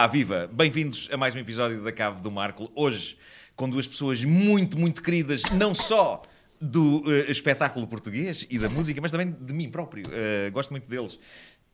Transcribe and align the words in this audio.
olá, 0.00 0.06
viva! 0.06 0.48
Bem-vindos 0.50 1.10
a 1.12 1.16
mais 1.18 1.34
um 1.36 1.40
episódio 1.40 1.82
da 1.82 1.92
Cave 1.92 2.22
do 2.22 2.30
Marco. 2.30 2.70
Hoje, 2.74 3.18
com 3.60 3.68
duas 3.68 3.86
pessoas 3.86 4.24
muito, 4.24 4.78
muito 4.78 5.02
queridas, 5.02 5.42
não 5.52 5.74
só 5.74 6.22
do 6.58 7.04
eh, 7.06 7.30
espetáculo 7.30 7.86
português 7.86 8.46
e 8.48 8.58
da 8.58 8.70
música, 8.70 8.98
mas 9.02 9.10
também 9.10 9.30
de 9.38 9.52
mim 9.52 9.68
próprio. 9.70 10.04
Eh, 10.10 10.48
gosto 10.48 10.70
muito 10.70 10.88
deles. 10.88 11.18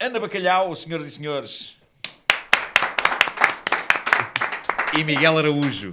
Ana 0.00 0.18
Bacalhau, 0.18 0.74
senhoras 0.74 1.06
e 1.06 1.10
senhores. 1.12 1.76
E 4.98 5.04
Miguel 5.04 5.38
Araújo. 5.38 5.92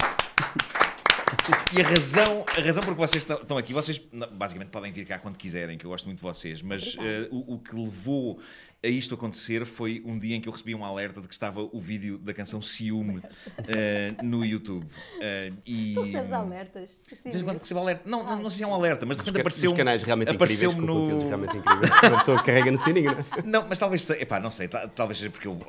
E 1.77 1.81
a 1.81 1.87
razão, 1.87 2.43
a 2.57 2.61
razão 2.61 2.81
por 2.81 2.95
que 2.95 2.99
vocês 2.99 3.23
estão- 3.29 3.57
aqui, 3.57 3.71
vocês 3.71 4.01
basicamente 4.31 4.69
podem 4.69 4.91
vir 4.91 5.05
cá 5.05 5.19
quando 5.19 5.37
quiserem, 5.37 5.77
que 5.77 5.85
eu 5.85 5.91
gosto 5.91 6.05
muito 6.05 6.17
de 6.17 6.23
vocês, 6.23 6.59
mas 6.63 6.97
eh, 6.99 7.27
o, 7.29 7.53
o 7.55 7.59
que 7.59 7.75
levou 7.75 8.39
a 8.83 8.87
isto 8.89 9.15
acontecer 9.15 9.65
foi 9.65 10.01
um 10.05 10.19
dia 10.19 10.35
em 10.35 10.41
que 10.41 10.47
eu 10.49 10.51
recebi 10.51 10.75
um 10.75 10.83
alerta 10.83 11.21
de 11.21 11.27
que 11.27 11.33
estava 11.33 11.61
o 11.61 11.79
vídeo 11.79 12.17
da 12.17 12.33
canção 12.33 12.61
Ciúme 12.61 13.21
eh, 13.73 14.13
no 14.21 14.43
YouTube. 14.43 14.85
Eh, 15.21 15.53
e... 15.65 15.93
Tu 15.93 16.01
recebes 16.01 16.33
alertas? 16.33 16.99
Assim, 17.09 17.29
Desde 17.29 17.43
quando 17.45 17.59
recebo 17.59 17.79
alerta? 17.79 18.01
Não, 18.05 18.23
não, 18.25 18.43
não 18.43 18.49
sei 18.49 18.57
se 18.57 18.63
é 18.63 18.67
um 18.67 18.73
alerta, 18.73 19.05
mas 19.05 19.15
de 19.17 19.23
repente 19.23 19.39
apareceu 19.39 19.73
canais 19.73 20.03
realmente 20.03 20.33
incríveis, 20.33 20.61
apareceu 20.63 20.75
com 20.75 20.81
no... 20.85 20.99
conteúdos 20.99 21.23
realmente 21.23 21.57
incríveis. 21.57 21.91
Uma 22.03 22.17
pessoa 22.17 22.43
carrega 22.43 22.71
no 22.71 22.77
sininho, 22.77 23.11
não 23.11 23.19
é? 23.19 23.25
Não, 23.45 23.67
mas 23.69 23.79
talvez 23.79 24.03
seja, 24.03 24.21
epá, 24.21 24.39
não 24.39 24.51
sei, 24.51 24.67
ta- 24.67 24.87
talvez 24.87 25.17
seja 25.19 25.29
porque 25.31 25.47
eu 25.47 25.53
um 25.53 25.59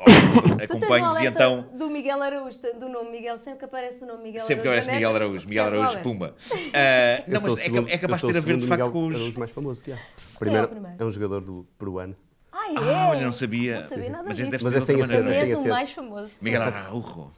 acompanho-vos 0.62 1.20
e 1.20 1.27
então 1.27 1.69
do 1.77 1.91
Miguel 1.91 2.20
Araújo, 2.23 2.59
do 2.81 2.89
nome 2.89 3.11
Miguel, 3.11 3.39
sempre 3.39 3.61
que 3.61 3.65
aparece 3.67 4.03
o 4.05 4.07
nome 4.07 4.25
Miguel 4.25 4.42
sempre 4.42 4.62
que 4.62 4.69
Araújo. 4.69 4.89
aparece 4.89 4.95
Miguel 4.95 5.15
Araújo, 5.15 5.48
Miguel 5.48 5.65
Araújo, 5.67 5.98
um 5.98 6.03
pumba. 6.03 6.35
Ah, 6.73 7.23
não, 7.29 7.35
Eu 7.35 7.41
sou 7.41 7.51
mas 7.51 7.55
o 7.55 7.59
é, 7.59 7.62
segundo- 7.62 7.89
é 7.89 7.98
capaz 7.98 8.20
de 8.23 8.27
ter 8.33 8.39
a 8.39 8.41
ver 8.41 8.55
o 8.55 8.59
de 8.59 8.67
facto 8.67 8.91
com 8.91 9.01
Miguel 9.03 9.09
os. 9.11 9.15
Araújo 9.23 9.39
mais 9.39 9.51
famoso 9.53 9.85
que 9.85 9.92
há. 9.92 9.97
É 9.97 9.98
o 9.98 10.39
Primeiro, 10.39 10.69
primeiro? 10.69 10.97
é 10.98 11.05
um 11.05 11.11
jogador 11.11 11.41
do 11.42 11.67
peruano. 11.79 12.17
Ah, 12.57 12.73
é? 12.73 12.95
Ah, 12.95 13.09
olha, 13.11 13.21
não 13.27 13.33
sabia. 13.33 13.75
Não 13.75 13.83
sabia 13.83 14.11
nada 14.11 14.25
mas 14.25 14.37
disso. 14.37 14.43
esse 14.43 14.51
deve 14.53 14.65
Mas 14.65 14.73
ser 14.73 14.79
é 14.79 14.95
é 15.51 15.55
o 15.55 15.59
acento. 15.59 15.69
mais 15.69 15.91
famoso. 15.91 16.33
Miguel 16.41 16.63
Araújo. 16.63 17.31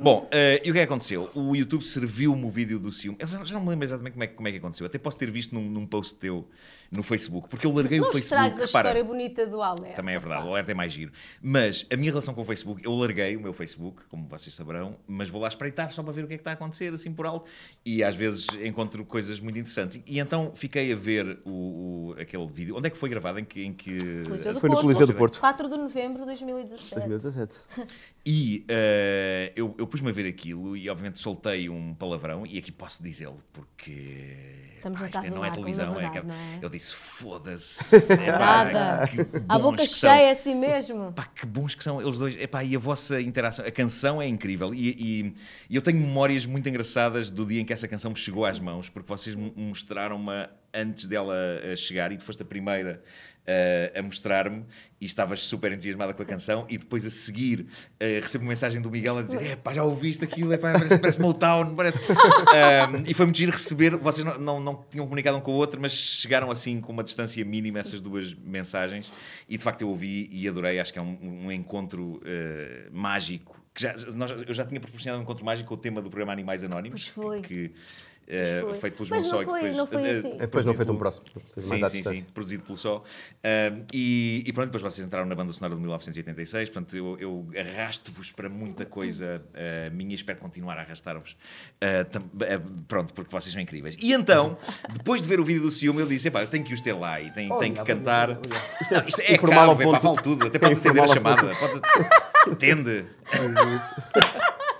Bom, 0.00 0.28
eh, 0.30 0.60
e 0.64 0.70
o 0.70 0.72
que 0.74 0.78
é 0.78 0.82
que 0.86 0.92
aconteceu? 0.92 1.30
O 1.34 1.54
YouTube 1.56 1.82
serviu-me 1.82 2.44
o 2.44 2.50
vídeo 2.50 2.78
do 2.78 2.92
ciúme. 2.92 3.16
Eu 3.20 3.26
já, 3.26 3.44
já 3.44 3.54
não 3.54 3.62
me 3.62 3.70
lembro 3.70 3.84
exatamente 3.86 4.12
como 4.12 4.24
é, 4.24 4.26
que- 4.26 4.34
como 4.34 4.48
é 4.48 4.52
que 4.52 4.58
aconteceu. 4.58 4.86
Até 4.86 4.98
posso 4.98 5.18
ter 5.18 5.30
visto 5.30 5.54
num, 5.54 5.68
num 5.70 5.86
post 5.86 6.16
teu 6.16 6.46
no 6.92 7.02
Facebook, 7.02 7.48
porque 7.48 7.66
eu 7.66 7.72
larguei 7.72 7.98
Não 7.98 8.08
o 8.08 8.12
Facebook. 8.12 8.24
estragues 8.44 8.58
a 8.62 8.66
repara, 8.66 8.88
história 8.88 9.04
bonita 9.04 9.46
do 9.46 9.60
alerta. 9.62 9.96
Também 9.96 10.14
é 10.14 10.18
verdade, 10.18 10.46
o 10.46 10.50
alerta 10.50 10.70
é 10.70 10.74
mais 10.74 10.92
giro. 10.92 11.10
Mas 11.42 11.86
a 11.90 11.96
minha 11.96 12.10
relação 12.10 12.32
com 12.34 12.42
o 12.42 12.44
Facebook, 12.44 12.84
eu 12.84 12.92
larguei 12.94 13.34
o 13.36 13.40
meu 13.40 13.52
Facebook, 13.52 14.04
como 14.08 14.28
vocês 14.28 14.54
saberão, 14.54 14.96
mas 15.08 15.28
vou 15.28 15.40
lá 15.40 15.48
espreitar 15.48 15.90
só 15.90 16.02
para 16.04 16.12
ver 16.12 16.24
o 16.24 16.28
que 16.28 16.34
é 16.34 16.36
que 16.36 16.42
está 16.42 16.50
a 16.50 16.54
acontecer, 16.54 16.92
assim 16.92 17.12
por 17.12 17.26
alto, 17.26 17.50
e 17.84 18.04
às 18.04 18.14
vezes 18.14 18.46
encontro 18.62 19.04
coisas 19.04 19.40
muito 19.40 19.58
interessantes. 19.58 20.00
E, 20.06 20.20
então 20.20 20.52
fiquei 20.54 20.92
a 20.92 20.96
ver 20.96 21.38
o, 21.44 21.50
o- 22.10 22.14
aquele 22.20 22.46
vídeo. 22.46 22.76
Onde 22.76 22.86
é 22.86 22.90
que 22.90 22.98
foi 22.98 23.08
gravado? 23.08 23.40
Em 23.40 23.44
que. 23.44 23.64
Em 23.64 23.72
que... 23.72 23.96
Coliseu 24.24 24.54
do 24.54 24.60
Foi 24.60 24.70
no. 24.70 24.80
Coliseu 24.80 25.06
do 25.06 25.14
Porto. 25.14 25.40
4 25.40 25.68
de 25.68 25.76
novembro 25.76 26.20
de 26.20 26.26
2017. 26.26 26.94
2017. 27.08 27.54
E 28.26 28.64
eh, 28.68 29.52
eu, 29.54 29.74
eu 29.78 29.86
pus-me 29.86 30.08
a 30.08 30.12
ver 30.12 30.26
aquilo 30.26 30.74
e 30.76 30.88
obviamente 30.88 31.18
soltei 31.18 31.68
um 31.68 31.94
palavrão, 31.94 32.46
e 32.46 32.56
aqui 32.58 32.72
posso 32.72 33.02
dizê-lo 33.02 33.36
porque. 33.52 34.62
Estamos 34.76 35.00
pá, 35.00 35.06
isto 35.06 35.18
é- 35.24 35.30
não 35.30 35.42
é 35.44 35.50
televisão, 35.50 35.86
é 35.98 36.02
verdade, 36.02 36.20
que- 36.20 36.26
não 36.26 36.34
é? 36.34 36.58
Eu 36.62 36.68
disse 36.70 36.94
foda-se. 36.94 38.12
É 38.22 38.30
nada. 38.32 39.08
A 39.48 39.58
boca 39.58 39.86
cheia, 39.86 40.30
assim 40.32 40.54
mesmo. 40.54 41.12
Pá, 41.12 41.24
que 41.24 41.44
bons 41.46 41.74
que 41.74 41.82
são 41.84 42.00
eles 42.00 42.18
dois. 42.18 42.34
Epá, 42.36 42.62
e 42.64 42.74
a 42.76 42.78
vossa 42.78 43.20
interação, 43.20 43.64
a 43.66 43.70
canção 43.70 44.20
é 44.20 44.26
incrível. 44.28 44.74
E, 44.74 44.88
e- 44.90 45.34
e 45.70 45.76
eu 45.76 45.82
tenho 45.82 45.98
memórias 46.00 46.44
muito 46.46 46.66
engraçadas 46.68 47.30
do 47.30 47.44
dia 47.46 47.60
em 47.60 47.64
que 47.64 47.72
essa 47.72 47.88
canção 47.88 48.10
me 48.10 48.16
chegou 48.16 48.44
às 48.46 48.58
mãos, 48.60 48.88
porque 48.90 49.08
vocês 49.08 49.34
me 49.34 49.52
mostraram-me 49.56 50.48
antes 50.72 51.06
dela 51.06 51.34
eh, 51.62 51.76
chegar 51.76 52.10
e 52.12 52.16
tu 52.18 52.24
foste 52.24 52.42
a 52.42 52.44
primeira 52.46 53.02
eh, 53.46 53.92
a 53.94 54.02
mostrar-me 54.02 54.64
e 55.00 55.04
estavas 55.04 55.40
super 55.40 55.70
entusiasmada 55.70 56.14
com 56.14 56.22
a 56.22 56.24
canção. 56.24 56.66
E 56.68 56.78
depois 56.78 57.04
a 57.04 57.10
seguir 57.10 57.66
eh, 58.00 58.20
recebo 58.20 58.44
uma 58.44 58.50
mensagem 58.50 58.80
do 58.80 58.90
Miguel 58.90 59.18
a 59.18 59.22
dizer: 59.22 59.42
É 59.42 59.56
pá, 59.56 59.74
já 59.74 59.84
ouviste 59.84 60.24
aquilo, 60.24 60.52
epá, 60.52 60.72
parece, 60.72 60.98
parece 60.98 61.20
Motown. 61.20 61.74
Parece... 61.74 61.98
Um, 62.00 63.02
e 63.06 63.12
foi 63.12 63.26
muito 63.26 63.36
giro 63.36 63.52
receber. 63.52 63.96
Vocês 63.96 64.24
não, 64.24 64.38
não, 64.38 64.60
não 64.60 64.84
tinham 64.90 65.04
comunicado 65.06 65.36
um 65.36 65.40
com 65.40 65.52
o 65.52 65.54
outro, 65.54 65.80
mas 65.80 65.92
chegaram 65.92 66.50
assim 66.50 66.80
com 66.80 66.92
uma 66.92 67.04
distância 67.04 67.44
mínima 67.44 67.78
essas 67.78 68.00
duas 68.00 68.34
mensagens. 68.34 69.12
E 69.48 69.58
de 69.58 69.62
facto 69.62 69.82
eu 69.82 69.88
ouvi 69.88 70.28
e 70.32 70.48
adorei. 70.48 70.80
Acho 70.80 70.92
que 70.92 70.98
é 70.98 71.02
um, 71.02 71.46
um 71.46 71.52
encontro 71.52 72.20
eh, 72.24 72.88
mágico. 72.90 73.62
Que 73.74 73.82
já, 73.82 73.94
nós, 74.14 74.30
eu 74.30 74.54
já 74.54 74.64
tinha 74.64 74.80
proporcionado 74.80 75.20
um 75.20 75.24
encontro 75.24 75.44
mágico 75.44 75.68
com 75.68 75.74
o 75.74 75.78
tema 75.78 76.00
do 76.00 76.08
programa 76.08 76.32
Animais 76.32 76.62
Anónimos. 76.62 77.10
Pois 77.10 77.26
foi. 77.26 77.40
Que, 77.42 77.64
eh, 77.66 77.78
foi. 78.26 78.74
feito 78.80 78.94
pelos 78.94 79.10
Mas 79.10 79.22
João 79.24 79.34
não 79.34 79.42
e 79.42 79.44
foi- 79.44 79.54
depois, 79.60 79.76
não 79.76 79.86
foi 79.86 80.02
eh, 80.02 80.10
assim. 80.16 80.32
É, 80.34 80.38
depois 80.38 80.64
não 80.66 80.74
foi 80.74 80.84
tão 80.84 80.94
pelo- 80.96 80.98
próximo. 80.98 81.26
Sim, 81.56 81.88
sim, 81.88 82.02
sim, 82.02 82.24
produzido 82.32 82.62
pelo 82.62 82.78
Sol. 82.78 83.04
Um, 83.44 83.84
e, 83.92 84.42
e 84.46 84.52
pronto, 84.52 84.66
depois 84.72 84.82
vocês 84.94 85.06
entraram 85.06 85.26
na 85.26 85.34
banda 85.34 85.52
sonora 85.52 85.74
de 85.74 85.80
1986, 85.80 86.70
portanto 86.70 86.96
eu, 86.96 87.18
eu 87.20 87.46
arrasto-vos 87.58 88.32
para 88.32 88.48
muita 88.48 88.86
coisa 88.86 89.42
uh, 89.50 89.94
minha 89.94 90.12
e 90.12 90.14
espero 90.14 90.38
continuar 90.38 90.78
a 90.78 90.80
arrastar-vos. 90.82 91.32
Uh, 91.32 92.04
tam- 92.10 92.22
uh, 92.22 92.82
pronto, 92.88 93.12
porque 93.14 93.30
vocês 93.30 93.52
são 93.52 93.60
incríveis. 93.60 93.96
E 94.00 94.12
então, 94.12 94.56
depois 94.92 95.20
de 95.22 95.28
ver 95.28 95.38
o 95.40 95.44
vídeo 95.44 95.62
do 95.62 95.70
ciúme, 95.70 96.00
eu 96.00 96.06
disse: 96.06 96.28
eu 96.28 96.46
tenho 96.46 96.64
que 96.64 96.72
os 96.72 96.80
ter 96.80 96.92
lá 96.94 97.20
e 97.20 97.30
tenho, 97.30 97.58
tenho 97.58 97.74
que 97.74 97.84
cantar. 97.84 98.30
Isto 98.80 98.94
é 98.94 98.98
Não, 99.00 99.08
isto 99.08 99.20
é 99.20 99.34
informal 99.34 99.70
ao 99.70 99.76
caro, 99.76 99.88
epá, 99.90 99.98
ponto- 100.00 100.14
vale 100.14 100.22
tudo, 100.22 100.46
até 100.46 100.56
é 100.56 100.60
pode 100.60 100.72
estender 100.74 101.02
a 101.02 101.04
informal 101.06 101.38
ao 101.38 101.42
chamada. 101.42 101.54
Pode... 101.56 102.52
Entende? 102.54 103.04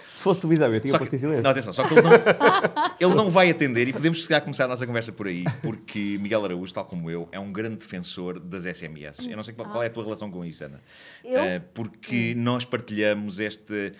Se 0.06 0.22
fosse 0.22 0.40
televisão, 0.40 0.72
eu 0.72 0.80
tinha 0.80 0.98
posto 0.98 1.14
em 1.14 1.18
silêncio. 1.18 1.42
não, 1.42 1.50
atenção, 1.50 1.72
só 1.72 1.86
que 1.86 1.94
ele 1.94 2.02
não, 2.02 2.10
ele 3.00 3.14
não 3.14 3.30
vai 3.30 3.50
atender 3.50 3.88
e 3.88 3.92
podemos 3.92 4.22
chegar 4.22 4.38
a 4.38 4.40
começar 4.40 4.64
a 4.64 4.68
nossa 4.68 4.86
conversa 4.86 5.12
por 5.12 5.26
aí, 5.26 5.44
porque 5.62 6.18
Miguel 6.20 6.44
Araújo, 6.44 6.72
tal 6.72 6.84
como 6.84 7.10
eu, 7.10 7.28
é 7.32 7.40
um 7.40 7.52
grande 7.52 7.76
defensor 7.76 8.38
das 8.38 8.64
SMS. 8.64 9.26
Eu 9.26 9.36
não 9.36 9.42
sei 9.42 9.54
qual, 9.54 9.68
qual 9.68 9.82
é 9.82 9.86
a 9.86 9.90
tua 9.90 10.04
relação 10.04 10.30
com 10.30 10.44
isso, 10.44 10.64
Ana. 10.64 10.80
Eu? 11.24 11.38
Eh, 11.38 11.58
porque 11.72 12.34
nós 12.36 12.64
partilhamos 12.64 13.40
este, 13.40 13.92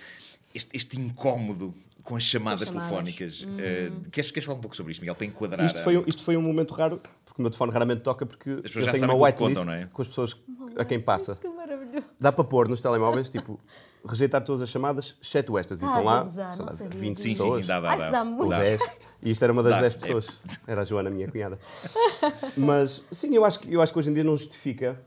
este, 0.54 0.76
este 0.76 1.00
incómodo 1.00 1.75
com 2.04 2.16
as 2.16 2.22
chamadas, 2.22 2.69
chamadas. 2.69 2.88
telefónicas. 2.91 3.47
Eh, 3.59 3.91
queres, 4.12 4.31
queres 4.31 4.44
falar 4.47 4.59
um 4.59 4.60
pouco 4.60 4.76
sobre 4.76 4.92
isto, 4.92 5.00
Miguel, 5.00 5.15
para 5.15 5.26
enquadrar? 5.26 5.66
Isto 5.66 5.78
a- 5.78 5.82
foi, 5.82 5.97
um- 5.98 6.04
isto 6.06 6.22
foi 6.22 6.37
um 6.37 6.42
momento 6.42 6.75
raro, 6.75 7.00
porque 7.25 7.41
o 7.41 7.42
meu 7.42 7.50
telefone 7.50 7.72
raramente 7.72 8.03
toca, 8.03 8.26
porque 8.26 8.50
eu 8.50 8.82
já 8.82 8.92
tenho 8.92 9.04
uma 9.04 9.15
whitelist 9.15 9.66
é? 9.69 9.87
com 9.87 10.03
as 10.03 10.09
pessoas 10.09 10.34
a 10.76 10.84
quem 10.84 11.00
passa. 11.00 11.34
Que 11.37 11.48
maravilhoso. 11.48 12.04
Dá 12.20 12.31
para 12.31 12.44
pôr 12.44 12.69
nos 12.69 12.81
telemóveis, 12.81 13.28
tipo, 13.31 13.59
rejeitar 14.06 14.42
todas 14.44 14.60
as 14.62 14.69
chamadas, 14.69 15.16
exceto 15.22 15.56
estas. 15.56 15.81
E 15.81 15.84
Ah, 15.84 15.88
estão 15.88 16.04
lá, 16.04 16.19
gozar, 16.20 16.53
sei 16.53 16.59
não 16.59 16.66
lá, 16.66 16.72
sabia 16.72 16.98
20 17.00 17.16
disso. 17.16 17.22
Sim, 17.22 17.28
sim, 17.31 17.37
pessoas. 17.42 17.60
sim, 17.62 17.66
dá, 17.66 17.81
dá, 17.81 17.97
dá. 17.97 18.10
dá. 18.10 18.25
Dá. 18.25 18.59
10. 18.59 18.81
E 19.22 19.31
isto 19.31 19.42
era 19.42 19.53
uma 19.53 19.62
das 19.62 19.75
Dá, 19.76 19.81
10 19.81 19.94
é. 19.94 19.98
pessoas. 19.98 20.38
Era 20.66 20.82
a 20.82 20.84
Joana, 20.84 21.09
minha 21.09 21.31
cunhada. 21.31 21.59
Mas, 22.56 23.00
sim, 23.10 23.34
eu 23.34 23.44
acho, 23.44 23.60
que- 23.60 23.72
eu 23.72 23.81
acho 23.81 23.92
que 23.92 23.98
hoje 23.98 24.10
em 24.10 24.15
dia 24.15 24.25
não 24.25 24.36
justifica. 24.36 25.00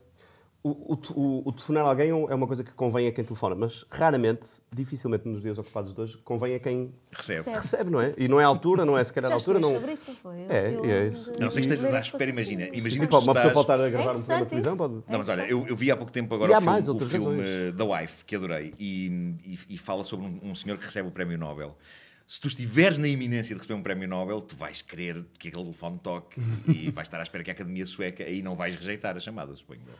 O, 0.60 0.70
o, 0.70 0.98
o, 1.14 1.48
o 1.48 1.52
telefonar 1.52 1.84
a 1.86 1.88
alguém 1.88 2.10
é 2.10 2.34
uma 2.34 2.46
coisa 2.46 2.64
que 2.64 2.72
convém 2.74 3.06
a 3.06 3.12
quem 3.12 3.24
telefona, 3.24 3.54
mas 3.54 3.84
raramente, 3.88 4.48
dificilmente 4.72 5.26
nos 5.28 5.40
dias 5.40 5.56
ocupados 5.56 5.94
de 5.94 6.00
hoje, 6.00 6.18
convém 6.24 6.56
a 6.56 6.58
quem 6.58 6.92
Recebe. 7.12 7.42
Certo. 7.42 7.56
recebe, 7.58 7.90
não 7.90 8.00
é? 8.00 8.12
E 8.18 8.26
não 8.26 8.40
é 8.40 8.44
a 8.44 8.48
altura, 8.48 8.84
não 8.84 8.98
é 8.98 9.04
sequer 9.04 9.24
a 9.24 9.32
altura, 9.32 9.60
não. 9.60 9.72
sobre 9.72 9.92
isso, 9.92 10.08
não 10.10 10.16
foi? 10.16 10.34
Eu- 10.40 10.50
É, 10.50 10.74
eu- 10.74 10.84
é 10.84 11.06
isso. 11.06 11.32
Não, 11.38 11.48
sei 11.50 11.62
que 11.62 11.68
estejas 11.72 11.94
à 11.94 11.98
espera, 11.98 12.30
imagina. 12.32 12.64
Imagina 12.66 12.90
Sim, 12.90 12.98
que 13.00 13.06
pode, 13.06 13.24
uma 13.24 13.34
pessoa 13.34 13.50
estás- 13.50 13.52
pode 13.52 13.64
estar 13.64 13.74
a 13.80 13.88
gravar 13.88 14.10
um 14.10 14.14
É 14.14 14.18
programa 14.18 14.44
de 14.44 14.48
televisão, 14.50 14.76
pode. 14.76 14.94
Não, 14.94 15.18
mas 15.18 15.28
olha, 15.28 15.34
interessante 15.42 15.50
eu, 15.52 15.66
eu 15.68 15.76
vi 15.76 15.90
há 15.92 15.96
pouco 15.96 16.12
tempo 16.12 16.34
agora 16.34 16.50
o 16.50 16.54
filme, 16.54 16.66
mais 16.66 16.88
o 16.88 16.98
filme 16.98 17.72
da 17.72 17.84
Wife, 17.84 18.24
que 18.24 18.34
adorei, 18.36 18.74
e, 18.80 19.06
e- 19.46 19.58
e 19.70 19.78
fala 19.78 20.02
sobre 20.02 20.26
um, 20.26 20.40
um 20.50 20.54
senhor 20.56 20.76
que 20.76 20.84
recebe 20.84 21.08
o 21.08 21.12
prémio 21.12 21.38
Nobel. 21.38 21.78
Se 22.26 22.40
tu 22.40 22.48
estiveres 22.48 22.98
na 22.98 23.06
iminência 23.08 23.54
de 23.54 23.60
receber 23.60 23.78
um 23.78 23.82
prémio 23.82 24.06
Nobel, 24.08 24.42
tu 24.42 24.54
vais 24.56 24.82
querer 24.82 25.24
que 25.38 25.48
aquele 25.48 25.62
telefone 25.62 25.98
toque 26.02 26.38
e 26.68 26.90
vais 26.90 27.06
estar 27.06 27.20
à 27.20 27.22
espera 27.22 27.42
que 27.44 27.50
a 27.50 27.54
Academia 27.54 27.86
Sueca 27.86 28.24
aí 28.24 28.42
não 28.42 28.54
vais 28.56 28.74
rejeitar 28.74 29.16
as 29.16 29.22
chamadas, 29.22 29.58
suponho 29.58 29.80
eu. 29.86 29.94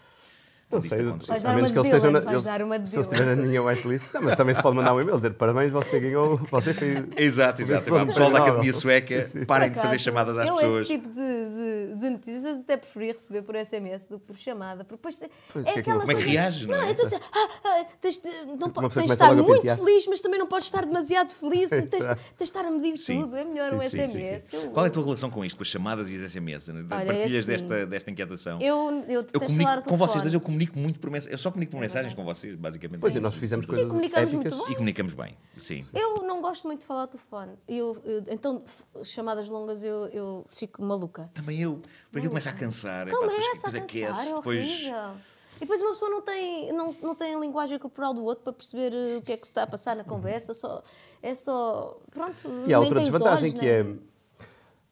Não 0.70 0.80
sei, 0.82 0.98
a 1.00 1.02
dar 1.02 1.54
menos 1.54 1.70
uma 1.70 1.72
que 1.72 1.72
eles 1.72 1.72
de 1.72 1.78
estejam 1.96 2.10
na, 2.10 2.30
eles- 2.30 2.44
dar 2.44 2.62
uma 2.62 2.78
de 2.78 2.88
se 2.90 2.96
eles 2.96 3.06
Dylan. 3.06 3.16
estiverem 3.20 3.42
na 3.42 3.48
minha 3.48 3.62
whitelist, 3.62 4.04
não, 4.12 4.20
mas 4.22 4.34
também 4.36 4.54
se 4.54 4.60
pode 4.62 4.76
mandar 4.76 4.94
um 4.94 5.00
e-mail 5.00 5.16
dizer 5.16 5.32
parabéns, 5.32 5.72
você 5.72 5.98
ganhou, 5.98 6.36
você 6.50 6.74
fez. 6.74 7.04
Exato, 7.16 7.62
exato. 7.62 7.94
O 7.94 8.06
pessoal 8.06 8.30
da 8.30 8.42
Academia. 8.42 8.74
Sueca, 8.74 9.14
parem 9.46 9.70
de 9.70 9.76
fazer 9.80 9.98
chamadas 9.98 10.36
às 10.36 10.46
eu 10.46 10.54
pessoas. 10.56 10.82
esse 10.82 10.98
tipo 10.98 11.08
de, 11.08 11.14
de, 11.14 12.00
de 12.00 12.10
notícias 12.10 12.44
eu 12.44 12.54
até 12.56 12.76
preferia 12.76 13.12
receber 13.12 13.42
por 13.42 13.54
SMS 13.56 14.06
do 14.08 14.18
que 14.18 14.26
por 14.26 14.36
chamada. 14.36 14.84
Porque 14.84 14.96
depois 14.96 15.18
Pois, 15.52 15.64
é 15.66 15.72
que 15.72 15.78
é 15.78 15.82
que 15.82 15.90
aquela 15.90 15.94
não- 16.00 16.06
Como 16.06 16.12
é 16.18 16.22
que 16.22 16.30
reages, 16.30 16.66
não 16.66 16.74
é? 16.82 16.90
então, 16.90 17.04
assim, 17.06 17.16
ah, 17.16 17.48
ah, 17.64 17.84
tens 18.00 18.18
de, 18.18 18.28
não 18.58 18.70
tens 18.70 18.94
de 19.06 19.12
estar 19.12 19.34
muito 19.34 19.52
pentear. 19.62 19.78
feliz, 19.78 20.06
mas 20.06 20.20
também 20.20 20.38
não 20.38 20.46
podes 20.46 20.66
estar 20.66 20.84
demasiado 20.84 21.32
feliz. 21.32 21.70
tens, 21.88 21.88
tens 21.88 22.06
de 22.36 22.42
estar 22.44 22.64
a 22.66 22.70
medir 22.70 22.98
Sim. 22.98 23.22
tudo. 23.22 23.36
É 23.36 23.44
melhor 23.44 23.72
um 23.72 23.80
Sim, 23.80 23.88
sim, 23.88 24.06
sim, 24.08 24.38
SMS. 24.38 24.66
Qual 24.74 24.84
é 24.84 24.88
a 24.90 24.92
tua 24.92 25.02
relação 25.02 25.30
com 25.30 25.42
isto, 25.46 25.56
com 25.56 25.62
as 25.62 25.68
chamadas 25.68 26.10
e 26.10 26.16
as 26.22 26.30
SMS? 26.30 26.70
É 26.70 26.82
Partilhas 26.82 27.38
assim. 27.38 27.46
desta, 27.52 27.86
desta 27.86 28.10
inquietação? 28.10 28.58
Eu, 28.60 29.04
comunico- 29.40 29.82
com 29.88 29.96
vocês 29.96 30.22
dois 30.22 30.34
eu 30.34 30.40
comunico 30.40 30.57
comunico 30.66 30.78
muito 30.78 31.00
por 31.00 31.10
mensagens. 31.10 31.32
Eu 31.32 31.38
só 31.38 31.50
comunico 31.50 31.72
por 31.72 31.80
mensagens 31.80 32.14
com 32.14 32.24
vocês, 32.24 32.56
basicamente. 32.56 33.00
Pois 33.00 33.14
é, 33.14 33.20
nós 33.20 33.34
fizemos 33.34 33.64
coisas 33.66 33.88
comunicamos 33.88 34.34
muito 34.34 34.46
épicas. 34.48 34.64
bem. 34.66 34.72
E 34.72 34.76
comunicamos 34.76 35.12
bem, 35.14 35.36
sim. 35.58 35.84
Eu 35.94 36.16
não 36.24 36.40
gosto 36.42 36.66
muito 36.66 36.80
de 36.80 36.86
falar 36.86 37.02
ao 37.02 37.08
telefone. 37.08 37.52
Eu, 37.68 37.96
eu- 38.04 38.24
então, 38.28 38.62
chamadas 39.04 39.48
longas, 39.48 39.82
eu, 39.84 40.06
eu 40.08 40.46
fico 40.48 40.82
maluca. 40.82 41.30
Também 41.34 41.60
eu. 41.60 41.80
Porque 42.10 42.26
eu 42.26 42.30
começo 42.30 42.48
a 42.48 42.52
cansar. 42.52 43.08
Começa 43.08 43.28
a 43.28 43.28
depois, 43.30 43.62
cansar, 43.62 43.82
aquece, 43.82 44.28
é 44.30 44.34
depois. 44.34 44.62
horrível. 44.62 45.14
E 45.56 45.60
depois 45.60 45.80
uma 45.80 45.90
pessoa 45.90 46.08
não 46.10 46.22
tem, 46.22 46.72
não, 46.72 46.90
não 47.02 47.14
tem 47.16 47.34
a 47.34 47.38
linguagem 47.40 47.78
corporal 47.80 48.14
do 48.14 48.22
outro 48.24 48.44
para 48.44 48.52
perceber 48.52 48.92
eh, 48.94 49.16
o 49.16 49.22
que 49.22 49.32
é 49.32 49.36
que 49.36 49.44
se 49.44 49.50
está 49.50 49.64
a 49.64 49.66
passar 49.66 49.96
na 49.96 50.04
conversa. 50.04 50.54
Só, 50.54 50.80
é 51.20 51.34
só. 51.34 51.98
Pronto, 52.12 52.48
E 52.66 52.72
há 52.72 52.78
outra 52.78 53.00
desvantagem 53.00 53.50
olhos, 53.50 53.54
que 53.54 53.60
nem- 53.66 53.68
é 53.70 53.96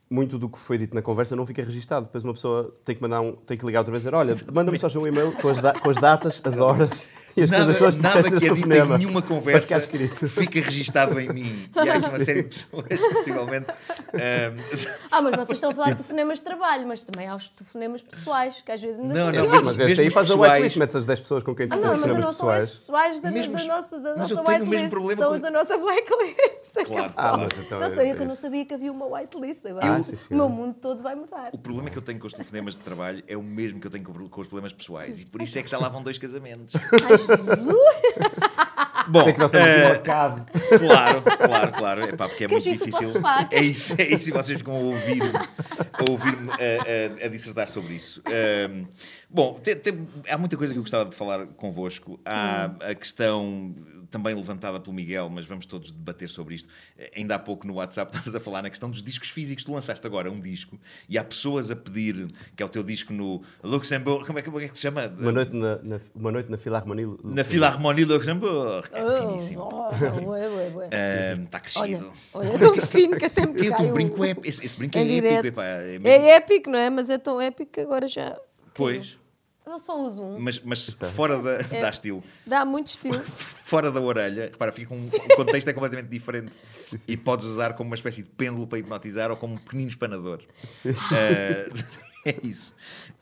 muito 0.08 0.38
do 0.38 0.48
que 0.48 0.58
foi 0.58 0.78
dito 0.78 0.94
na 0.94 1.02
conversa 1.02 1.34
não 1.34 1.46
fica 1.46 1.62
registado. 1.62 2.06
Depois 2.06 2.22
uma 2.22 2.32
pessoa 2.32 2.74
tem 2.84 2.94
que 2.94 3.02
mandar 3.02 3.20
um, 3.20 3.32
tem 3.32 3.56
que 3.56 3.66
ligar 3.66 3.80
outra 3.80 3.92
vez 3.92 4.04
e 4.04 4.06
dizer, 4.06 4.16
olha, 4.16 4.36
manda-me 4.52 4.78
só 4.78 4.88
um 4.98 5.06
e-mail 5.06 5.32
com 5.32 5.48
as, 5.48 5.58
com 5.80 5.90
as 5.90 5.96
datas, 5.96 6.40
as 6.44 6.60
horas 6.60 7.08
e 7.36 7.42
as 7.42 7.50
Nada, 7.50 7.64
coisas 7.64 7.78
todas 7.78 7.94
que 7.96 8.02
nada 8.02 8.22
disseste 8.22 8.28
que 8.28 8.34
nesse 8.34 8.46
é 8.46 8.48
dito 8.54 8.68
telefonema. 8.68 8.94
em 8.94 8.98
nenhuma 8.98 9.22
conversa 9.22 9.80
fica 10.28 10.60
registado 10.60 11.18
em 11.20 11.28
mim. 11.32 11.68
E 11.84 11.88
há 11.90 11.98
uma 11.98 12.18
série 12.18 12.42
de 12.42 12.48
pessoas, 12.48 13.00
possivelmente. 13.12 13.66
ahm, 14.14 14.58
Ah, 15.12 15.22
mas 15.22 15.36
vocês 15.36 15.50
estão 15.58 15.70
a 15.70 15.74
falar 15.74 15.88
de 15.90 15.96
telefonemas 15.96 16.38
de 16.38 16.44
trabalho, 16.44 16.86
mas 16.86 17.02
também 17.02 17.28
há 17.28 17.34
os 17.36 17.48
telefonemas 17.48 18.02
pessoais, 18.02 18.62
que 18.62 18.72
às 18.72 18.80
vezes 18.80 19.00
ainda 19.00 19.14
Não, 19.14 19.22
são 19.22 19.32
não, 19.32 19.50
mas- 19.50 19.62
Mas 19.76 19.80
este 19.80 20.00
aí 20.00 20.10
faz 20.10 20.26
a 20.30 20.34
pessoais- 20.34 20.52
whitelist, 20.52 20.76
metes 20.78 20.96
as 20.96 21.06
10 21.06 21.20
pessoas 21.20 21.42
com 21.42 21.54
quem 21.54 21.68
tu 21.68 21.74
Ah, 21.74 21.76
não, 21.76 21.90
mas 21.90 22.06
eu 22.06 22.18
não 22.18 22.32
são 22.32 22.54
esses 22.56 22.70
pessoais. 22.70 23.20
da, 23.20 23.30
Mesmo 23.30 23.54
da, 23.54 23.60
os- 23.60 23.66
nossa, 23.68 24.00
da 24.00 24.16
nossa 24.16 24.40
whitelist. 24.42 24.90
São 25.16 25.28
com- 25.28 25.34
os 25.34 25.40
da 25.42 25.50
nossa 25.50 25.76
blacklist. 25.78 26.72
Claro, 26.86 27.12
Ah, 27.16 27.22
claro. 27.22 27.42
mas 27.42 27.58
então 27.58 27.80
não 27.80 27.86
é- 27.86 27.90
sei, 27.90 28.06
eu 28.06 28.10
é 28.12 28.14
que 28.14 28.22
eu 28.22 28.26
não 28.26 28.34
sabia 28.36 28.64
que 28.64 28.74
havia 28.74 28.92
uma 28.92 29.06
whitelist. 29.06 29.66
Agora 29.66 29.86
Ah, 29.86 29.98
o 30.00 30.04
sim, 30.04 30.14
o 30.14 30.16
senhora. 30.16 30.48
meu 30.48 30.56
mundo 30.56 30.74
todo 30.80 31.02
vai 31.02 31.14
mudar. 31.14 31.50
O 31.52 31.58
problema 31.58 31.90
que 31.90 31.96
eu 31.98 32.02
tenho 32.02 32.18
com 32.18 32.26
os 32.26 32.32
telefonemas 32.32 32.74
de 32.74 32.80
trabalho 32.80 33.22
é 33.28 33.36
o 33.36 33.42
mesmo 33.42 33.80
que 33.80 33.86
eu 33.86 33.90
tenho 33.90 34.04
com 34.04 34.16
com 34.28 34.40
os 34.40 34.46
problemas 34.46 34.72
pessoais. 34.72 35.20
E 35.20 35.26
por 35.26 35.42
isso 35.42 35.58
é 35.58 35.62
que 35.62 35.70
já 35.70 35.78
lá 35.78 35.88
vão 35.88 36.02
dois 36.02 36.16
casamentos. 36.18 36.74
Ai, 36.74 37.18
Jesus! 37.26 37.76
Bom, 39.08 39.22
Sei 39.22 39.32
que 39.32 39.38
nós 39.38 39.52
estamos 39.54 39.68
no 39.78 39.84
mercado. 39.84 40.46
Claro, 40.78 41.22
claro, 41.22 41.72
claro. 41.72 42.02
É 42.02 42.12
pá, 42.16 42.28
porque 42.28 42.44
é 42.44 42.48
Queres 42.48 42.66
muito 42.66 42.84
difícil. 42.86 43.22
É 43.52 43.60
isso, 43.62 43.94
é 43.98 44.04
isso. 44.04 44.28
E 44.30 44.32
vocês 44.32 44.58
ficam 44.58 44.74
a 44.74 44.78
ouvir-me 44.78 45.28
a, 45.36 46.10
ouvir 46.10 46.34
a, 46.50 47.22
a, 47.22 47.26
a 47.26 47.28
dissertar 47.28 47.68
sobre 47.68 47.94
isso. 47.94 48.20
Ahm, 48.26 48.84
bom, 49.30 49.54
tem- 49.62 49.76
tem- 49.76 50.08
há 50.28 50.36
muita 50.36 50.56
coisa 50.56 50.72
que 50.72 50.78
eu 50.78 50.82
gostava 50.82 51.08
de 51.08 51.14
falar 51.14 51.46
convosco. 51.56 52.18
Há 52.24 52.70
a 52.80 52.94
questão 52.96 53.74
também 54.16 54.34
levantada 54.34 54.80
pelo 54.80 54.94
Miguel, 54.94 55.28
mas 55.28 55.44
vamos 55.44 55.66
todos 55.66 55.90
debater 55.90 56.28
sobre 56.28 56.54
isto. 56.54 56.68
Eh, 56.98 57.10
Ainda 57.16 57.34
há 57.34 57.38
pouco 57.38 57.66
no 57.66 57.74
WhatsApp 57.74 58.10
estávamos 58.16 58.34
a 58.34 58.40
falar 58.40 58.62
na 58.62 58.70
questão 58.70 58.90
dos 58.90 59.02
discos 59.02 59.28
físicos. 59.28 59.62
Tu 59.64 59.72
lançaste 59.72 60.06
agora 60.06 60.30
um 60.30 60.40
disco 60.40 60.78
e 61.08 61.18
há 61.18 61.24
pessoas 61.24 61.70
a 61.70 61.76
pedir, 61.76 62.26
que 62.56 62.62
é 62.62 62.66
o 62.66 62.68
teu 62.68 62.82
disco 62.82 63.12
no 63.12 63.42
Luxemburgo, 63.62 64.26
como 64.26 64.38
é 64.38 64.42
que, 64.42 64.50
como 64.50 64.60
é 64.62 64.68
que 64.68 64.76
se 64.76 64.82
chama? 64.82 65.06
Uma 65.18 65.32
noite 65.32 65.54
na, 65.54 65.76
na- 65.82 66.00
uma 66.14 66.32
noite 66.32 66.50
na 66.50 66.56
Philharmonie. 66.58 67.16
Na 67.24 67.44
Philharmonie 67.44 68.04
Luxemburgo. 68.04 68.86
É 68.92 69.04
Oh, 69.04 69.28
finíssimo. 69.28 69.62
oh, 69.62 70.30
ué, 70.30 70.48
ué, 70.48 70.70
ué. 70.74 70.86
Ahm, 71.34 71.44
Está 71.44 71.60
Olha, 71.80 71.98
crescido. 71.98 72.12
olha, 72.34 72.48
é 72.48 72.58
tão 72.58 72.76
fino 72.78 73.16
que 73.16 73.24
até 73.26 73.46
me 73.46 73.60
o 73.60 73.70
cai 73.70 73.78
teu 73.82 73.90
o- 73.90 73.94
brinco 73.94 74.24
é, 74.24 74.34
esse, 74.44 74.64
esse 74.64 74.76
brinco 74.78 74.96
é 74.98 75.02
em 75.02 75.04
épico, 75.18 75.20
direto. 75.28 75.46
epá, 75.46 75.64
é 75.64 75.98
mesmo- 75.98 76.06
É 76.08 76.30
épico, 76.36 76.70
não 76.70 76.78
é? 76.78 76.90
Mas 76.90 77.10
é 77.10 77.18
tão 77.18 77.40
épico 77.40 77.72
que 77.72 77.80
agora 77.80 78.08
já. 78.08 78.36
Pois, 78.74 79.16
Eu 79.66 79.78
só 79.80 79.98
uso 80.00 80.22
um. 80.22 80.38
mas, 80.38 80.60
mas 80.60 80.90
fora 81.12 81.38
da, 81.42 81.54
É. 81.76 81.80
dá 81.80 81.90
estilo, 81.90 82.22
Dá 82.46 82.64
muito 82.64 82.86
estilo. 82.86 83.18
fora 83.66 83.90
da 83.90 84.00
orelha, 84.00 84.44
repara, 84.52 84.70
fica 84.70 84.94
um, 84.94 85.06
o 85.08 85.36
contexto 85.36 85.66
é 85.68 85.72
completamente 85.72 86.08
diferente 86.08 86.52
e 87.08 87.16
podes 87.16 87.44
usar 87.46 87.74
como 87.74 87.90
uma 87.90 87.96
espécie 87.96 88.22
de 88.22 88.28
pêndulo 88.30 88.66
para 88.66 88.78
hipnotizar 88.78 89.28
ou 89.30 89.36
como 89.36 89.54
um 89.54 89.58
pequenino 89.58 89.88
espanador. 89.88 90.40
Ah, 91.12 91.68
é 92.24 92.36
isso. 92.44 92.74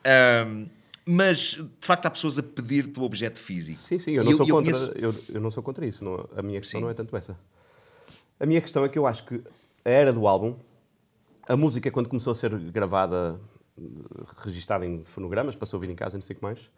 Ahm, 0.04 0.66
mas 1.06 1.38
de 1.54 1.68
facto 1.86 2.06
há 2.06 2.10
pessoas 2.10 2.38
a 2.38 2.42
pedir-te 2.42 3.00
o 3.00 3.02
objeto 3.04 3.38
físico. 3.40 3.76
Sim, 3.78 3.98
sim, 3.98 4.12
eu 4.12 4.22
não, 4.24 4.32
sou, 4.32 4.46
eu 4.46 4.54
contra, 4.54 4.72
conheço- 4.72 4.92
eu, 4.98 5.14
eu 5.36 5.40
não 5.40 5.50
sou 5.50 5.62
contra 5.62 5.86
isso. 5.86 6.04
não- 6.04 6.28
a 6.36 6.42
minha 6.42 6.60
questão 6.60 6.78
Sim. 6.80 6.84
não 6.84 6.90
é 6.90 6.94
tanto 6.94 7.16
essa. 7.16 7.38
A 8.38 8.44
minha 8.44 8.60
questão 8.60 8.84
é 8.84 8.88
que 8.90 8.98
eu 8.98 9.06
acho 9.06 9.24
que 9.24 9.42
a 9.84 9.88
era 9.90 10.12
do 10.12 10.26
álbum, 10.26 10.56
a 11.48 11.56
música, 11.56 11.90
quando 11.90 12.08
começou 12.08 12.30
a 12.32 12.34
ser 12.34 12.54
gravada, 12.70 13.40
registada 14.44 14.86
em 14.86 15.04
fonogramas, 15.04 15.54
passou 15.56 15.76
a 15.76 15.78
ouvir 15.78 15.90
em 15.92 15.96
casa 15.96 16.16
não 16.16 16.22
sei 16.22 16.34
o 16.34 16.36
que 16.38 16.42
mais, 16.42 16.70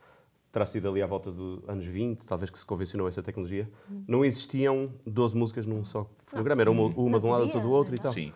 terá 0.50 0.64
sido 0.64 0.88
ali 0.88 1.02
à 1.02 1.06
volta 1.06 1.30
dos 1.30 1.60
anos 1.68 1.84
20, 1.84 2.24
talvez 2.26 2.50
que 2.50 2.58
se 2.58 2.64
convencionou 2.64 3.06
essa 3.06 3.22
tecnologia, 3.22 3.70
não 4.08 4.24
existiam 4.24 4.90
12 5.06 5.36
músicas 5.36 5.66
num 5.66 5.84
só 5.84 6.08
fonograma. 6.24 6.62
Era 6.62 6.70
uma, 6.70 6.84
uma 6.84 7.20
de 7.20 7.26
um 7.26 7.30
lado, 7.30 7.42
outra 7.44 7.60
do 7.60 7.70
outro 7.70 7.94
e 7.94 7.98
tal. 7.98 8.12
Sim. 8.12 8.32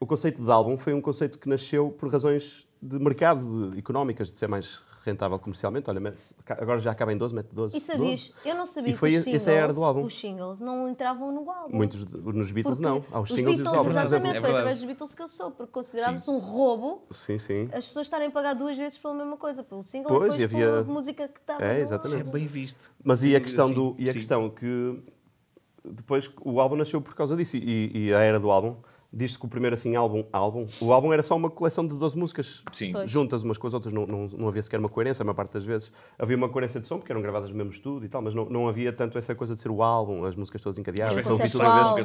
O 0.00 0.06
conceito 0.06 0.42
de 0.42 0.50
álbum 0.50 0.76
foi 0.78 0.94
um 0.94 1.00
conceito 1.00 1.38
que 1.38 1.48
nasceu 1.48 1.90
por 1.90 2.10
razões 2.10 2.66
de 2.82 2.98
mercado, 2.98 3.70
de- 3.70 3.78
económicas, 3.78 4.30
de 4.30 4.36
ser 4.38 4.48
mais 4.48 4.80
rentável 5.04 5.38
comercialmente. 5.38 5.88
Olha, 5.90 6.14
agora 6.48 6.78
já 6.80 6.90
acaba 6.90 7.12
em 7.12 7.16
12, 7.16 7.34
mete 7.34 7.48
12. 7.52 7.76
E 7.76 7.80
sabias, 7.80 8.28
12. 8.30 8.48
eu 8.48 8.54
não 8.54 8.66
sabia 8.66 8.92
E 8.92 8.96
foi 8.96 9.10
que 9.10 9.14
os 9.16 9.20
essa 9.20 9.24
singles, 9.30 9.48
a 9.48 9.52
era 9.52 9.72
do 9.72 9.84
álbum. 9.84 10.04
os 10.04 10.18
singles 10.18 10.60
não 10.60 10.88
entravam 10.88 11.32
no 11.32 11.50
álbum. 11.50 11.76
Muitos 11.76 12.04
nos 12.12 12.52
Beatles 12.52 12.78
Porque 12.78 12.82
não. 12.82 13.04
Há 13.10 13.20
os 13.20 13.30
os 13.30 13.36
singles 13.36 13.54
e 13.54 13.62
Beatles, 13.62 13.66
os 13.66 13.66
álbuns, 13.66 13.94
por 13.94 14.00
exatamente. 14.00 14.36
É 14.36 14.40
foi 14.40 14.50
através 14.50 14.76
dos 14.78 14.84
Beatles 14.86 15.14
que 15.14 15.22
eu 15.22 15.28
sou, 15.28 15.50
porque 15.50 15.72
considerava-se 15.72 16.30
um 16.30 16.38
roubo 16.38 17.02
Sim, 17.10 17.38
sim. 17.38 17.68
as 17.72 17.86
pessoas 17.86 18.06
estarem 18.06 18.28
a 18.28 18.30
pagar 18.30 18.54
duas 18.54 18.76
vezes 18.76 18.98
pela 18.98 19.14
mesma 19.14 19.36
coisa, 19.36 19.62
pelo 19.62 19.82
single 19.82 20.08
Pois, 20.18 20.34
e 20.34 20.38
e 20.38 20.46
depois 20.46 20.62
havia- 20.62 20.82
pela 20.82 20.94
música 20.94 21.28
que 21.28 21.40
estava 21.40 21.64
É, 21.64 21.74
no 21.76 21.80
exatamente. 21.80 22.28
É 22.28 22.32
bem 22.32 22.46
visto. 22.46 22.90
Mas 23.02 23.22
e 23.24 23.34
a 23.34 23.40
questão, 23.40 23.72
do, 23.72 23.90
Sim, 23.90 23.96
e 23.98 24.04
a 24.04 24.12
sim. 24.12 24.18
questão 24.18 24.50
que 24.50 25.02
depois 25.84 26.30
o 26.42 26.60
álbum 26.60 26.76
nasceu 26.76 27.00
por 27.00 27.14
causa 27.14 27.36
disso 27.36 27.56
e, 27.56 27.90
e 28.08 28.14
a 28.14 28.20
era 28.20 28.38
do 28.38 28.50
álbum 28.50 28.76
diz-se 29.12 29.38
que 29.38 29.44
o 29.44 29.48
primeiro 29.48 29.74
assim 29.74 29.96
álbum, 29.96 30.24
álbum, 30.32 30.66
o 30.80 30.92
álbum 30.92 31.12
era 31.12 31.22
só 31.22 31.36
uma 31.36 31.50
coleção 31.50 31.86
de 31.86 31.94
12 31.94 32.16
músicas 32.16 32.62
Sim. 32.72 32.92
Pois. 32.92 33.10
juntas 33.10 33.42
umas 33.42 33.58
com 33.58 33.66
as 33.66 33.74
outras, 33.74 33.92
não, 33.92 34.06
não, 34.06 34.28
não 34.28 34.48
havia 34.48 34.62
sequer 34.62 34.78
uma 34.78 34.88
coerência 34.88 35.22
a 35.22 35.24
maior 35.24 35.34
parte 35.34 35.52
das 35.52 35.64
vezes. 35.64 35.90
Havia 36.18 36.36
uma 36.36 36.48
coerência 36.48 36.80
de 36.80 36.86
som 36.86 36.98
porque 36.98 37.10
eram 37.12 37.20
gravadas 37.22 37.50
no 37.50 37.56
mesmo 37.56 37.72
estúdio 37.72 38.06
e 38.06 38.08
tal, 38.08 38.22
mas 38.22 38.34
não, 38.34 38.44
não 38.46 38.68
havia 38.68 38.92
tanto 38.92 39.18
essa 39.18 39.34
coisa 39.34 39.54
de 39.54 39.60
ser 39.60 39.70
o 39.70 39.82
álbum, 39.82 40.24
as 40.24 40.34
músicas 40.36 40.60
todas 40.60 40.78
encadeadas. 40.78 41.24
Sim, 41.24 41.28
conceptual. 41.30 41.96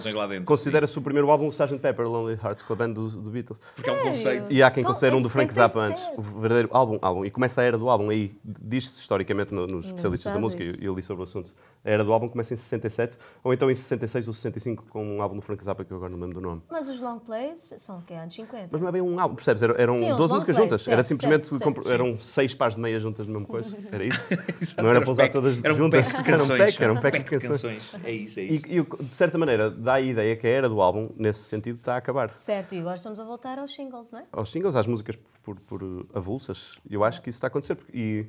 Considera-se 0.46 0.98
o 0.98 1.02
primeiro 1.02 1.30
álbum 1.30 1.48
o 1.48 1.50
Sgt. 1.50 1.80
Pepper 1.80 2.08
Lonely 2.08 2.40
Hearts 2.44 2.64
com 2.64 2.74
a 2.74 2.76
banda 2.76 2.94
do, 3.00 3.08
do 3.10 3.30
Beatles. 3.30 3.60
Porque 3.76 3.90
é 3.90 3.94
um 3.94 4.04
conceito. 4.04 4.52
E 4.52 4.64
há 4.64 4.72
quem 4.72 4.82
Então, 4.82 4.92
considere 4.94 5.16
um 5.16 5.22
do 5.22 5.30
Frank 5.30 5.54
Zappa 5.54 5.80
antes, 5.80 6.02
67. 6.02 6.20
o 6.36 6.40
verdadeiro 6.40 6.70
álbum, 6.72 6.98
álbum. 7.02 7.26
E 7.26 7.32
começa 7.32 7.62
a 7.62 7.64
era 7.64 7.78
do 7.78 7.90
álbum 7.90 8.10
aí, 8.10 8.36
diz-se 8.44 9.00
historicamente 9.00 9.54
no- 9.54 9.68
nos 9.68 9.86
especialistas 9.88 10.34
da 10.34 10.40
música, 10.40 10.64
isso. 10.64 10.84
e 10.84 10.86
eu 10.88 10.96
li 10.96 11.02
sobre 11.04 11.22
o 11.22 11.24
assunto. 11.24 11.54
A 11.84 11.90
era 11.90 12.04
do 12.04 12.12
álbum 12.12 12.28
começa 12.28 12.54
em 12.54 12.58
67, 12.58 13.18
ou 13.44 13.54
então 13.54 13.70
em 13.70 13.76
66 13.76 14.28
ou 14.28 14.34
65, 14.34 14.86
com 14.90 15.04
um 15.06 15.22
álbum 15.22 15.36
do 15.36 15.42
Frank 15.42 15.64
Zappa 15.64 15.84
que 15.86 15.92
eu 15.92 15.98
agora 15.98 16.10
não 16.12 16.18
me 16.18 16.26
lembro 16.26 16.42
do 16.42 16.48
nome. 16.48 16.62
Mas 16.70 16.90
os 16.96 17.02
long 17.02 17.20
plays 17.20 17.74
são 17.78 18.02
que 18.02 18.14
anos 18.14 18.34
50. 18.34 18.70
Mas 18.72 18.82
não 18.82 18.88
é 18.88 18.92
bem 18.92 19.02
um 19.02 19.20
álbum, 19.20 19.36
percebes? 19.36 19.62
Eram, 19.64 19.76
eram 19.78 19.96
Sim, 19.98 20.12
uns 20.12 20.18
12 20.18 20.20
long 20.20 20.34
músicas 20.36 20.44
plays, 20.56 20.58
juntas. 20.58 20.82
certo, 20.84 20.94
era 20.94 21.04
simplesmente, 21.04 21.48
certo, 21.48 21.64
compro- 21.64 21.84
certo. 21.86 21.94
eram 22.02 22.20
seis 22.20 22.54
pares 22.54 22.76
de 22.76 22.82
meias 22.82 23.04
juntas 23.04 23.28
na 23.28 23.34
mesma 23.34 23.48
coisa. 23.48 23.78
Era 23.92 24.04
isso? 24.04 24.30
Não 24.82 24.90
era 24.90 25.02
para 25.02 25.12
usar 25.12 25.30
todas 25.30 25.64
era 25.64 25.74
um 25.74 25.78
juntas. 25.78 26.12
pack 26.12 26.24
de 26.24 26.30
Era 26.32 26.36
um 26.36 26.40
canções. 26.40 26.58
pack, 26.60 26.84
era 26.84 26.94
um 26.94 27.00
pack 27.00 27.18
de 27.20 27.24
canções. 27.48 27.92
É 28.04 28.12
isso, 28.12 28.40
é 28.40 28.44
E, 28.44 28.56
isso. 28.56 28.66
e 28.68 28.80
o- 28.82 28.86
de 29.00 29.14
certa 29.14 29.38
maneira, 29.38 29.70
dá 29.70 29.94
a 29.96 30.02
ideia 30.02 30.36
que 30.36 30.48
a 30.48 30.50
era 30.50 30.68
do 30.70 30.82
álbum, 30.82 31.10
nesse 31.18 31.40
sentido, 31.44 31.78
está 31.78 31.96
a 31.96 31.98
acabar. 31.98 32.32
Certo, 32.34 32.74
e 32.76 32.80
agora 32.80 32.96
estamos 32.96 33.20
a 33.20 33.24
voltar 33.24 33.60
aos 33.60 33.74
singles, 33.74 34.12
não 34.12 34.20
é? 34.20 34.24
aos 34.32 34.52
singles, 34.52 34.76
às 34.76 34.88
músicas 34.88 35.16
por, 35.44 35.60
por, 35.60 35.80
por 35.80 36.06
avulsas. 36.14 36.76
Eu 36.90 37.04
acho 37.04 37.22
que 37.22 37.30
isso 37.30 37.38
está 37.38 37.48
a 37.48 37.50
acontecer. 37.50 37.76
porque- 37.76 37.96
E 37.98 38.28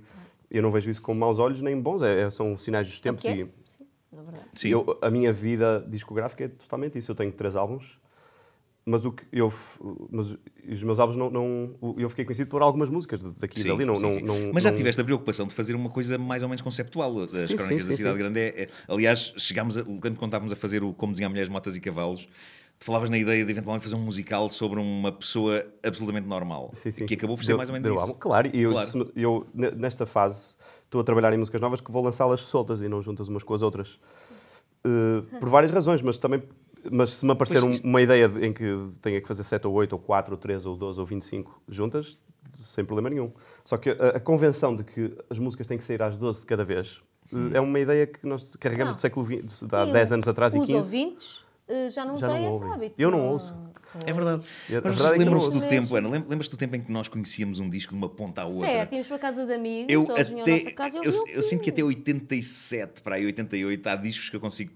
eu 0.50 0.62
não 0.62 0.70
vejo 0.70 0.90
isso 0.90 1.02
com 1.02 1.12
maus 1.14 1.38
olhos 1.38 1.61
nem 1.61 1.80
bons, 1.80 2.02
é, 2.02 2.23
é- 2.23 2.30
são 2.30 2.56
sinais 2.58 2.88
dos 2.88 3.00
tempos. 3.00 3.25
O 3.25 3.28
que 3.28 3.32
E? 3.42 3.49
Sim, 3.64 3.87
na 4.12 4.23
verdade. 4.23 4.46
Sim. 4.54 4.68
eu- 4.70 4.99
a 5.02 5.11
minha 5.11 5.32
vida 5.32 5.85
discográfica 5.88 6.44
é 6.44 6.49
totalmente 6.49 6.96
isso. 6.99 7.11
Eu 7.11 7.14
tenho 7.14 7.32
três 7.32 7.56
álbuns, 7.56 7.99
mas, 8.88 9.05
o 9.05 9.11
que 9.12 9.25
eu, 9.33 9.52
mas 10.11 10.37
os 10.69 10.83
meus 10.85 11.00
álbuns 11.00 11.16
não, 11.16 11.28
não- 11.28 11.95
Eu 11.99 12.09
fiquei 12.09 12.25
conhecido 12.25 12.49
por 12.49 12.62
algumas 12.62 12.88
músicas 12.88 13.21
daqui 13.35 13.59
e 13.59 13.62
Sim, 13.62 13.69
dali. 13.69 13.85
Não, 13.85 13.97
sim, 13.97 14.02
não, 14.02 14.14
sim. 14.14 14.21
não- 14.45 14.52
Mas 14.52 14.62
já 14.62 14.71
não- 14.71 14.76
tiveste 14.76 15.00
a 15.00 15.05
preocupação 15.05 15.47
de 15.49 15.55
fazer 15.55 15.75
uma 15.75 15.90
coisa 15.90 16.16
mais 16.16 16.43
ou 16.45 16.49
menos 16.49 16.62
conceptual. 16.62 17.19
As 17.19 17.33
Sim, 17.33 17.57
Crónicas 17.57 17.88
da 17.88 17.95
Cidade. 17.95 18.19
Grande 18.19 18.38
é, 18.40 18.62
é- 18.62 18.69
Aliás, 18.88 19.35
chegámos 19.37 19.76
a, 19.76 19.83
quando 19.85 20.12
estávamos 20.25 20.52
a 20.52 20.57
fazer 20.57 20.85
o 20.85 20.95
Como 20.95 21.12
Desenhar 21.12 21.28
Mulheres, 21.31 21.50
Motas 21.50 21.75
e 21.76 21.81
Cavalos, 21.81 22.28
tu 22.78 22.85
falavas 22.87 23.11
na 23.11 23.19
ideia 23.19 23.45
de 23.45 23.50
eventualmente 23.50 23.83
fazer 23.83 23.97
um 23.97 24.00
musical 24.05 24.49
sobre 24.49 24.78
uma 24.78 25.11
pessoa 25.11 25.66
absolutamente 25.83 26.28
normal. 26.28 26.71
Sim, 26.75 26.93
sim. 26.93 27.07
Que 27.07 27.14
acabou 27.14 27.37
por 27.37 27.43
ser 27.43 27.49
Deu- 27.49 27.57
mais 27.57 27.69
ou 27.69 27.73
menos 27.73 27.90
isso. 28.02 28.14
Claro, 28.14 28.49
e 28.55 28.61
eu, 28.62 28.71
Claro. 28.73 28.87
se- 28.88 29.07
eu, 29.16 29.47
ne- 29.52 29.73
nesta 29.73 30.07
fase 30.07 30.55
estou 30.85 31.00
a 31.00 31.05
trabalhar 31.05 31.33
em 31.33 31.38
músicas 31.38 31.61
novas 31.61 31.81
que 31.81 31.90
vou 31.90 32.05
lançá-las 32.05 32.43
soltas 32.43 32.83
e 32.83 32.88
não 32.88 33.02
juntas 33.02 33.28
umas 33.28 33.43
com 33.43 33.52
as 33.52 33.62
outras. 33.62 33.99
Uh, 34.87 35.23
por 35.40 35.49
várias 35.49 35.73
razões, 35.73 36.00
mas 36.00 36.16
também. 36.16 36.40
Mas 36.93 37.11
se 37.11 37.25
me 37.25 37.33
aparecer 37.33 37.61
Pois 37.61 37.71
um- 37.71 37.75
isto- 37.75 37.85
uma 37.87 38.00
ideia 38.02 38.28
de- 38.28 38.47
em 38.47 38.52
que 38.52 38.64
tenha 39.00 39.21
que 39.21 39.28
fazer 39.28 39.45
7 39.45 39.66
ou 39.66 39.73
8 39.75 39.93
ou 39.95 39.99
4 39.99 40.33
ou 40.35 40.38
3 40.38 40.66
ou 40.66 40.76
12 40.76 40.99
ou 41.00 41.07
25 41.07 41.62
juntas, 41.69 42.19
sem 42.59 42.85
problema 42.85 43.11
nenhum. 43.11 43.33
Só 43.64 43.76
que 43.76 43.90
a, 43.90 44.16
a 44.16 44.21
convenção 44.21 44.75
de 44.75 44.85
que 44.85 45.16
as 45.28 45.38
músicas 45.38 45.66
têm 45.66 45.76
que 45.78 45.85
sair 45.85 46.00
às 46.02 46.16
12 46.16 46.40
de 46.40 46.47
cada 46.47 46.64
vez 46.64 47.00
uh, 47.33 47.50
é 47.55 47.61
uma 47.61 47.78
ideia 47.81 48.07
que 48.07 48.26
nós 48.26 48.55
carregamos 48.57 48.90
Não. 48.93 48.95
do 48.97 49.00
século 49.00 49.26
XX, 49.26 49.66
de 49.66 49.75
há 49.76 49.87
E 49.87 49.93
10 49.93 50.12
anos 50.12 50.28
atrás 50.28 50.55
e 50.55 50.59
Os 50.59 50.66
15. 50.66 50.76
ouvintes 50.78 51.45
eh, 51.69 51.90
já 51.90 52.05
não 52.05 52.16
Já 52.16 52.28
têm 52.28 52.43
não 52.43 52.49
esse 52.49 52.59
ouvem. 52.62 52.73
hábito. 52.73 52.95
Eu 53.02 53.11
não 53.11 53.28
ouço. 53.33 53.57
É 54.07 54.12
verdade. 54.12 54.47
E 54.71 54.75
a- 54.75 54.78
a 54.78 54.83
Mas 54.83 54.95
verdade 54.95 54.99
vocês 54.99 55.12
é 55.12 55.16
lembram-se 55.19 55.50
do 55.50 55.61
tempo, 55.69 55.97
Ana? 55.97 56.09
lem- 56.09 56.25
Lembras-te 56.28 56.50
do 56.50 56.57
tempo 56.57 56.76
em 56.76 56.81
que 56.83 56.93
nós 56.93 57.09
conhecíamos 57.09 57.59
um 57.61 57.69
disco 57.69 57.93
de 57.93 57.99
uma 57.99 58.09
ponta 58.09 58.43
à 58.43 58.47
outra? 58.47 58.69
Certo, 58.69 58.93
íamos 58.93 59.07
para 59.09 59.16
a 59.16 59.21
casa 59.21 59.47
de 59.47 59.52
amigos, 59.52 59.93
Eu, 59.93 60.02
eles 60.11 60.28
vinham 60.28 60.40
à 60.40 60.43
até, 60.43 60.52
nossa 60.59 60.73
casa 60.73 60.99
e 60.99 61.05
eu, 61.07 61.12
ouviam 61.19 61.37
eu 61.37 61.43
sinto 61.43 61.62
que 61.62 61.71
até 61.71 61.83
aquilo. 61.83 61.88
87 61.88 63.02
para 63.02 63.16
aí 63.16 63.26
88 63.26 63.87
há 63.88 63.97
discos 63.97 64.28
que 64.31 64.37
eu 64.37 64.40
consigo 64.40 64.73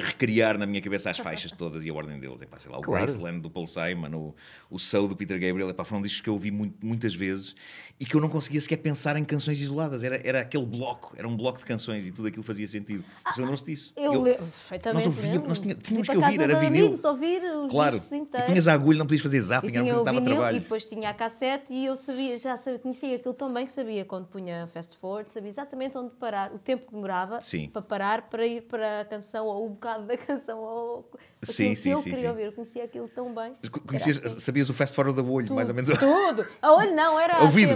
recriar 0.00 0.56
na 0.58 0.66
minha 0.66 0.80
cabeça 0.80 1.10
as 1.10 1.18
faixas 1.18 1.52
todas 1.52 1.84
e 1.84 1.90
a 1.90 1.94
ordem 1.94 2.18
deles. 2.18 2.40
É 2.42 2.46
pá, 2.46 2.58
sei 2.58 2.70
lá, 2.70 2.78
o 2.78 2.82
Claro. 2.82 3.04
Graceland 3.04 3.40
do 3.40 3.50
Paul 3.50 3.66
Simon, 3.66 4.14
o, 4.16 4.34
o 4.70 4.78
Soul 4.78 5.08
do 5.08 5.16
Peter 5.16 5.38
Gabriel, 5.38 5.68
é 5.68 5.72
pá, 5.72 5.84
foram 5.84 6.02
discos 6.02 6.20
que 6.20 6.28
eu 6.28 6.34
ouvi 6.34 6.50
muito- 6.50 6.84
muitas 6.84 7.14
vezes 7.14 7.54
e 8.00 8.04
que 8.06 8.14
eu 8.14 8.20
não 8.20 8.28
conseguia 8.28 8.60
sequer 8.60 8.78
pensar 8.78 9.16
em 9.16 9.24
canções 9.24 9.60
isoladas. 9.60 10.02
Era, 10.02 10.20
era 10.26 10.40
aquele 10.40 10.64
bloco, 10.66 11.12
era 11.16 11.26
um 11.28 11.36
bloco 11.36 11.58
de 11.58 11.64
canções 11.64 12.06
e 12.06 12.10
tudo 12.12 12.28
aquilo 12.28 12.42
fazia 12.42 12.66
sentido. 12.66 13.04
Vocês 13.24 13.36
lembram-se 13.38 13.64
disso? 13.64 13.92
Eu, 13.96 14.12
Eu- 14.14 14.22
lembro 14.22 14.38
perfeitamente. 14.42 15.06
nós 15.06 15.16
ouvíamos- 15.16 15.48
nós 15.48 15.60
tínhamos 15.60 16.06
Fui 16.06 16.16
que 16.16 16.24
ouvir, 16.24 16.40
era 16.40 16.58
vinil. 16.58 16.86
amigos 16.86 17.04
ouvir 17.04 17.42
os 17.44 17.70
Claro, 17.70 17.92
discos 18.00 18.12
e 18.12 18.16
inteiros. 18.16 18.48
tinhas 18.48 18.68
a 18.68 18.72
agulha, 18.72 18.98
não 18.98 19.06
podias 19.06 19.22
fazer 19.22 19.40
zapping, 19.40 19.68
o 19.78 20.04
dava 20.04 20.18
vinil 20.20 20.34
trabalho. 20.34 20.56
e 20.56 20.60
depois 20.60 20.84
tinha 20.86 21.10
a 21.10 21.14
cassete 21.14 21.72
e 21.72 21.86
eu 21.86 21.96
sabia, 21.96 22.36
já 22.38 22.56
sabia, 22.56 22.78
conhecia 22.78 23.16
aquilo 23.16 23.34
tão 23.34 23.52
bem 23.52 23.64
que 23.66 23.72
sabia 23.72 24.04
quando 24.04 24.26
punha 24.26 24.66
fast 24.72 24.96
forward, 24.96 25.30
sabia 25.30 25.50
exatamente 25.50 25.96
onde 25.98 26.10
parar, 26.16 26.52
o 26.52 26.58
tempo 26.58 26.86
que 26.86 26.92
demorava 26.92 27.40
Sim. 27.42 27.68
para 27.68 27.82
parar 27.82 28.22
para 28.28 28.46
ir 28.46 28.62
para 28.62 29.00
a 29.00 29.04
canção 29.04 29.46
ou 29.46 29.68
um 29.68 29.74
bocado 29.82 30.06
da 30.06 30.16
canção 30.16 30.58
ou 30.60 30.98
aquilo 31.10 31.26
Sim, 31.52 31.68
que 31.70 31.76
sim, 31.76 31.90
eu 31.90 31.96
sim, 31.98 32.04
queria 32.04 32.20
sim. 32.20 32.28
ouvir. 32.28 32.42
Eu 32.44 32.52
conhecia 32.52 32.84
aquilo 32.84 33.08
tão 33.08 33.34
bem. 33.34 33.52
Co- 33.70 33.80
Conhecias, 33.80 34.24
assim. 34.24 34.38
sabias 34.38 34.70
o 34.70 34.74
fast 34.74 34.94
forward 34.94 35.20
da 35.20 35.28
olho, 35.28 35.52
mais 35.52 35.68
ou 35.68 35.74
menos. 35.74 35.90
Tudo! 35.98 36.46
A 36.62 36.72
olho 36.72 36.94
não, 36.94 37.18
era 37.18 37.42
Ouvido. 37.42 37.72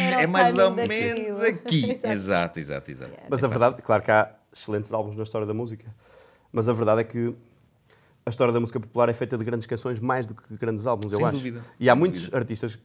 Era 0.00 0.22
É 0.22 0.26
mais 0.26 0.56
ou 0.58 0.72
menos 0.74 1.40
aqui. 1.42 1.90
Exato. 1.92 2.08
Exato, 2.12 2.58
exato, 2.60 2.90
exato. 2.90 3.12
Mas 3.28 3.44
a 3.44 3.48
verdade, 3.48 3.82
claro 3.82 4.02
que 4.02 4.10
há 4.10 4.34
excelentes 4.52 4.92
álbuns 4.92 5.14
na 5.16 5.22
história 5.24 5.46
da 5.46 5.52
música, 5.54 5.86
mas 6.50 6.68
a 6.68 6.72
verdade 6.72 7.02
é 7.02 7.04
que 7.04 7.34
a 8.24 8.30
história 8.30 8.52
da 8.52 8.60
música 8.60 8.80
popular 8.80 9.08
é 9.08 9.12
feita 9.12 9.36
de 9.36 9.44
grandes 9.44 9.66
canções 9.66 10.00
mais 10.00 10.26
do 10.26 10.34
que 10.34 10.56
grandes 10.56 10.86
álbuns, 10.86 11.12
eu 11.12 11.18
Sem 11.18 11.26
acho. 11.26 11.36
dúvida, 11.36 11.60
E 11.78 11.88
há 11.88 11.92
sem 11.92 11.98
muitos 11.98 12.20
dúvida. 12.22 12.36
artistas, 12.38 12.78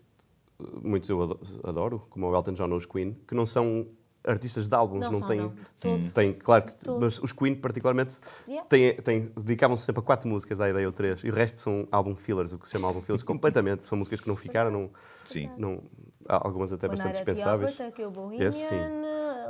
muitos 0.82 1.10
eu 1.10 1.22
ado- 1.22 1.40
adoro, 1.64 2.06
como 2.10 2.30
o 2.30 2.36
Elton 2.36 2.54
John 2.54 2.70
ou 2.70 2.76
os 2.78 2.86
Queen, 2.86 3.18
que 3.28 3.34
não 3.36 3.46
são 3.46 3.88
artistas 4.26 4.68
de 4.68 4.76
álbuns, 4.76 5.02
Não 5.02 5.12
não, 5.12 5.20
são, 5.20 5.28
têm, 5.28 5.40
não, 5.42 6.10
têm, 6.12 6.34
claro 6.34 6.64
que, 6.64 6.74
mas 7.00 7.20
os 7.20 7.32
Queen 7.34 7.56
particularmente 7.56 8.20
Yeah. 8.48 8.68
têm, 8.70 8.96
têm- 8.96 9.32
dedicavam-se 9.36 9.84
sempre 9.84 10.00
a 10.02 10.04
quatro 10.04 10.30
músicas 10.30 10.58
da 10.58 10.70
ideia 10.70 10.88
ou 10.88 10.94
três, 10.94 11.22
e 11.24 11.30
o 11.30 11.34
resto 11.34 11.60
são 11.60 11.88
álbum 11.92 12.16
fillers, 12.16 12.54
o 12.54 12.58
que 12.60 12.66
se 12.68 12.72
chama 12.72 12.88
álbum 12.88 13.02
fillers, 13.02 13.22
completamente, 13.24 13.84
são 13.84 13.98
músicas 13.98 14.22
que 14.22 14.28
não 14.28 14.36
ficaram, 14.36 14.72
não, 14.72 14.90
Sim. 15.26 15.50
não, 15.58 15.82
há 16.28 16.46
algumas 16.48 16.72
até 16.72 16.88
One 16.88 16.96
bastante 16.96 17.14
dispensáveis. 17.16 17.78
Bohemian, 18.14 18.48
Esse 18.48 18.70
sim. 18.70 18.80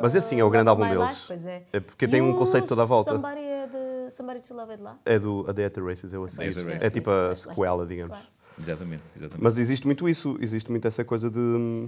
Mas 0.01 0.15
esse 0.15 0.29
sim 0.29 0.39
é 0.39 0.43
o 0.43 0.47
uh, 0.47 0.49
grande 0.49 0.69
álbum 0.69 0.83
deles. 0.89 1.07
Life, 1.07 1.23
pois 1.27 1.45
é. 1.45 1.63
É 1.71 1.79
porque 1.79 2.05
E 2.05 2.07
tem 2.07 2.19
um 2.21 2.33
conceito 2.33 2.67
toda 2.67 2.81
à 2.81 2.85
volta. 2.85 3.11
Somebody, 3.11 3.39
é 3.41 3.67
de, 3.67 4.11
Somebody 4.11 4.41
to 4.47 4.53
Love 4.55 4.71
It 4.71 4.81
lá. 4.83 4.97
É 5.05 5.19
do 5.19 5.45
A 5.47 5.51
Day 5.51 5.65
at 5.65 5.73
the 5.73 5.81
Races, 5.81 6.11
eu 6.13 6.23
assisto. 6.23 6.59
É 6.61 6.73
Races. 6.73 6.91
tipo 6.93 7.11
a 7.11 7.35
sequela, 7.35 7.85
digamos. 7.85 8.09
Claro. 8.17 8.27
Exatamente, 8.59 9.03
exatamente. 9.15 9.43
Mas 9.43 9.57
existe 9.59 9.85
muito 9.85 10.09
isso, 10.09 10.35
existe 10.41 10.71
muito 10.71 10.87
essa 10.87 11.05
coisa 11.05 11.29
de, 11.29 11.87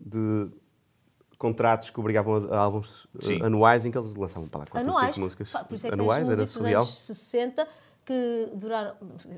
de 0.00 0.48
contratos 1.38 1.90
que 1.90 2.00
obrigavam 2.00 2.48
a, 2.52 2.58
álbuns 2.58 3.04
uh, 3.04 3.08
Sim. 3.20 3.40
anuais 3.42 3.84
em 3.84 3.90
que 3.90 3.96
eles 3.98 4.14
lançavam 4.16 4.48
para 4.48 4.60
lá 4.60 4.66
quatro 4.66 4.88
ou 4.90 4.96
Anuais. 4.96 5.14
cinco 5.14 5.24
músicas. 5.24 5.50
Fa- 5.50 5.64
Por 5.64 5.74
isso 5.76 5.86
é 5.86 5.90
que 5.90 5.94
anuais, 5.94 6.18
era 6.28 6.30
músicos 6.30 6.52
dos 6.52 6.62
surreal. 6.62 6.82
anos 6.82 6.98
60 6.98 7.68
que 8.04 8.48
duraram. 8.54 8.94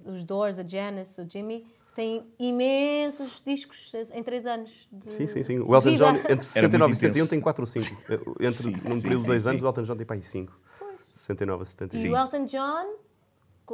Os 0.07 0.25
Doors, 0.25 0.59
a 0.59 0.67
Janice, 0.67 1.21
o 1.21 1.29
Jimmy, 1.29 1.67
têm 1.95 2.25
imensos 2.39 3.43
discos 3.45 3.93
em 4.15 4.23
três 4.23 4.47
anos. 4.47 4.89
De 4.91 5.13
Sim, 5.13 5.27
sim, 5.27 5.43
sim. 5.43 5.59
O 5.59 5.75
Elton 5.75 5.91
vida. 5.91 6.05
John, 6.13 6.17
entre 6.17 6.43
69 6.47 6.77
e 6.77 6.79
muito 6.87 6.97
71, 6.97 7.11
intenso. 7.25 7.29
tem 7.29 7.41
4 7.41 7.63
ou 7.63 7.67
5. 7.67 8.03
Entre, 8.41 8.53
Sim, 8.63 8.71
num 8.71 8.93
sim, 8.95 9.01
período 9.03 9.19
de 9.19 9.23
sim, 9.23 9.27
2 9.29 9.43
sim. 9.43 9.49
anos, 9.51 9.63
o 9.63 9.67
Elton 9.67 9.83
John 9.83 9.97
tem 9.97 10.07
para 10.07 10.17
aí 10.17 10.23
5. 10.23 10.53
69 11.13 11.61
a 11.61 11.65
E 11.65 11.67
75. 11.67 12.15
o 12.15 12.17
Elton 12.19 12.45
John 12.47 12.95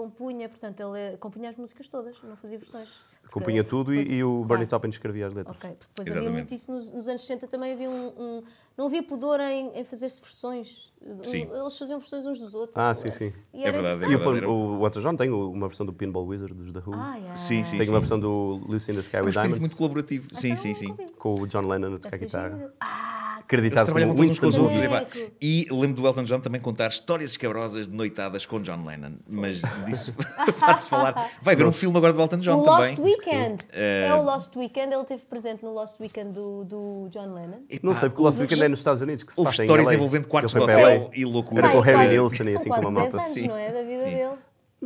compunha, 0.01 0.47
portanto, 0.49 0.81
ele 0.95 1.17
compunha 1.17 1.49
as 1.49 1.57
músicas 1.57 1.89
todas, 1.89 2.23
não 2.23 2.37
fazia 2.37 2.59
versões. 2.59 3.17
Compunha 3.33 3.65
Porque 3.65 3.71
tudo 3.77 3.91
depois- 3.93 4.09
e, 4.09 4.13
e 4.17 4.25
o 4.25 4.29
claro. 4.33 4.47
Bernie 4.49 4.67
Taupin 4.67 4.89
escrevia 4.91 5.27
as 5.27 5.33
letras. 5.35 5.57
Ok, 5.57 5.71
porque 5.71 5.87
depois 5.89 6.09
havia 6.09 6.21
Exatamente. 6.21 6.51
muito 6.51 6.55
isso 6.55 6.71
nos, 6.71 6.91
nos 6.91 7.09
anos 7.09 7.23
60 7.23 7.47
também 7.49 7.73
havia 7.73 7.89
um, 7.89 8.07
um- 8.09 8.43
não 8.77 8.87
havia 8.87 9.03
pudor 9.03 9.41
em, 9.41 9.71
em 9.79 9.85
fazer-se 9.85 10.21
versões. 10.21 10.93
Sim. 11.25 11.47
Um- 11.47 11.57
Eles 11.63 11.79
faziam 11.79 11.99
versões 11.99 12.27
uns 12.27 12.39
dos 12.39 12.53
outros. 12.55 12.77
Ah, 12.77 12.95
sim, 12.95 13.11
sim. 13.11 13.33
E 13.55 13.65
É 13.65 13.69
era 13.69 13.73
verdade, 13.81 14.05
é 14.05 14.09
E 14.09 14.11
o, 14.11 14.19
interessante. 14.19 14.33
verdade. 14.41 14.47
o, 14.53 14.79
o 14.81 14.87
Elton 14.87 15.01
John 15.01 15.17
tem 15.17 15.31
uma 15.31 15.69
versão 15.69 15.87
do 15.87 15.93
Pinball 15.95 16.27
Wizard 16.27 16.53
dos 16.55 16.71
The 16.71 16.81
Who. 16.87 16.95
Ah, 16.95 17.17
yeah. 17.17 17.37
Sim, 17.37 17.65
sim, 17.65 17.77
tem 17.79 17.87
sim. 17.87 17.93
uma 17.93 18.01
versão 18.01 18.21
do 18.21 18.61
Lucy 18.69 18.93
in 18.93 18.95
the 18.97 19.01
Sky 19.01 19.17
É 19.17 19.23
um 19.23 19.25
with 19.25 19.33
Diamonds 19.33 19.59
muito 19.61 19.77
colaborativo. 19.77 20.29
Sim, 20.35 20.53
Essa 20.53 20.63
sim, 20.63 20.69
não 20.69 20.77
sim. 20.77 20.89
nunca 20.89 21.07
vi. 21.07 21.13
com 21.13 21.35
o 21.41 21.47
John 21.47 21.63
Lennon 21.67 21.95
a 21.95 21.99
tocar 21.99 22.19
guitarra. 22.19 22.57
giro. 22.59 22.73
Ah, 22.81 23.26
Acreditado 23.47 23.93
como 23.93 24.15
todos 24.15 24.41
com 24.41 24.47
os 24.49 24.57
Winston 24.57 24.63
outros. 24.65 25.31
E 25.41 25.69
lembro 25.71 26.03
do 26.03 26.07
Elton 26.07 26.25
John 26.25 26.41
também 26.41 26.61
contar 26.61 26.89
histórias 26.89 27.31
escabrosas 27.31 27.87
de 27.89 27.95
noitadas 27.95 28.45
com 28.45 28.61
John 28.61 28.85
Lennon. 28.85 29.13
Mas 29.29 29.61
disso 29.87 30.13
há-de-se 30.61 30.91
falar. 30.91 31.31
Vai 31.41 31.55
haver 31.55 31.67
um 31.67 31.73
filme 31.73 31.97
agora 31.97 32.13
do 32.13 32.21
Elton 32.21 32.39
John 32.39 32.61
o 32.61 32.65
também. 32.65 32.91
Lost 32.91 32.99
Weekend. 32.99 33.65
Eh, 33.73 34.07
É 34.09 34.15
o 34.15 34.23
Lost 34.23 34.55
Weekend, 34.57 34.93
ele 34.93 35.03
esteve 35.03 35.23
presente 35.23 35.65
no 35.65 35.73
Lost 35.73 36.01
Weekend 36.01 36.33
do, 36.33 36.65
do 36.65 37.09
John 37.11 37.33
Lennon. 37.35 37.61
Epá, 37.71 37.81
Não 37.87 37.95
sei, 37.95 38.09
porque 38.09 38.21
o 38.21 38.25
Lost 38.25 38.39
Weekend 38.41 38.63
é 38.65 38.69
nos 38.69 38.81
Estados 38.81 39.01
Unidos, 39.01 39.23
que 39.25 39.33
se 39.33 39.39
Houve 39.41 39.51
passa 39.53 39.63
em 39.63 39.67
histórias 39.67 39.89
LA. 39.89 39.95
envolvendo 39.95 40.27
quartos 40.27 40.53
de 40.53 40.59
hotel 40.59 41.11
e 41.15 41.25
loucura. 41.25 41.63
Era 41.67 41.73
com 41.73 41.79
o 41.79 41.81
Harry 41.81 42.09
Nilsson 42.09 42.45
e 42.45 42.57
assim 42.57 42.69
com 42.69 42.81
uma. 42.81 43.01
10 43.03 43.15
anos, 43.15 43.27
Sim. 43.29 43.49
não 43.49 43.57
é? 43.57 43.71
Da 43.71 43.83
vida 43.83 44.01
Sim. 44.01 44.11
dele. 44.11 44.31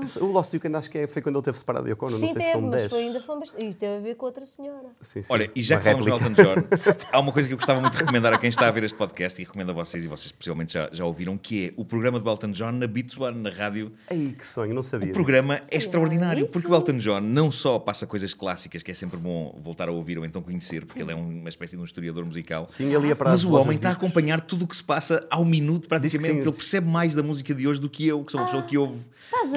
Não 0.00 0.08
sei, 0.08 0.22
o 0.22 0.26
Lost 0.26 0.52
Weekend 0.52 0.76
acho 0.76 0.90
que 0.90 0.98
é- 0.98 1.06
foi 1.06 1.22
quando 1.22 1.36
ele 1.36 1.44
teve 1.44 1.58
separado 1.58 1.84
de 1.86 1.92
Ono, 1.92 2.10
não 2.10 2.18
Sim, 2.18 2.18
sei 2.18 2.28
se 2.28 2.34
teve, 2.38 2.50
são 2.52 2.60
mas 2.62 2.70
10. 2.80 2.90
foi 2.90 3.00
ainda 3.00 3.20
foi 3.20 3.38
bastante. 3.38 3.66
Isto 3.66 3.78
teve 3.78 3.96
a 3.96 4.00
ver 4.00 4.14
com 4.16 4.26
outra 4.26 4.46
senhora. 4.46 4.86
Sim, 5.00 5.22
sim. 5.22 5.32
Olha, 5.32 5.50
e 5.54 5.62
já 5.62 5.76
Uma 5.76 5.80
que 5.80 5.84
falamos 5.84 6.06
do 6.06 6.12
réplica. 6.16 6.42
Elton 6.42 6.60
John, 6.62 7.06
há 7.12 7.20
uma 7.20 7.32
coisa 7.32 7.48
que 7.48 7.52
eu 7.54 7.58
gostava 7.58 7.80
muito 7.80 7.92
de 7.92 7.98
recomendar 7.98 8.32
a 8.32 8.38
quem 8.38 8.48
está 8.48 8.68
a 8.68 8.70
ver 8.70 8.84
este 8.84 8.96
podcast 8.96 9.40
e 9.40 9.44
recomendo 9.44 9.70
a 9.70 9.72
vocês, 9.74 10.04
e 10.04 10.08
vocês 10.08 10.32
possivelmente 10.32 10.72
já, 10.74 10.88
já 10.92 11.04
ouviram, 11.04 11.36
que 11.38 11.66
é 11.68 11.72
o 11.76 11.84
programa 11.84 12.18
do 12.20 12.28
Elton 12.30 12.50
John 12.52 12.72
na 12.72 12.86
Beats 12.86 13.16
One, 13.18 13.38
na 13.40 13.50
rádio. 13.50 13.92
Ei, 14.10 14.34
que 14.36 14.46
sonho, 14.46 14.74
não 14.74 14.82
sabia 14.82 15.10
O 15.10 15.12
programa 15.12 15.54
é 15.56 15.64
Sim, 15.64 15.76
extraordinário, 15.76 16.44
isso. 16.44 16.52
porque 16.52 16.68
o 16.68 16.74
Elton 16.74 16.98
John 16.98 17.20
não 17.20 17.50
só 17.50 17.78
passa 17.78 18.06
coisas 18.06 18.32
clássicas, 18.34 18.82
que 18.82 18.90
é 18.90 18.94
sempre 18.94 19.18
bom 19.18 19.58
voltar 19.62 19.88
a 19.88 19.92
ouvir 19.92 20.18
ou 20.18 20.24
então 20.24 20.42
conhecer, 20.42 20.84
porque 20.86 21.02
ele 21.02 21.12
é 21.12 21.14
uma 21.14 21.48
espécie 21.48 21.76
de 21.76 21.82
um 21.82 21.84
historiador 21.84 22.24
musical. 22.24 22.64
disso. 22.64 22.76
Sim, 22.76 22.94
ele 22.94 23.08
ia 23.08 23.16
para 23.16 23.30
Mas 23.30 23.40
as 23.40 23.46
o 23.46 23.52
homem 23.54 23.70
de 23.70 23.76
está 23.76 23.90
a 23.90 23.92
acompanhar 23.92 24.40
tudo 24.40 24.64
o 24.64 24.68
que 24.68 24.76
se 24.76 24.82
passa 24.84 25.26
ao 25.30 25.44
minuto, 25.44 25.88
praticamente. 25.88 26.32
sim. 26.34 26.40
Ele 26.40 26.52
percebe 26.52 26.86
mais 26.88 27.14
da 27.14 27.22
música 27.22 27.54
de 27.54 27.66
hoje 27.68 27.80
do 27.80 27.88
que 27.88 28.06
eu, 28.06 28.24
que 28.24 28.32
sou 28.32 28.40
uma 28.40 28.46
pessoa 28.46 28.62
que 28.62 28.76
ouve 28.78 28.98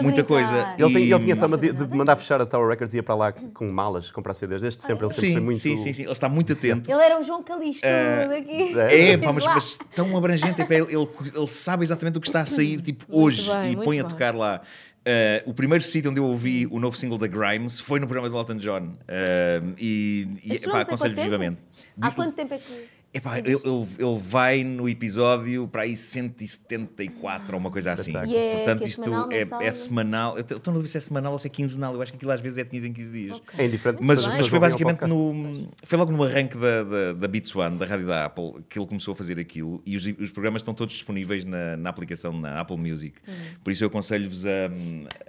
muita 0.01 0.23
brincar. 0.23 0.23
Coisa. 0.33 0.75
Ele, 0.77 0.93
tem- 0.93 1.03
ele 1.11 1.19
tinha 1.19 1.35
fama 1.35 1.57
de, 1.57 1.71
de 1.71 1.85
mandar 1.95 2.15
fechar 2.15 2.41
a 2.41 2.45
Tower 2.45 2.67
Records 2.69 2.93
e 2.93 2.97
ia 2.97 3.03
para 3.03 3.15
lá 3.15 3.31
com 3.31 3.71
malas, 3.71 4.11
comprar 4.11 4.33
CDs. 4.33 4.61
Desde 4.61 4.81
sempre, 4.81 5.05
ele 5.05 5.13
sempre 5.13 5.27
Sim, 5.27 5.33
foi 5.33 5.41
muito... 5.41 5.59
sim, 5.59 5.77
sim, 5.77 5.93
sim, 5.93 6.03
ele 6.03 6.11
está 6.11 6.27
muito 6.29 6.53
atento. 6.53 6.89
Ele 6.91 7.01
era 7.01 7.17
um 7.17 7.23
João 7.23 7.43
Calixto 7.43 7.85
Eh, 7.85 8.27
daqui. 8.27 8.79
É, 8.79 9.17
pá, 9.21 9.31
mas, 9.33 9.45
mas 9.45 9.79
tão 9.95 10.15
abrangente, 10.17 10.61
é, 10.61 10.65
pá, 10.65 10.73
ele, 10.75 10.87
ele, 10.95 11.07
ele 11.35 11.47
sabe 11.47 11.83
exatamente 11.83 12.17
o 12.17 12.21
que 12.21 12.27
está 12.27 12.41
a 12.41 12.45
sair 12.45 12.79
tipo, 12.83 13.05
hoje 13.09 13.49
bem, 13.49 13.71
e 13.73 13.75
põe 13.75 13.99
a 13.99 14.03
bem. 14.03 14.09
tocar 14.11 14.35
lá. 14.35 14.61
Uh, 15.05 15.49
o 15.49 15.53
primeiro 15.53 15.83
sítio 15.83 16.09
onde 16.11 16.19
eu 16.21 16.25
ouvi 16.25 16.65
o 16.71 16.79
novo 16.79 16.95
single 16.95 17.17
da 17.17 17.27
Grimes 17.27 17.77
foi 17.77 17.99
no 17.99 18.07
programa 18.07 18.29
do 18.29 18.37
Elton 18.37 18.55
John. 18.55 18.95
Uh, 19.03 19.73
e 19.77 20.27
e 20.45 20.57
tem 20.57 20.71
aconselho 20.73 21.13
vivamente. 21.15 21.57
Há 21.99 22.09
quanto 22.11 22.33
tempo 22.35 22.53
é 22.53 22.57
que. 22.57 22.87
Epá, 23.13 23.38
ele, 23.38 23.51
ele, 23.51 23.88
ele 24.00 24.20
vai 24.20 24.63
no 24.63 24.89
episódio 24.89 25.67
para 25.67 25.84
aí 25.84 25.96
174 25.96 27.53
ou 27.53 27.60
uma 27.60 27.70
coisa 27.70 27.91
assim. 27.91 28.12
E 28.25 28.36
é 28.36 28.55
Portanto, 28.55 28.84
é 28.84 28.88
isto 28.88 29.03
semanal, 29.03 29.32
é, 29.32 29.67
é 29.67 29.72
semanal. 29.72 30.36
Eu 30.36 30.41
estou 30.41 30.60
na 30.65 30.74
dúvida 30.74 30.88
se 30.88 30.98
é 30.98 31.00
semanal 31.00 31.34
ou 31.34 31.38
se 31.38 31.46
é 31.46 31.50
quinzenal. 31.51 31.93
Eu 31.93 32.01
acho 32.01 32.12
que 32.12 32.15
aquilo 32.15 32.32
às 32.32 32.41
vezes 32.41 32.58
é 32.58 32.63
de 32.63 32.72
15 32.72 32.88
em 32.88 32.93
15 32.93 33.12
dias. 33.12 33.41
É 33.55 33.65
indiferente. 33.65 34.03
Mas, 34.03 34.25
as 34.25 34.34
mas 34.34 34.48
foi 34.48 34.60
basicamente 34.60 35.05
no. 35.05 35.70
Foi 35.84 35.98
logo 35.98 36.12
no 36.12 36.24
arranque 36.24 36.58
da, 36.58 36.84
da, 36.84 37.13
da 37.13 37.27
Beats 37.27 37.55
One, 37.55 37.77
da 37.77 37.86
rádio 37.86 38.08
da 38.08 38.25
Apple, 38.25 38.63
que 38.67 38.79
ele 38.79 38.88
começou 38.88 39.12
a 39.12 39.15
fazer 39.15 39.39
aquilo. 39.39 39.79
E 39.86 39.96
os, 39.96 40.08
os 40.20 40.32
programas 40.32 40.62
estão 40.62 40.74
todos 40.74 40.96
disponíveis 40.96 41.46
na, 41.46 41.77
na 41.77 41.91
aplicação 41.91 42.34
na 42.34 42.62
Apple 42.62 42.77
Music. 42.77 43.15
Uhum. 43.27 43.34
Por 43.63 43.70
isso 43.70 43.84
eu 43.84 43.89
aconselho-vos 43.89 44.43
a, 44.48 44.72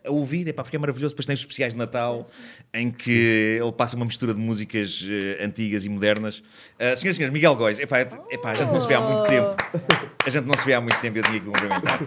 a 0.07 0.11
ouvir, 0.11 0.49
epá, 0.49 0.63
porque 0.63 0.77
é 0.77 0.79
maravilhoso. 0.79 1.15
Depois 1.15 1.27
tem 1.27 1.35
os 1.35 1.41
especiais 1.41 1.75
de 1.75 1.79
Natal, 1.79 2.27
em 2.73 2.91
que 2.91 3.59
ele 3.61 3.73
passa 3.73 3.95
uma 3.95 4.07
mistura 4.07 4.33
de 4.33 4.41
músicas 4.41 5.05
eh, 5.07 5.45
antigas 5.45 5.85
e 5.85 5.89
modernas. 5.91 6.39
Uh, 6.39 6.97
senhoras 6.97 7.03
e 7.03 7.15
senhores, 7.15 7.31
Miguel 7.31 7.55
Góis, 7.75 7.79
epá, 7.81 8.01
epá, 8.31 8.51
a 8.51 8.55
gente 8.55 8.73
não 8.73 8.81
se 8.81 8.87
vê 8.89 8.95
há 8.95 9.01
muito 9.01 9.27
tempo. 9.29 9.57
A 10.27 10.31
gente 10.31 10.45
não 10.47 10.57
se 10.57 10.65
vê 10.65 10.75
há 10.75 10.81
muito 10.81 10.99
tempo, 11.01 11.19
eu 11.19 11.23
tinha 11.23 11.41
que 11.41 11.47
cumprimentar. 11.47 11.99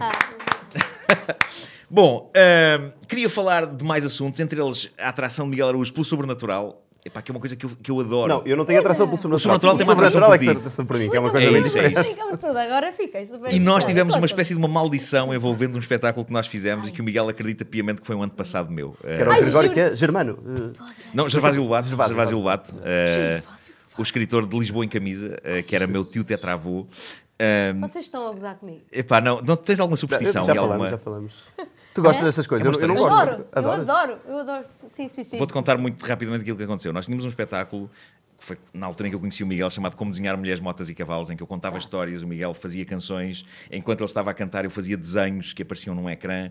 Bom, 1.90 2.30
ahm, 2.36 2.90
queria 3.08 3.30
falar 3.30 3.66
de 3.66 3.84
mais 3.84 4.04
assuntos, 4.04 4.38
entre 4.40 4.60
eles 4.60 4.90
a 4.98 5.08
atração 5.08 5.46
de 5.46 5.50
Miguel 5.52 5.68
Araújo 5.68 5.90
pelo 5.92 6.04
sobrenatural, 6.04 6.82
epá, 7.04 7.22
que 7.22 7.30
é 7.30 7.32
uma 7.34 7.40
coisa 7.40 7.56
que 7.56 7.64
eu, 7.64 7.70
que 7.82 7.90
eu 7.90 7.98
adoro. 8.00 8.28
Não, 8.28 8.42
eu 8.44 8.56
não 8.58 8.64
tenho 8.66 8.78
atração 8.78 9.06
pelo 9.06 9.16
sobrenatural. 9.16 9.58
sobrenatural 9.58 9.76
tem 9.78 9.86
uma 9.86 9.92
atração 9.94 10.20
sobrenatural 10.20 10.34
é 10.34 10.38
que 10.38 10.44
tem 10.44 10.56
atração 10.58 10.84
por 10.84 10.98
mim, 10.98 11.08
que 11.08 11.16
é 11.16 11.20
uma 11.20 11.30
coisa 11.30 11.46
É 11.46 11.50
bem 11.50 11.62
isso, 11.62 11.70
diferente. 11.70 12.38
tudo, 12.38 12.58
agora 12.58 12.92
fiquei 12.92 13.24
super 13.24 13.52
E 13.54 13.58
nós 13.58 13.86
tivemos 13.86 14.14
uma 14.14 14.26
espécie 14.26 14.52
de 14.52 14.58
uma 14.58 14.68
maldição 14.68 15.32
envolvendo 15.32 15.76
um 15.76 15.78
espetáculo 15.78 16.26
que 16.26 16.32
nós 16.32 16.46
fizemos 16.46 16.90
e 16.90 16.92
que 16.92 17.00
o 17.00 17.04
Miguel 17.04 17.26
acredita 17.30 17.64
piamente 17.64 18.02
que 18.02 18.06
foi 18.06 18.14
um 18.16 18.22
ano 18.22 18.32
passado 18.32 18.70
meu. 18.70 18.94
Que 19.00 19.06
era 19.06 19.30
o 19.30 19.32
Ai, 19.32 19.40
Gregório 19.40 19.68
juro. 19.70 19.74
que 19.74 19.80
é 19.92 19.96
Germano. 19.96 20.38
eh, 20.46 20.78
Não, 21.14 21.26
Gervásio 21.26 21.62
Lobato. 21.62 21.88
Gervásio 21.88 22.14
Gervásio 22.14 22.36
Lobato. 22.36 22.74
O 23.98 24.02
escritor 24.02 24.46
de 24.46 24.58
Lisboa 24.58 24.84
em 24.84 24.88
Camisa, 24.88 25.38
eh, 25.42 25.62
que 25.62 25.74
era 25.76 25.86
meu 25.86 26.04
tio 26.04 26.24
tetravô. 26.24 26.86
Ahm, 27.40 27.80
Vocês 27.80 28.04
estão 28.04 28.26
a 28.26 28.30
gozar 28.30 28.56
comigo. 28.56 28.82
epá, 28.90 29.20
não, 29.20 29.40
não 29.42 29.56
tens 29.56 29.78
alguma 29.78 29.96
superstição? 29.96 30.44
Já 30.44 30.52
e 30.52 30.56
falamos, 30.56 30.72
alguma... 30.72 30.90
já 30.90 30.98
falamos. 30.98 31.32
Tu 31.94 32.02
gostas 32.02 32.22
É? 32.22 32.24
dessas 32.26 32.46
coisas? 32.46 32.66
É 32.66 32.70
Eu, 32.70 32.80
eu 32.80 32.88
não 32.88 32.94
gosto. 32.94 33.12
Adoro, 33.12 33.46
eu 33.54 33.72
adoro, 33.72 34.18
eu 34.26 34.38
adoro. 34.38 34.64
Sim, 34.68 35.08
sim, 35.08 35.24
sim. 35.24 35.38
Vou-te 35.38 35.52
contar 35.52 35.76
sim. 35.76 35.82
muito 35.82 36.04
rapidamente 36.04 36.42
aquilo 36.42 36.56
que 36.56 36.62
aconteceu. 36.64 36.92
Nós 36.92 37.06
tínhamos 37.06 37.24
um 37.24 37.28
espetáculo 37.28 37.90
foi 38.38 38.56
na 38.72 38.86
altura 38.86 39.08
em 39.08 39.10
que 39.10 39.16
eu 39.16 39.20
conheci 39.20 39.42
o 39.42 39.46
Miguel, 39.46 39.68
chamado 39.68 39.96
Como 39.96 40.10
Desenhar 40.10 40.36
Mulheres, 40.38 40.60
Motas 40.60 40.88
e 40.88 40.94
Cavalos, 40.94 41.28
em 41.30 41.36
que 41.36 41.42
eu 41.42 41.46
contava 41.46 41.76
histórias, 41.76 42.22
o 42.22 42.26
Miguel 42.26 42.54
fazia 42.54 42.84
canções, 42.84 43.44
enquanto 43.70 44.00
ele 44.00 44.06
estava 44.06 44.30
a 44.30 44.34
cantar 44.34 44.64
eu 44.64 44.70
fazia 44.70 44.96
desenhos 44.96 45.52
que 45.52 45.62
apareciam 45.62 45.94
num 45.94 46.08
ecrã 46.08 46.50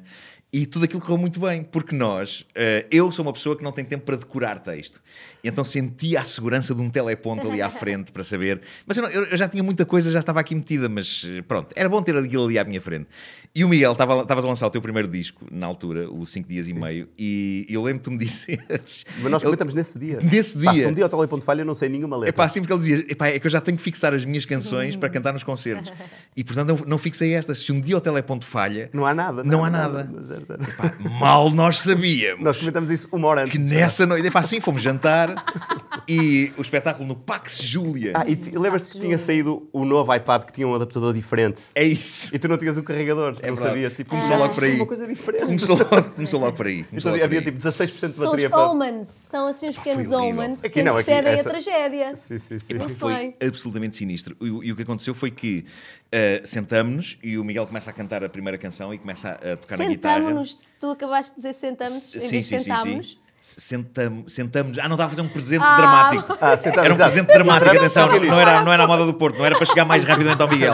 e 0.51 0.65
tudo 0.65 0.85
aquilo 0.85 1.01
correu 1.01 1.17
muito 1.17 1.39
bem, 1.39 1.63
porque 1.63 1.95
nós, 1.95 2.45
eh, 2.55 2.85
eu 2.91 3.11
sou 3.11 3.23
uma 3.25 3.33
pessoa 3.33 3.55
que 3.57 3.63
não 3.63 3.71
tem 3.71 3.83
tempo 3.85 4.05
para 4.05 4.15
decorar 4.17 4.59
texto, 4.59 5.01
então 5.43 5.63
sentia 5.63 6.21
a 6.21 6.23
segurança 6.23 6.73
de 6.75 6.81
um 6.81 6.89
teleponto 6.89 7.47
ali 7.49 7.61
à 7.61 7.69
frente 7.71 8.11
para 8.11 8.23
saber, 8.23 8.61
mas 8.85 8.97
eu, 8.97 9.03
não- 9.03 9.09
eu- 9.09 9.35
já 9.37 9.47
tinha 9.49 9.63
muita 9.63 9.85
coisa, 9.85 10.09
já 10.11 10.19
estava 10.19 10.39
aqui 10.39 10.55
metida, 10.55 10.87
mas 10.89 11.25
eh, 11.27 11.41
pronto, 11.41 11.73
era 11.75 11.87
bom 11.89 12.01
ter 12.01 12.15
aquilo 12.17 12.45
ali 12.45 12.57
à 12.59 12.63
minha 12.63 12.79
frente. 12.81 13.07
E 13.55 13.63
o 13.65 13.69
Miguel, 13.69 13.93
estava- 13.93 14.21
estavas 14.21 14.45
a 14.45 14.47
lançar 14.47 14.67
o 14.67 14.69
teu 14.69 14.81
primeiro 14.81 15.07
disco, 15.07 15.45
na 15.51 15.65
altura, 15.65 16.09
o 16.11 16.25
5 16.25 16.47
dias 16.47 16.67
e 16.67 16.73
meio, 16.73 17.07
e 17.17 17.65
eu 17.69 17.81
lembro 17.83 17.99
que 17.99 18.05
tu 18.05 18.11
me 18.11 18.17
disseste... 18.23 19.05
Mas 19.21 19.31
nós 19.31 19.41
ele- 19.41 19.45
comentamos 19.49 19.73
nesse 19.73 19.97
dia. 19.97 20.19
Nesse 20.21 20.57
dia. 20.59 20.73
se 20.73 20.85
um 20.87 20.93
dia 20.93 21.03
ao 21.05 21.09
teleponto 21.09 21.43
falha, 21.43 21.61
eu 21.61 21.65
não 21.65 21.73
sei 21.77 21.87
nenhuma 21.87 22.17
letra. 22.17 22.29
É 22.29 22.31
pá, 22.33 22.43
assim 22.43 22.59
porque 22.59 22.73
ele 22.73 22.79
dizia: 22.79 23.05
"Epá, 23.09 23.27
é 23.27 23.39
que 23.39 23.47
eu 23.47 23.51
já 23.51 23.61
tenho 23.61 23.77
que 23.77 23.83
fixar 23.83 24.13
as 24.13 24.25
minhas 24.25 24.45
canções 24.45 24.95
para 24.97 25.07
cantar 25.09 25.31
nos 25.33 25.43
concertos. 25.43 25.93
E 26.37 26.43
portanto 26.43 26.69
eu 26.69 26.85
não 26.85 26.99
fixei 26.99 27.33
estas. 27.33 27.57
Se 27.57 27.71
um 27.71 27.81
dia 27.81 27.97
o 27.97 27.99
teleponto 28.01 28.45
falha, 28.45 28.91
Não 28.93 29.07
há 29.07 29.11
nada. 29.15 29.43
Não 29.43 29.65
há 29.65 29.71
nada. 29.71 30.03
Zero, 30.23 30.45
zero. 30.45 30.59
pá, 30.77 30.93
mal 31.19 31.49
nós 31.49 31.79
sabíamos 31.79 32.43
Nós 32.43 32.57
comentamos 32.59 32.91
isso 32.91 33.07
uma 33.11 33.27
hora 33.27 33.41
antes. 33.41 33.53
que 33.53 33.57
nessa 33.57 34.05
noite, 34.05 34.27
epá, 34.27 34.41
assim 34.41 34.59
fomos 34.61 34.83
jantar 34.83 35.33
e 36.07 36.51
o 36.55 36.61
espetáculo 36.61 37.07
no 37.07 37.15
Pax 37.15 37.61
Júlia. 37.63 38.13
Ah, 38.15 38.23
e 38.27 38.35
lembras-te 38.55 38.91
que 38.91 38.99
tinha 38.99 39.17
saído 39.17 39.67
o 39.73 39.83
novo 39.83 40.13
iPad 40.13 40.43
que 40.43 40.53
tinha 40.53 40.67
um 40.67 40.75
adaptador 40.75 41.11
diferente? 41.11 41.59
É 41.73 41.83
isso. 41.83 42.35
E 42.35 42.37
tu 42.37 42.47
não 42.47 42.55
tinhas 42.57 42.77
o 42.77 42.83
carregador, 42.83 43.33
não 43.33 43.39
verdade. 43.41 43.61
sabias? 43.61 43.93
Tipo, 43.93 44.11
Começou 44.11 44.35
ah, 44.35 44.37
logo 44.37 44.53
por 44.53 44.63
aí. 44.63 44.75
Uma 44.75 44.85
coisa 44.85 45.07
diferente. 45.07 45.45
Começou 45.45 45.75
logo, 45.77 46.03
começou 46.11 46.39
logo 46.39 46.53
por 46.55 46.67
aí. 46.67 46.83
Começou 46.83 47.09
Então, 47.09 47.11
logo 47.13 47.23
havia 47.25 47.39
aí. 47.39 47.45
tipo 47.45 47.57
16% 47.57 47.89
de 47.93 47.99
São 47.99 48.09
os 48.11 48.17
bateria 48.17 48.49
para. 48.51 48.67
omens, 48.69 49.07
são 49.07 49.47
assim 49.47 49.69
os 49.69 49.75
pequenos 49.75 50.11
omens 50.11 50.59
Aqui 50.63 50.69
que 50.75 50.83
não, 50.83 50.91
aqui 50.91 50.99
antecedem 51.11 51.33
essa- 51.33 51.41
a 51.49 51.51
tragédia. 51.51 51.66
Sim, 52.15 52.39
sim, 52.39 52.59
sim. 52.59 52.73
Muito 52.75 52.93
foi 52.95 53.13
bem. 53.13 53.35
absolutamente 53.45 53.97
sinistro. 53.97 54.35
E, 54.41 54.49
o- 54.49 54.63
e 54.63 54.71
o 54.71 54.75
que 54.75 54.83
aconteceu 54.83 55.13
foi 55.13 55.31
que 55.31 55.65
uh, 56.07 56.45
sentamos-nos 56.47 57.17
e 57.23 57.37
o 57.37 57.43
Miguel 57.43 57.67
começa 57.67 57.89
a 57.89 57.93
cantar 57.93 58.23
a 58.23 58.29
primeira 58.29 58.57
canção 58.57 58.93
e 58.93 58.97
começa 58.97 59.39
a, 59.43 59.53
a 59.53 59.57
tocar 59.57 59.77
na 59.77 59.85
guitarra. 59.85 60.17
Sentamos-nos, 60.19 60.55
tu 60.79 60.91
acabaste 60.91 61.31
de 61.31 61.35
dizer 61.37 61.53
sentamos, 61.53 62.15
em 62.15 62.19
vez 62.29 62.47
de 62.49 62.59
sentámos. 62.59 63.19
Sentamos, 63.39 64.33
sentamos. 64.33 64.77
Ah, 64.79 64.89
não 64.89 64.95
estava 64.95 65.05
a 65.05 65.09
fazer 65.09 65.21
um 65.21 65.29
presente 65.29 65.61
Ah. 65.63 65.77
dramático. 65.77 66.37
Ah, 66.41 66.57
sentamos, 66.57 66.85
Era 66.85 66.93
um 66.93 66.97
exato. 66.97 67.11
presente 67.11 67.27
dramático, 67.33 67.77
atenção, 67.77 68.07
não, 68.07 68.39
era, 68.39 68.63
não 68.65 68.73
era 68.73 68.83
a 68.83 68.87
moda 68.87 69.05
do 69.05 69.13
Porto, 69.13 69.37
não 69.37 69.45
era 69.45 69.55
para 69.55 69.65
chegar 69.65 69.85
mais 69.85 70.03
rapidamente 70.03 70.41
ao 70.41 70.49
Miguel. 70.49 70.73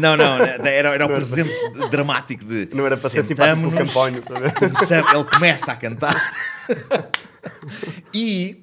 Não, 0.00 0.16
não, 0.16 0.36
era, 0.38 0.88
era 0.88 1.04
um 1.06 1.08
presente 1.08 1.50
dramático 1.90 2.44
de. 2.46 2.68
Não 2.74 2.86
era 2.86 2.96
para 2.96 3.08
ser 3.10 3.22
simpático 3.24 3.60
com 3.60 3.68
o 3.68 3.72
campanho. 3.72 4.22
tá 4.22 5.14
ele 5.14 5.24
começa 5.24 5.70
a 5.70 5.76
cantar 5.76 6.32
e 8.12 8.62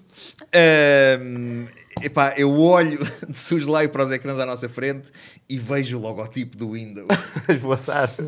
epá, 2.02 2.34
eu 2.38 2.58
olho 2.60 3.00
de 3.28 3.38
soslaio 3.38 3.90
para 3.90 4.06
os 4.06 4.12
ecrãs 4.12 4.40
à 4.40 4.46
nossa 4.46 4.70
frente 4.70 5.12
e 5.48 5.58
vejo 5.58 5.98
o 5.98 6.02
logotipo 6.02 6.58
do 6.58 6.72
Windows. 6.72 7.08
A 7.48 7.54
esvoaçar. 7.54 8.10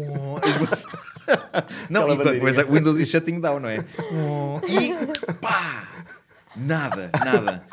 Não, 1.89 2.11
Aquela 2.11 2.35
e 2.35 2.39
coisa, 2.39 2.65
Windows 2.65 2.99
e 2.99 3.05
shutting 3.05 3.39
down, 3.39 3.59
não 3.59 3.69
é? 3.69 3.85
E 4.67 5.33
pá! 5.35 5.87
Nada, 6.55 7.11
nada. 7.23 7.63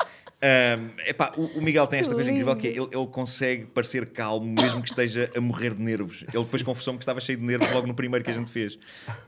Ahm, 0.41 0.91
epá, 1.05 1.33
o, 1.35 1.59
o 1.59 1.61
Miguel 1.61 1.85
tem 1.85 1.99
esta 1.99 2.13
coisa 2.13 2.31
incrível 2.31 2.55
que 2.55 2.67
é 2.67 2.71
ele, 2.71 2.87
ele 2.93 3.07
consegue 3.07 3.65
parecer 3.65 4.07
calmo 4.09 4.45
mesmo 4.45 4.81
que 4.81 4.87
esteja 4.87 5.29
a 5.35 5.41
morrer 5.41 5.73
de 5.73 5.81
nervos. 5.81 6.23
Ele 6.33 6.43
depois 6.43 6.63
confessou-me 6.63 6.97
que 6.97 7.03
estava 7.03 7.19
cheio 7.19 7.37
de 7.37 7.43
nervos 7.43 7.69
logo 7.73 7.85
no 7.85 7.93
primeiro 7.93 8.23
que 8.23 8.31
a 8.31 8.33
gente 8.33 8.49
fez. 8.49 8.79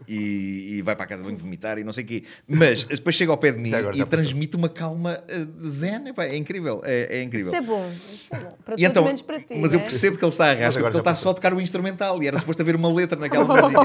E, 0.08 0.78
e 0.78 0.82
vai 0.82 0.96
para 0.96 1.04
a 1.04 1.08
casa 1.08 1.22
bem 1.24 1.36
vomitar 1.36 1.78
e 1.78 1.84
não 1.84 1.92
sei 1.92 2.06
o 2.06 2.08
quê. 2.08 2.24
Mas 2.48 2.86
depois 2.86 3.14
chega 3.14 3.30
ao 3.30 3.38
pé 3.38 3.52
de 3.52 3.60
mim 3.60 3.72
e 3.94 4.06
transmite 4.06 4.56
uma 4.56 4.70
calma 4.70 5.22
uh, 5.30 5.68
zen. 5.68 6.08
Epá, 6.08 6.24
é 6.26 6.38
incrível. 6.38 6.82
É, 6.86 7.18
é 7.20 7.24
incrível. 7.24 7.52
Isso 7.52 7.56
é 7.58 7.62
bom, 7.62 7.92
isso 8.14 8.34
é 8.34 8.40
bom. 8.40 8.58
Para 8.64 8.76
E 8.76 8.78
todos 8.78 8.84
então, 8.84 9.04
menos 9.04 9.22
para 9.22 9.40
ti. 9.42 9.56
mas 9.58 9.74
eu 9.74 9.80
né? 9.80 9.86
percebo 9.86 10.18
que 10.18 10.24
ele 10.24 10.32
está 10.32 10.46
a 10.52 10.54
rasca 10.54 10.82
porque 10.82 10.96
ele 10.96 11.02
está 11.02 11.16
só 11.16 11.32
a 11.32 11.34
tocar 11.34 11.54
o 11.54 11.60
instrumental 11.60 12.24
e 12.24 12.28
era 12.28 12.40
suposto 12.40 12.62
haver 12.62 12.76
uma 12.78 12.92
letra 12.94 13.20
naquela 13.20 13.44
música. 13.44 13.82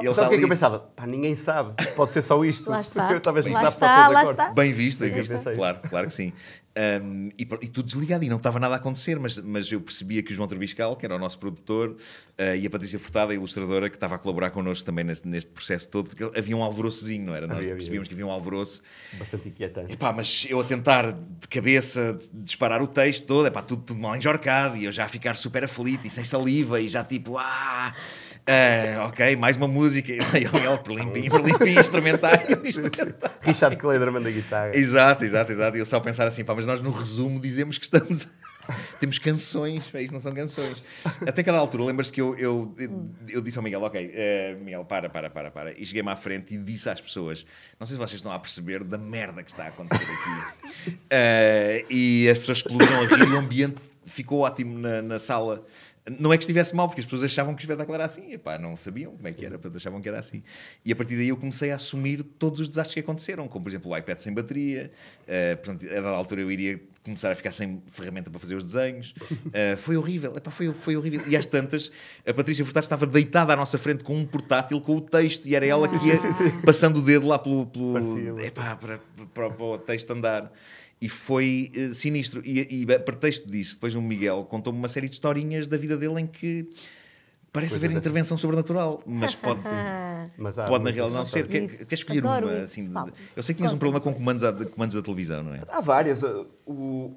E 0.00 0.06
ele 0.06 0.14
Sabes 0.14 0.26
o 0.26 0.28
que 0.28 0.34
é 0.36 0.38
que 0.38 0.44
eu 0.44 0.48
pensava? 0.48 0.78
Pá, 0.78 1.08
ninguém 1.08 1.34
sabe. 1.34 1.74
Pode 1.96 2.12
ser 2.12 2.22
só 2.22 2.44
isto. 2.44 2.70
Lá 2.70 2.80
está. 2.80 3.06
Porque 3.08 3.20
talvez 3.20 3.46
me 3.46 3.52
Lá 3.52 3.60
sabe 3.62 3.72
só 3.72 3.86
está, 3.86 4.08
os 4.08 4.14
lá 4.14 4.22
está. 4.24 4.50
Bem 4.50 4.72
visto, 4.72 5.00
bem 5.00 5.10
visto. 5.10 5.32
Claro, 5.56 5.78
claro 5.90 6.06
que 6.06 6.12
sim. 6.12 6.32
Um, 6.74 7.28
e, 7.38 7.42
e 7.42 7.68
tudo 7.68 7.86
desligado 7.86 8.24
e 8.24 8.30
não 8.30 8.38
estava 8.38 8.58
nada 8.58 8.74
a 8.74 8.78
acontecer, 8.78 9.18
mas, 9.18 9.36
mas 9.38 9.70
eu 9.70 9.78
percebia 9.78 10.22
que 10.22 10.32
o 10.32 10.34
João 10.34 10.48
Treviscal, 10.48 10.96
que 10.96 11.04
era 11.04 11.14
o 11.14 11.18
nosso 11.18 11.38
produtor, 11.38 11.90
uh, 11.90 12.56
e 12.56 12.66
a 12.66 12.70
Patrícia 12.70 12.98
Furtada, 12.98 13.32
a 13.32 13.34
ilustradora, 13.34 13.90
que 13.90 13.96
estava 13.96 14.14
a 14.14 14.18
colaborar 14.18 14.50
connosco 14.50 14.84
também 14.86 15.04
neste, 15.04 15.28
neste 15.28 15.50
processo 15.50 15.90
todo, 15.90 16.08
porque 16.08 16.38
havia 16.38 16.56
um 16.56 16.62
alvoroçozinho, 16.62 17.26
não 17.26 17.34
era? 17.34 17.46
Nós 17.46 17.58
Havia, 17.58 17.68
havia. 17.68 17.76
percebíamos 17.76 18.08
que 18.08 18.14
havia 18.14 18.26
um 18.26 18.30
alvoroço. 18.30 18.82
Bastante 19.18 19.48
inquietante. 19.50 19.92
Epá, 19.92 20.12
mas 20.14 20.46
eu 20.48 20.60
a 20.60 20.64
tentar 20.64 21.12
de 21.12 21.48
cabeça 21.48 22.18
disparar 22.32 22.80
o 22.80 22.86
texto 22.86 23.26
todo, 23.26 23.46
epá, 23.46 23.60
tudo, 23.60 23.82
tudo 23.82 24.00
mal 24.00 24.16
enjorcado, 24.16 24.78
e 24.78 24.86
eu 24.86 24.92
já 24.92 25.04
a 25.04 25.08
ficar 25.08 25.34
super 25.34 25.64
aflito 25.64 26.06
e 26.06 26.10
sem 26.10 26.24
saliva, 26.24 26.80
e 26.80 26.88
já 26.88 27.04
tipo, 27.04 27.36
ah, 27.36 27.92
ah, 28.44 29.06
ok, 29.06 29.36
mais 29.36 29.56
uma 29.56 29.68
música, 29.68 30.10
e 30.12 30.94
limpinho, 30.94 31.36
limpinho, 31.36 31.80
instrumental. 31.80 32.32
Richard 33.40 33.76
Kleiderman 33.76 34.20
da 34.20 34.30
guitarra. 34.30 34.76
Exato, 34.76 35.24
exato, 35.24 35.52
exato. 35.52 35.76
E 35.76 35.80
eu 35.80 35.86
só 35.86 36.00
pensar 36.00 36.26
assim, 36.26 36.42
pá, 36.42 36.54
mas 36.54 36.66
nós 36.66 36.80
no 36.80 36.90
resumo 36.90 37.38
dizemos 37.38 37.78
que 37.78 37.84
estamos. 37.84 38.28
Temos 38.98 39.18
canções, 39.18 39.88
pá, 39.90 40.00
isto 40.00 40.12
não 40.12 40.20
são 40.20 40.34
canções. 40.34 40.84
Até 41.26 41.42
cada 41.42 41.58
altura, 41.58 41.84
lembras-te 41.84 42.12
que 42.12 42.20
eu, 42.20 42.36
eu, 42.36 42.74
eu 43.28 43.40
disse 43.40 43.58
ao 43.58 43.62
Miguel, 43.62 43.82
ok, 43.82 44.12
eh, 44.12 44.56
Miguel, 44.60 44.84
para, 44.84 45.08
para, 45.08 45.30
para, 45.30 45.50
para. 45.50 45.80
E 45.80 45.86
cheguei-me 45.86 46.10
à 46.10 46.16
frente 46.16 46.54
e 46.54 46.58
disse 46.58 46.88
às 46.88 47.00
pessoas: 47.00 47.46
não 47.78 47.86
sei 47.86 47.94
se 47.94 47.98
vocês 47.98 48.14
estão 48.14 48.32
a 48.32 48.38
perceber 48.38 48.82
da 48.82 48.98
merda 48.98 49.42
que 49.42 49.50
está 49.50 49.64
a 49.64 49.68
acontecer 49.68 50.04
aqui. 50.04 50.98
Eh, 51.10 51.84
e 51.88 52.28
as 52.28 52.38
pessoas 52.38 52.58
explodiram 52.58 53.02
a 53.02 53.06
rir, 53.06 53.32
o 53.32 53.38
ambiente 53.38 53.76
ficou 54.04 54.40
ótimo 54.40 54.78
na, 54.78 55.02
na 55.02 55.18
sala. 55.18 55.64
Não 56.18 56.32
é 56.32 56.36
que 56.36 56.42
estivesse 56.42 56.74
mal, 56.74 56.88
porque 56.88 57.00
as 57.00 57.06
pessoas 57.06 57.22
achavam 57.22 57.54
que 57.54 57.60
o 57.60 57.64
espetáculo 57.64 57.94
era 57.94 58.04
assim, 58.04 58.32
epá, 58.32 58.58
não 58.58 58.74
sabiam 58.74 59.12
como 59.12 59.28
é 59.28 59.32
que 59.32 59.46
era, 59.46 59.56
portanto 59.56 59.76
achavam 59.76 60.00
que 60.00 60.08
era 60.08 60.18
assim. 60.18 60.42
E 60.84 60.90
a 60.92 60.96
partir 60.96 61.16
daí 61.16 61.28
eu 61.28 61.36
comecei 61.36 61.70
a 61.70 61.76
assumir 61.76 62.24
todos 62.24 62.58
os 62.58 62.68
desastres 62.68 62.94
que 62.94 63.00
aconteceram, 63.00 63.46
como 63.46 63.64
por 63.64 63.70
exemplo 63.70 63.92
o 63.92 63.96
iPad 63.96 64.18
sem 64.18 64.34
bateria, 64.34 64.90
eh, 65.28 65.54
portanto, 65.54 65.86
a 65.88 65.94
dada 65.94 66.08
altura 66.08 66.40
eu 66.40 66.50
iria 66.50 66.80
começar 67.04 67.30
a 67.30 67.34
ficar 67.36 67.52
sem 67.52 67.82
ferramenta 67.90 68.30
para 68.30 68.40
fazer 68.40 68.56
os 68.56 68.64
desenhos. 68.64 69.14
Eh, 69.54 69.76
foi 69.76 69.96
horrível, 69.96 70.34
epá, 70.36 70.50
foi, 70.50 70.72
foi 70.72 70.96
horrível. 70.96 71.20
E 71.28 71.36
às 71.36 71.46
tantas, 71.46 71.92
a 72.26 72.32
Patrícia 72.32 72.64
Furtado 72.64 72.84
estava 72.84 73.06
deitada 73.06 73.52
à 73.52 73.56
nossa 73.56 73.76
frente 73.76 74.02
com 74.02 74.16
um 74.16 74.24
portátil 74.24 74.80
com 74.80 74.96
o 74.96 75.00
texto 75.00 75.46
e 75.46 75.54
era 75.54 75.66
ela 75.66 75.86
que 75.86 75.94
ia 75.94 76.14
passando 76.64 76.98
o 76.98 77.02
dedo 77.02 77.26
lá 77.26 77.38
pelo, 77.38 77.66
pelo 77.66 77.92
parecia. 77.92 78.46
epá, 78.46 78.76
para, 78.76 78.98
para, 79.34 79.50
para 79.50 79.64
o 79.64 79.78
texto 79.78 80.10
andar. 80.10 80.50
E 81.02 81.08
foi 81.08 81.70
eh, 81.74 81.88
sinistro. 81.92 82.40
E, 82.44 82.84
e 82.86 82.92
a 82.94 83.00
pretexto 83.00 83.50
disso, 83.50 83.74
depois 83.74 83.94
o 83.96 84.00
Miguel 84.00 84.44
contou-me 84.48 84.78
uma 84.78 84.86
série 84.88 85.08
de 85.08 85.14
historinhas 85.16 85.66
da 85.66 85.76
vida 85.76 85.96
dele 85.98 86.20
em 86.20 86.26
que 86.28 86.70
parece 87.52 87.74
haver 87.74 87.88
dessas. 87.88 88.02
intervenção 88.02 88.38
sobrenatural, 88.38 89.02
mas 89.04 89.34
pode, 89.34 89.60
Mas 90.38 90.58
há 90.58 90.64
pode 90.64 90.84
na 90.84 90.90
realidade 90.90 91.18
não 91.18 91.26
ser. 91.26 91.48
Quer, 91.48 91.66
quer 91.86 91.94
escolher 91.96 92.20
Adoro 92.24 92.46
uma? 92.46 92.58
Assim, 92.60 92.86
de- 92.88 93.12
eu 93.36 93.42
sei 93.42 93.52
que 93.54 93.58
tinhas 93.58 93.72
um 93.72 93.78
problema 93.78 94.00
com 94.00 94.14
comandos, 94.14 94.44
a- 94.44 94.52
comandos 94.52 94.94
da 94.94 95.02
televisão, 95.02 95.42
não 95.42 95.54
é? 95.54 95.60
Há 95.68 95.80
várias. 95.80 96.22
Uh, 96.22 96.46
O... 96.66 97.16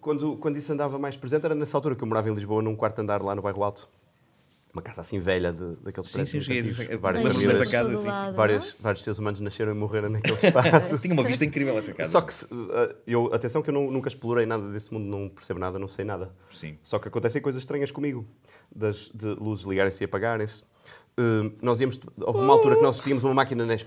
Quando, 0.00 0.36
quando 0.36 0.58
isso 0.58 0.70
andava 0.72 0.98
mais 0.98 1.16
presente 1.16 1.46
era 1.46 1.54
nessa 1.54 1.74
altura 1.78 1.94
que 1.96 2.02
eu 2.02 2.06
morava 2.06 2.28
em 2.28 2.34
Lisboa, 2.34 2.60
num 2.60 2.76
quarto 2.76 2.98
andar 2.98 3.22
lá 3.22 3.34
no 3.34 3.40
bairro 3.40 3.62
Alto. 3.64 3.88
Uma 4.76 4.82
casa 4.82 5.00
assim 5.00 5.18
velha, 5.18 5.54
de, 5.54 5.74
daqueles 5.76 6.12
Sim, 6.12 6.26
sim, 6.26 6.38
dizer- 6.38 6.98
várias, 6.98 7.22
famílias, 7.22 7.70
casa, 7.70 7.96
sim, 7.96 8.02
sim. 8.02 8.08
lado, 8.08 8.34
várias, 8.36 8.76
vários 8.78 9.02
seres 9.02 9.18
humanos 9.18 9.40
nasceram 9.40 9.72
e 9.72 9.74
morreram 9.74 10.10
naquele 10.10 10.34
espaço. 10.36 10.98
Tinha 11.00 11.14
uma 11.14 11.22
vista 11.24 11.46
incrível 11.46 11.78
essa 11.78 11.94
casa. 11.94 12.10
Só 12.10 12.20
que, 12.20 12.34
uh, 12.54 12.94
eu, 13.06 13.32
atenção 13.32 13.62
que 13.62 13.70
eu 13.70 13.72
não- 13.74 13.90
nunca 13.90 14.08
explorei 14.08 14.44
nada 14.44 14.70
desse 14.70 14.92
mundo, 14.92 15.06
não 15.06 15.30
percebo 15.30 15.58
nada, 15.58 15.78
não 15.78 15.88
sei 15.88 16.04
nada. 16.04 16.30
Sim. 16.52 16.76
Só 16.84 16.98
que 16.98 17.08
acontecem 17.08 17.40
coisas 17.40 17.62
estranhas 17.62 17.90
comigo, 17.90 18.28
das, 18.70 19.10
de 19.14 19.28
luzes 19.28 19.64
ligarem-se 19.64 20.04
e 20.04 20.04
apagarem-se. 20.04 20.62
Uh, 21.18 21.50
nós 21.62 21.80
íamos, 21.80 21.98
houve 22.20 22.40
uma 22.40 22.52
altura 22.52 22.76
que 22.76 22.82
nós 22.82 23.00
tínhamos 23.00 23.24
uma 23.24 23.32
máquina 23.32 23.64
Nes- 23.64 23.86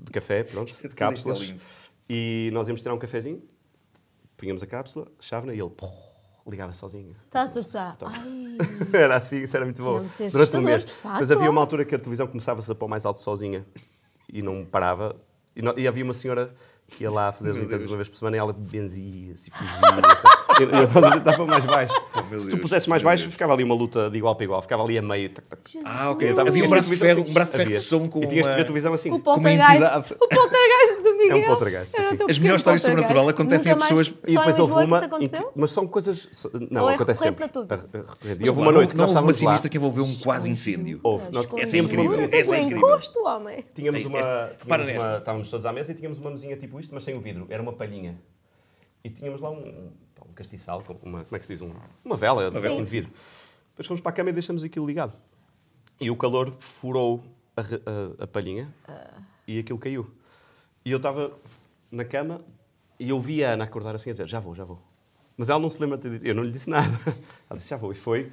de 0.00 0.12
café, 0.12 0.44
pronto, 0.44 0.68
Isto 0.68 0.86
é- 0.86 0.88
de 0.90 0.94
é 0.94 0.96
cápsulas, 0.96 1.40
lindo. 1.40 1.60
e 2.08 2.50
nós 2.52 2.68
íamos 2.68 2.80
tirar 2.82 2.94
um 2.94 2.98
cafezinho, 3.00 3.42
punhamos 4.36 4.62
a 4.62 4.66
cápsula, 4.68 5.08
chávena 5.18 5.52
e 5.52 5.58
ele 5.60 5.70
ligava 6.46 6.72
sozinho. 6.74 7.14
Estás 7.26 7.56
a 7.56 7.60
gozar. 7.60 7.96
Ai, 8.02 8.58
Era 8.92 9.16
assim, 9.16 9.42
isso 9.42 9.56
era 9.56 9.64
muito 9.64 9.82
bom. 9.82 10.06
Ser 10.06 10.30
Durante 10.30 10.56
um 10.56 10.60
mês. 10.60 10.84
de 10.84 10.92
facto. 10.92 11.20
Mas 11.20 11.30
havia 11.30 11.50
uma 11.50 11.60
altura 11.60 11.84
que 11.84 11.94
a 11.94 11.98
televisão 11.98 12.26
começava-se 12.26 12.70
a 12.70 12.74
pôr 12.74 12.88
mais 12.88 13.04
alto 13.06 13.20
sozinha 13.20 13.64
e 14.32 14.42
não 14.42 14.64
parava. 14.64 15.16
E, 15.56 15.62
no- 15.62 15.78
e 15.78 15.88
havia 15.88 16.04
uma 16.04 16.14
senhora 16.14 16.54
que 16.86 17.02
ia 17.04 17.10
lá 17.10 17.32
fazer 17.32 17.50
as 17.52 17.56
limpezas 17.56 17.86
uma 17.86 17.96
vez 17.96 18.08
por 18.08 18.16
semana 18.16 18.36
e 18.36 18.38
ela 18.40 18.52
benzia-se 18.52 19.48
e 19.48 19.52
fugia. 19.52 19.74
E 20.58 20.62
eu 20.62 20.70
eu 20.70 20.84
estava 20.84 21.42
a 21.42 21.46
mais 21.46 21.64
baixo. 21.64 21.94
meu 22.30 22.40
Se 22.40 22.50
tu 22.50 22.58
pusesses 22.58 22.86
mais 22.88 23.02
baixo, 23.02 23.30
ficava 23.30 23.52
ali 23.52 23.64
uma 23.64 23.74
luta 23.74 24.10
de 24.10 24.18
igual 24.18 24.34
para 24.36 24.44
igual. 24.44 24.62
Ficava 24.62 24.82
ali 24.82 24.98
a 24.98 25.02
meio. 25.02 25.30
tac, 25.30 25.46
tac. 25.48 25.60
Ah, 25.84 26.10
ok. 26.10 26.34
Tava- 26.34 26.48
Havia 26.48 26.64
um 26.64 26.68
braço 26.68 26.90
de 26.90 26.96
ferro, 26.96 27.22
assim. 27.22 27.30
um 27.30 27.34
braço 27.34 27.52
de 27.52 27.56
ferro 27.58 27.70
de 27.70 27.80
som 27.80 28.08
com 28.08 28.22
E 28.22 28.26
tinhas 28.26 28.46
uma... 28.46 28.54
televisão 28.56 28.92
assim. 28.94 29.10
o 29.10 29.18
poltergeist. 29.18 29.82
O 30.12 30.28
poltergeist 30.28 31.02
do 31.02 31.16
Miguel. 31.16 31.36
É 31.36 31.40
um 31.40 31.46
poltergeist, 31.46 31.94
Era 31.96 32.08
sim. 32.08 32.14
o 32.14 32.18
teu 32.18 32.26
As 32.30 32.38
melhores 32.38 32.60
histórias 32.60 32.82
sobrenatural 32.82 33.28
acontecem 33.28 33.72
a 33.72 33.76
pessoas- 33.76 34.14
E 34.26 34.34
depois 34.36 34.58
houve 34.58 34.84
uma. 34.84 35.00
Mas 35.56 35.70
são 35.70 35.86
coisas. 35.86 36.28
Não, 36.70 36.88
é 36.90 36.94
acontece 36.94 37.22
sempre. 37.22 37.44
É. 37.44 38.36
E 38.40 38.48
houve 38.48 38.60
uma 38.60 38.72
noite 38.72 38.90
que 38.90 38.96
não 38.96 39.02
nós 39.04 39.10
estávamos 39.10 39.40
lá. 39.40 39.48
sinistra 39.50 39.70
que 39.70 39.76
envolveu 39.76 40.04
um 40.04 40.14
quase 40.16 40.50
incêndio. 40.50 41.00
Houve. 41.02 41.26
É 41.26 41.78
incrível, 41.78 42.16
Não 42.16 42.28
essa 42.30 42.56
é 42.56 42.60
incrível. 42.60 42.88
encosto, 42.88 43.20
homem. 43.26 43.64
Tínhamos 43.74 44.00
Este- 44.00 44.08
uma. 44.12 45.16
Estávamos 45.18 45.50
todos 45.50 45.66
à 45.66 45.72
mesa 45.72 45.92
e 45.92 45.94
tínhamos 45.94 46.18
uma 46.18 46.30
mesinha 46.30 46.56
tipo 46.56 46.78
isto, 46.78 46.94
mas 46.94 47.04
sem 47.04 47.16
o 47.16 47.20
vidro. 47.20 47.46
Era 47.50 47.62
uma 47.62 47.72
palhinha. 47.72 48.18
E 49.02 49.10
tínhamos 49.10 49.40
lá 49.40 49.50
um 49.50 49.90
castiçal, 50.34 50.82
com 50.82 50.94
uma, 51.02 51.24
como 51.24 51.36
é 51.36 51.38
que 51.38 51.46
se 51.46 51.54
diz? 51.54 51.62
Um- 51.62 51.72
uma 52.04 52.16
vela, 52.16 52.48
assim 52.48 52.60
vela. 52.60 52.76
de 52.82 52.90
vidro. 52.90 53.10
Depois 53.70 53.86
fomos 53.86 54.00
para 54.00 54.10
a 54.10 54.12
cama 54.14 54.30
e 54.30 54.32
deixamos 54.32 54.62
aquilo 54.62 54.86
ligado. 54.86 55.16
E 56.00 56.10
o 56.10 56.16
calor 56.16 56.54
furou 56.60 57.22
a, 57.56 57.60
a- 57.62 58.24
a 58.24 58.26
palhinha 58.26 58.72
e 59.46 59.58
aquilo 59.58 59.78
caiu. 59.78 60.10
E 60.84 60.90
eu 60.90 60.96
estava 60.98 61.32
na 61.90 62.04
cama 62.04 62.40
e 62.98 63.08
eu 63.10 63.20
vi 63.20 63.44
a 63.44 63.52
Ana 63.52 63.64
acordar 63.64 63.94
assim 63.94 64.10
a 64.10 64.12
dizer: 64.12 64.28
Já 64.28 64.40
vou, 64.40 64.54
já 64.54 64.64
vou. 64.64 64.80
Mas 65.36 65.48
ela 65.48 65.58
não 65.58 65.70
se 65.70 65.80
lembra 65.80 65.96
de 65.96 66.02
ter 66.04 66.10
dito. 66.10 66.26
Eu 66.26 66.34
não 66.34 66.42
lhe 66.44 66.52
disse 66.52 66.68
nada. 66.70 66.88
Ela 67.50 67.58
disse: 67.58 67.70
Já 67.70 67.76
vou. 67.76 67.90
E 67.92 67.94
foi. 67.96 68.30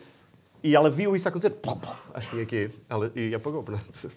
E 0.64 0.76
ela 0.76 0.90
viu 0.92 1.16
isso 1.16 1.28
acontecer. 1.28 1.50
Pum, 1.50 1.76
pum, 1.76 1.92
assim 2.14 2.40
aqui. 2.40 2.70
Ela, 2.88 3.12
e 3.16 3.34
apagou, 3.34 3.64
pronto. 3.64 4.12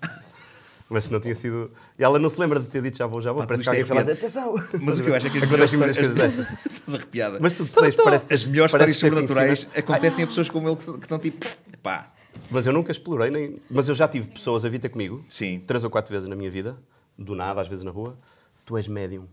Mas 0.89 1.09
não 1.09 1.19
tinha 1.19 1.35
sido. 1.35 1.71
E 1.99 2.05
ela 2.05 2.19
não 2.19 2.29
se 2.29 2.39
lembra 2.39 2.61
de 2.61 2.69
ter 2.69 2.83
dito: 2.83 2.99
Já 2.99 3.07
vou, 3.07 3.21
já 3.21 3.33
vou. 3.33 3.41
Pá, 3.43 3.49
Parece 3.49 3.63
que 3.63 3.69
alguém 3.69 3.83
é 3.83 3.87
foi 3.87 3.97
lá 3.97 4.03
dizer: 4.03 4.13
Atenção! 4.13 4.55
Mas 4.83 4.99
o 4.99 5.03
que 5.03 5.11
eu 5.11 5.15
acho 5.15 5.27
é 5.27 5.31
que 5.31 5.39
as 5.39 5.51
melhores 5.51 5.73
histórias... 5.73 5.97
Estás 6.67 6.95
arrepiada. 6.95 7.39
Mas 7.41 7.53
tu 7.55 7.67
tens, 7.67 7.95
parece, 7.95 8.33
As 8.33 8.45
melhores 8.45 8.73
histórias 8.73 8.97
ser 8.97 9.11
que 9.11 9.15
sobrenaturais 9.15 9.69
acontecem 9.77 10.25
a 10.25 10.27
pessoas 10.27 10.51
como 10.51 10.69
ele 10.69 10.77
que, 10.77 10.85
que 10.85 10.99
estão 10.99 11.19
tipo. 11.19 11.47
Pá. 11.83 12.13
Mas 12.51 12.67
eu 12.67 12.73
nunca 12.73 12.93
explorei, 12.93 13.31
nem... 13.31 13.57
mas 13.71 13.89
eu 13.89 13.95
já 13.95 14.07
tive 14.07 14.29
pessoas 14.29 14.65
a 14.65 14.69
vir 14.69 14.79
ter 14.79 14.89
comigo, 14.89 15.25
Sim. 15.29 15.63
três 15.67 15.85
ou 15.85 15.91
quatro 15.91 16.13
vezes 16.13 16.29
na 16.29 16.37
minha 16.37 16.51
vida, 16.51 16.77
do 17.17 17.35
nada, 17.35 17.61
às 17.61 17.69
vezes 17.69 17.85
na 17.85 17.91
rua. 17.91 18.19
Tu 18.67 18.77
és 18.77 18.89
médium. 18.89 19.27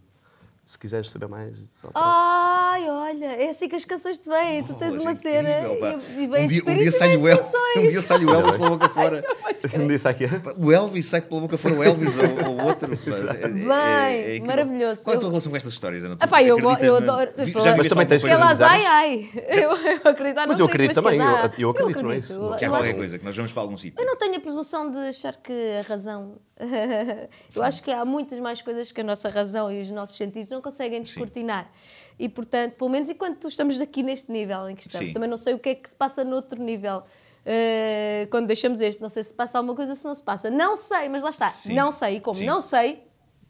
Se 0.65 0.77
quiseres 0.77 1.11
saber 1.11 1.27
mais. 1.27 1.57
só- 1.81 1.89
Ai, 1.93 2.87
olha, 2.89 3.25
é 3.25 3.49
assim 3.49 3.67
que 3.67 3.75
as 3.75 3.83
canções 3.83 4.17
te 4.17 4.29
vêm. 4.29 4.63
Tu 4.63 4.73
tens 4.75 4.95
uma 4.97 5.11
é 5.11 5.15
cena 5.15 5.49
e, 5.49 6.23
e 6.23 6.27
vem 6.27 6.45
um, 6.45 6.47
dia, 6.47 6.61
um 6.65 6.73
dia 6.75 6.87
e 6.87 6.91
sai 6.91 7.17
o 7.17 7.27
Elvis, 7.27 7.51
um 7.77 7.87
dia 7.87 8.01
sai 8.01 8.23
o 8.23 8.29
Elvis 8.33 8.55
pela 8.55 8.69
boca 8.69 8.89
fora. 8.89 9.21
Um 9.75 9.87
dia 9.87 9.99
sai. 9.99 10.15
O 10.57 10.71
Elvis 10.71 11.05
sai 11.05 11.21
pela 11.21 11.41
boca 11.41 11.55
fora 11.57 11.75
o 11.75 11.83
Elvis 11.83 12.17
ou 12.17 12.25
o 12.25 12.63
outro. 12.63 12.93
É- 12.93 13.43
é- 13.45 13.47
Bem, 13.47 13.67
é- 13.69 14.37
é 14.37 14.39
maravilhoso. 14.41 15.03
Qual 15.03 15.13
é 15.13 15.17
a 15.17 15.19
tua 15.19 15.27
Eu- 15.27 15.31
relação 15.31 15.51
com 15.51 15.57
estas 15.57 15.73
histórias, 15.73 16.03
Ana? 16.03 16.17
Ah, 16.19 16.43
eu, 16.43 16.57
eu 16.57 16.95
adoro. 16.95 17.31
Mas 17.37 17.87
também 17.87 18.07
tens 18.07 18.21
coisa 18.21 18.67
ai 18.67 18.85
ai. 18.85 19.29
Eu, 19.51 19.71
eu 19.75 20.01
acredito 20.11 20.37
Mas 20.47 20.59
eu 20.59 20.65
acredito 20.65 20.95
também, 20.95 21.19
eu- 21.19 21.25
ah, 21.27 21.43
acredito, 21.71 22.01
não 22.01 22.11
é 22.11 22.17
isso? 22.17 22.33
Eu, 22.33 22.55
Que 22.57 22.65
há 22.65 22.67
eu 22.67 22.71
qualquer 22.71 22.95
coisa, 22.95 23.19
que 23.19 23.25
nós 23.25 23.35
vamos 23.35 23.51
para 23.51 23.61
algum 23.61 23.77
sítio. 23.77 23.99
eu 24.01 24.05
não 24.05 24.15
tenho 24.17 24.35
a 24.35 24.39
presunção 24.39 24.89
de 24.89 24.97
achar 24.97 25.35
que 25.35 25.51
a 25.79 25.81
razão. 25.87 26.37
eu 27.55 27.63
acho 27.63 27.81
que 27.83 27.91
há 27.91 28.05
muitas 28.05 28.39
mais 28.39 28.61
coisas 28.61 28.91
que 28.91 29.01
a 29.01 29.03
nossa 29.03 29.29
razão 29.29 29.71
e 29.71 29.81
os 29.81 29.89
nossos 29.91 30.15
sentidos 30.15 30.49
não 30.49 30.61
conseguem 30.61 31.01
descortinar. 31.01 31.71
E, 32.19 32.29
portanto, 32.29 32.73
pelo 32.75 32.89
menos 32.89 33.09
enquanto 33.09 33.47
estamos 33.47 33.81
aqui 33.81 34.03
neste 34.03 34.31
nível 34.31 34.69
em 34.69 34.75
que 34.75 34.83
estamos, 34.83 35.07
Sim. 35.07 35.13
também 35.13 35.29
não 35.29 35.37
sei 35.37 35.53
o 35.53 35.59
que 35.59 35.69
é 35.69 35.75
que 35.75 35.89
se 35.89 35.95
passa 35.95 36.23
noutro 36.23 36.61
nível. 36.61 37.03
eh, 37.43 38.27
quando 38.29 38.45
deixamos 38.45 38.79
este, 38.81 39.01
não 39.01 39.09
sei 39.09 39.23
se 39.23 39.33
passa 39.33 39.57
alguma 39.57 39.75
coisa, 39.75 39.95
se 39.95 40.05
não 40.05 40.13
se 40.13 40.21
passa. 40.21 40.49
Não 40.51 40.75
sei, 40.77 41.09
mas 41.09 41.23
lá 41.23 41.31
está. 41.31 41.49
Sim. 41.49 41.73
Não 41.73 41.91
sei. 41.91 42.17
E 42.17 42.19
como 42.19 42.39
não 42.43 42.61
sei, 42.61 43.03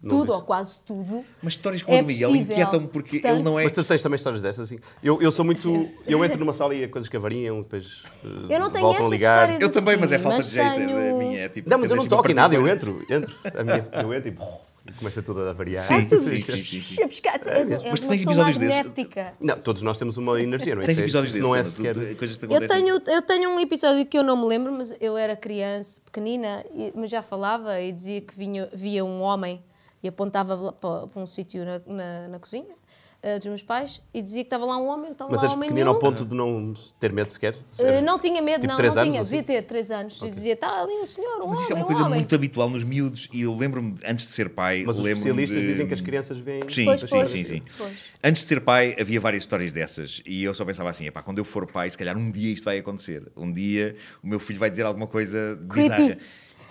tudo 0.10 0.26
diz. 0.26 0.36
ou 0.36 0.42
quase 0.42 0.82
tudo. 0.82 1.24
Mas 1.42 1.54
histórias 1.54 1.84
como 1.84 1.96
a 1.96 2.00
É 2.00 2.02
do 2.04 2.08
Miguel 2.08 2.36
inquietam-me 2.36 2.88
porque 2.88 3.20
Portanto- 3.20 3.34
ele 3.36 3.44
não 3.44 3.60
é. 3.60 3.64
Mas 3.64 3.72
tu 3.74 3.84
tens 3.84 4.02
também 4.02 4.16
histórias 4.16 4.42
dessas, 4.42 4.66
assim. 4.66 4.80
Eu, 5.04 5.22
eu 5.22 5.32
sou 5.32 5.46
muito. 5.46 5.90
Eu 6.08 6.24
entro 6.26 6.40
numa 6.40 6.54
sala 6.54 6.74
e 6.76 6.88
coisas 6.88 7.10
que 7.10 7.16
avariam, 7.18 7.62
depois. 7.62 7.86
eh, 8.24 8.56
Eu 8.56 8.60
não 8.60 8.70
tenho 8.70 8.84
voltam 8.86 9.04
a 9.04 9.08
essas 9.08 9.12
ligar. 9.12 9.50
histórias 9.50 9.62
Eu 9.62 9.72
também, 9.82 9.98
mas 9.98 10.12
é 10.12 10.16
assim, 10.16 10.24
falta 10.24 10.38
mas 10.38 10.48
de 10.50 10.54
jeito. 10.56 10.76
tenho- 10.76 10.98
É, 11.00 11.12
a 11.12 11.14
minha, 11.16 11.40
é 11.42 11.50
tipo, 11.50 11.70
Não, 11.70 11.78
mas 11.78 11.90
eu 11.90 11.96
não 11.96 12.08
toco 12.08 12.32
em 12.32 12.34
nada, 12.34 12.56
eu 12.56 12.68
entro, 12.68 13.06
entro. 13.10 13.36
A 13.58 13.64
minha, 13.64 13.88
eu 13.94 14.14
entro 14.14 14.30
e, 14.30 14.92
começa 14.98 15.22
tudo 15.22 15.42
a 15.48 15.54
variar. 15.54 15.84
Sim, 15.84 16.06
tudo. 16.06 16.22
sim, 16.24 16.36
sim. 16.66 17.02
É 17.02 17.04
és, 17.04 17.72
és 17.72 17.84
Mas 17.84 18.00
tu 18.00 18.06
uma 18.06 18.10
tens 18.14 18.24
episódios 18.24 18.58
desses? 18.58 18.92
Não, 19.40 19.58
todos 19.60 19.82
nós 19.84 19.98
temos 19.98 20.18
uma 20.18 20.42
energia, 20.42 20.74
não 20.76 20.82
é? 20.82 20.86
Tens 20.86 20.94
Isso 20.98 21.02
é- 21.02 21.06
episódios 21.06 21.34
desses, 21.34 21.48
não 21.48 21.56
é 21.56 21.64
sequer. 21.64 21.94
tu- 21.96 22.16
coisas 22.18 22.36
que 22.36 22.48
te 22.48 22.54
Eu 22.54 22.68
tenho, 22.68 23.02
eu 23.08 23.22
tenho 23.22 23.50
um 23.52 23.60
episódio 23.60 24.06
que 24.06 24.18
eu 24.18 24.24
não 24.24 24.36
me 24.36 24.46
lembro, 24.48 24.72
mas 24.72 24.94
eu 25.00 25.16
era 25.18 25.36
criança, 25.36 26.00
pequenina, 26.04 26.66
mas 26.96 27.10
já 27.12 27.22
falava 27.22 27.80
e 27.80 27.92
dizia 27.92 28.22
que 28.22 28.36
vinha, 28.36 28.68
via 28.74 29.06
um 29.06 29.22
homem 29.22 29.62
e 30.04 30.08
apontava 30.08 30.74
para, 30.74 31.08
para 31.08 31.22
um 31.22 31.28
sítio 31.28 31.64
na, 31.66 31.82
na, 31.86 32.28
na 32.30 32.40
cozinha 32.40 32.76
eh, 33.24 33.38
dos 33.38 33.48
meus 33.48 33.62
pais 33.62 34.02
e 34.12 34.20
dizia 34.22 34.44
que 34.44 34.48
estava 34.48 34.66
lá 34.66 34.78
um 34.78 34.88
homem, 34.88 35.12
estava 35.12 35.30
Mas 35.30 35.42
lá 35.44 35.48
és 35.48 35.54
homem 35.54 35.70
pequenino 35.70 35.90
ao 35.92 36.00
nenhum. 36.00 36.12
ponto 36.16 36.26
de 36.26 36.34
não 36.36 36.74
ter 37.00 37.14
medo 37.14 37.32
sequer? 37.32 37.56
Eh, 37.78 38.02
não 38.02 38.18
tinha 38.18 38.42
medo, 38.42 38.62
Tipo 38.62 38.74
não, 38.74 38.80
não 38.84 39.04
tinha. 39.04 39.16
ou 39.18 39.22
assim? 39.22 39.36
Devia 39.36 39.44
ter 39.44 39.62
3 39.62 39.92
anos. 39.92 40.20
E 40.24 40.32
dizia, 40.32 40.54
está 40.54 40.82
ali 40.82 40.92
um 40.94 41.06
senhor, 41.06 41.36
um 41.44 41.48
Mas 41.48 41.58
homem, 41.58 41.62
isso 41.64 41.72
é 41.72 41.76
uma 41.76 41.84
um 41.84 41.86
coisa 41.88 42.02
homem. 42.04 42.16
muito 42.16 42.34
habitual 42.34 42.68
nos 42.68 42.84
miúdos 42.84 43.30
e 43.32 43.42
eu 43.44 43.56
lembro-me, 43.56 43.96
antes 44.04 44.26
de 44.26 44.32
ser 44.32 44.50
pai, 44.50 44.84
Mas 44.86 44.98
os 44.98 45.06
especialistas 45.08 45.62
de- 45.62 45.68
dizem 45.68 45.88
que 45.88 45.94
as 45.94 46.02
crianças 46.02 46.38
veem. 46.40 46.68
Sim, 46.68 46.86
Pois, 46.86 47.02
sim, 47.02 47.08
pois, 47.12 47.30
sim, 47.30 47.46
sim. 47.46 47.62
pois. 47.78 48.12
Antes 48.24 48.42
de 48.42 48.48
ser 48.48 48.62
pai, 48.62 48.96
havia 49.00 49.20
várias 49.20 49.44
histórias 49.44 49.72
dessas 49.72 50.20
e 50.26 50.44
eu 50.44 50.54
só 50.56 50.66
pensava 50.66 50.90
assim: 50.90 51.06
epá, 51.06 51.22
quando 51.22 51.38
eu 51.38 51.46
for 51.46 51.72
pai, 51.72 51.92
se 51.92 51.98
calhar 52.00 52.18
um 52.18 52.32
dia 52.32 52.52
isto 52.52 52.66
vai 52.66 52.80
acontecer. 52.80 53.32
Um 53.38 53.54
dia 53.54 53.96
o 54.24 54.28
meu 54.28 54.40
filho 54.40 54.58
vai 54.58 54.72
dizer 54.72 54.84
alguma 54.84 55.06
coisa 55.06 55.60
Creepy. 55.70 55.90
bizarra. 55.90 56.18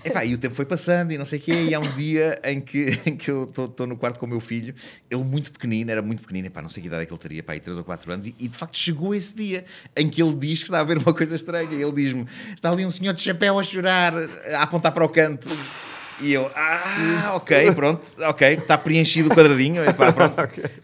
Epá, 0.05 0.25
e 0.25 0.35
o 0.35 0.39
tempo 0.39 0.55
foi 0.55 0.65
passando 0.65 1.13
e 1.13 1.19
não 1.19 1.25
sei 1.25 1.39
o 1.39 1.43
quê, 1.43 1.53
e 1.53 1.75
há 1.75 1.81
um 1.81 1.91
dia 1.93 2.41
em 2.45 2.61
que, 2.61 2.99
em 3.07 3.17
que 3.17 3.31
eu 3.31 3.45
estou 3.45 3.87
no 3.87 3.97
quarto 3.97 4.19
com 4.19 4.27
o 4.27 4.29
meu 4.29 4.41
filho, 4.41 4.75
ele 5.11 5.25
muito 5.25 5.53
pequenino, 5.53 5.91
era 5.91 6.01
muito 6.01 6.23
pequenino, 6.23 6.47
epá, 6.47 6.63
não 6.63 6.69
sei 6.69 6.81
que 6.83 6.87
idade 6.87 7.03
é 7.03 7.07
que 7.07 7.13
ele 7.13 7.21
teria, 7.21 7.43
pá, 7.43 7.53
aí 7.53 7.61
3 7.61 7.77
ou 7.77 7.85
4 7.85 8.13
anos, 8.13 8.27
e, 8.27 8.35
e 8.39 8.49
de 8.49 8.57
facto 8.57 8.77
chegou 8.77 9.15
esse 9.15 9.37
dia 9.37 9.65
em 9.97 10.09
que 10.09 10.23
ele 10.23 10.35
diz 10.35 10.61
que 10.61 10.65
está 10.67 10.81
a 10.81 10.85
ver 10.85 10.99
uma 10.99 11.13
coisa 11.13 11.37
estranha. 11.37 11.73
Ele 11.73 11.93
diz-me: 11.93 12.27
está 12.55 12.71
ali 12.71 12.85
um 12.87 12.91
senhor 12.91 13.13
de 13.13 13.23
chapéu 13.23 13.59
a 13.59 13.63
chorar, 13.63 14.15
a 14.55 14.63
apontar 14.63 14.93
para 14.93 15.05
o 15.05 15.09
canto. 15.09 15.49
E 16.23 16.33
eu, 16.33 16.51
ah, 16.55 17.33
ok, 17.37 17.73
pronto, 17.73 18.03
ok, 18.19 18.49
está 18.55 18.77
preenchido 18.77 19.31
o 19.31 19.35
quadradinho. 19.35 19.83
Epá, 19.85 20.13
pronto. 20.13 20.37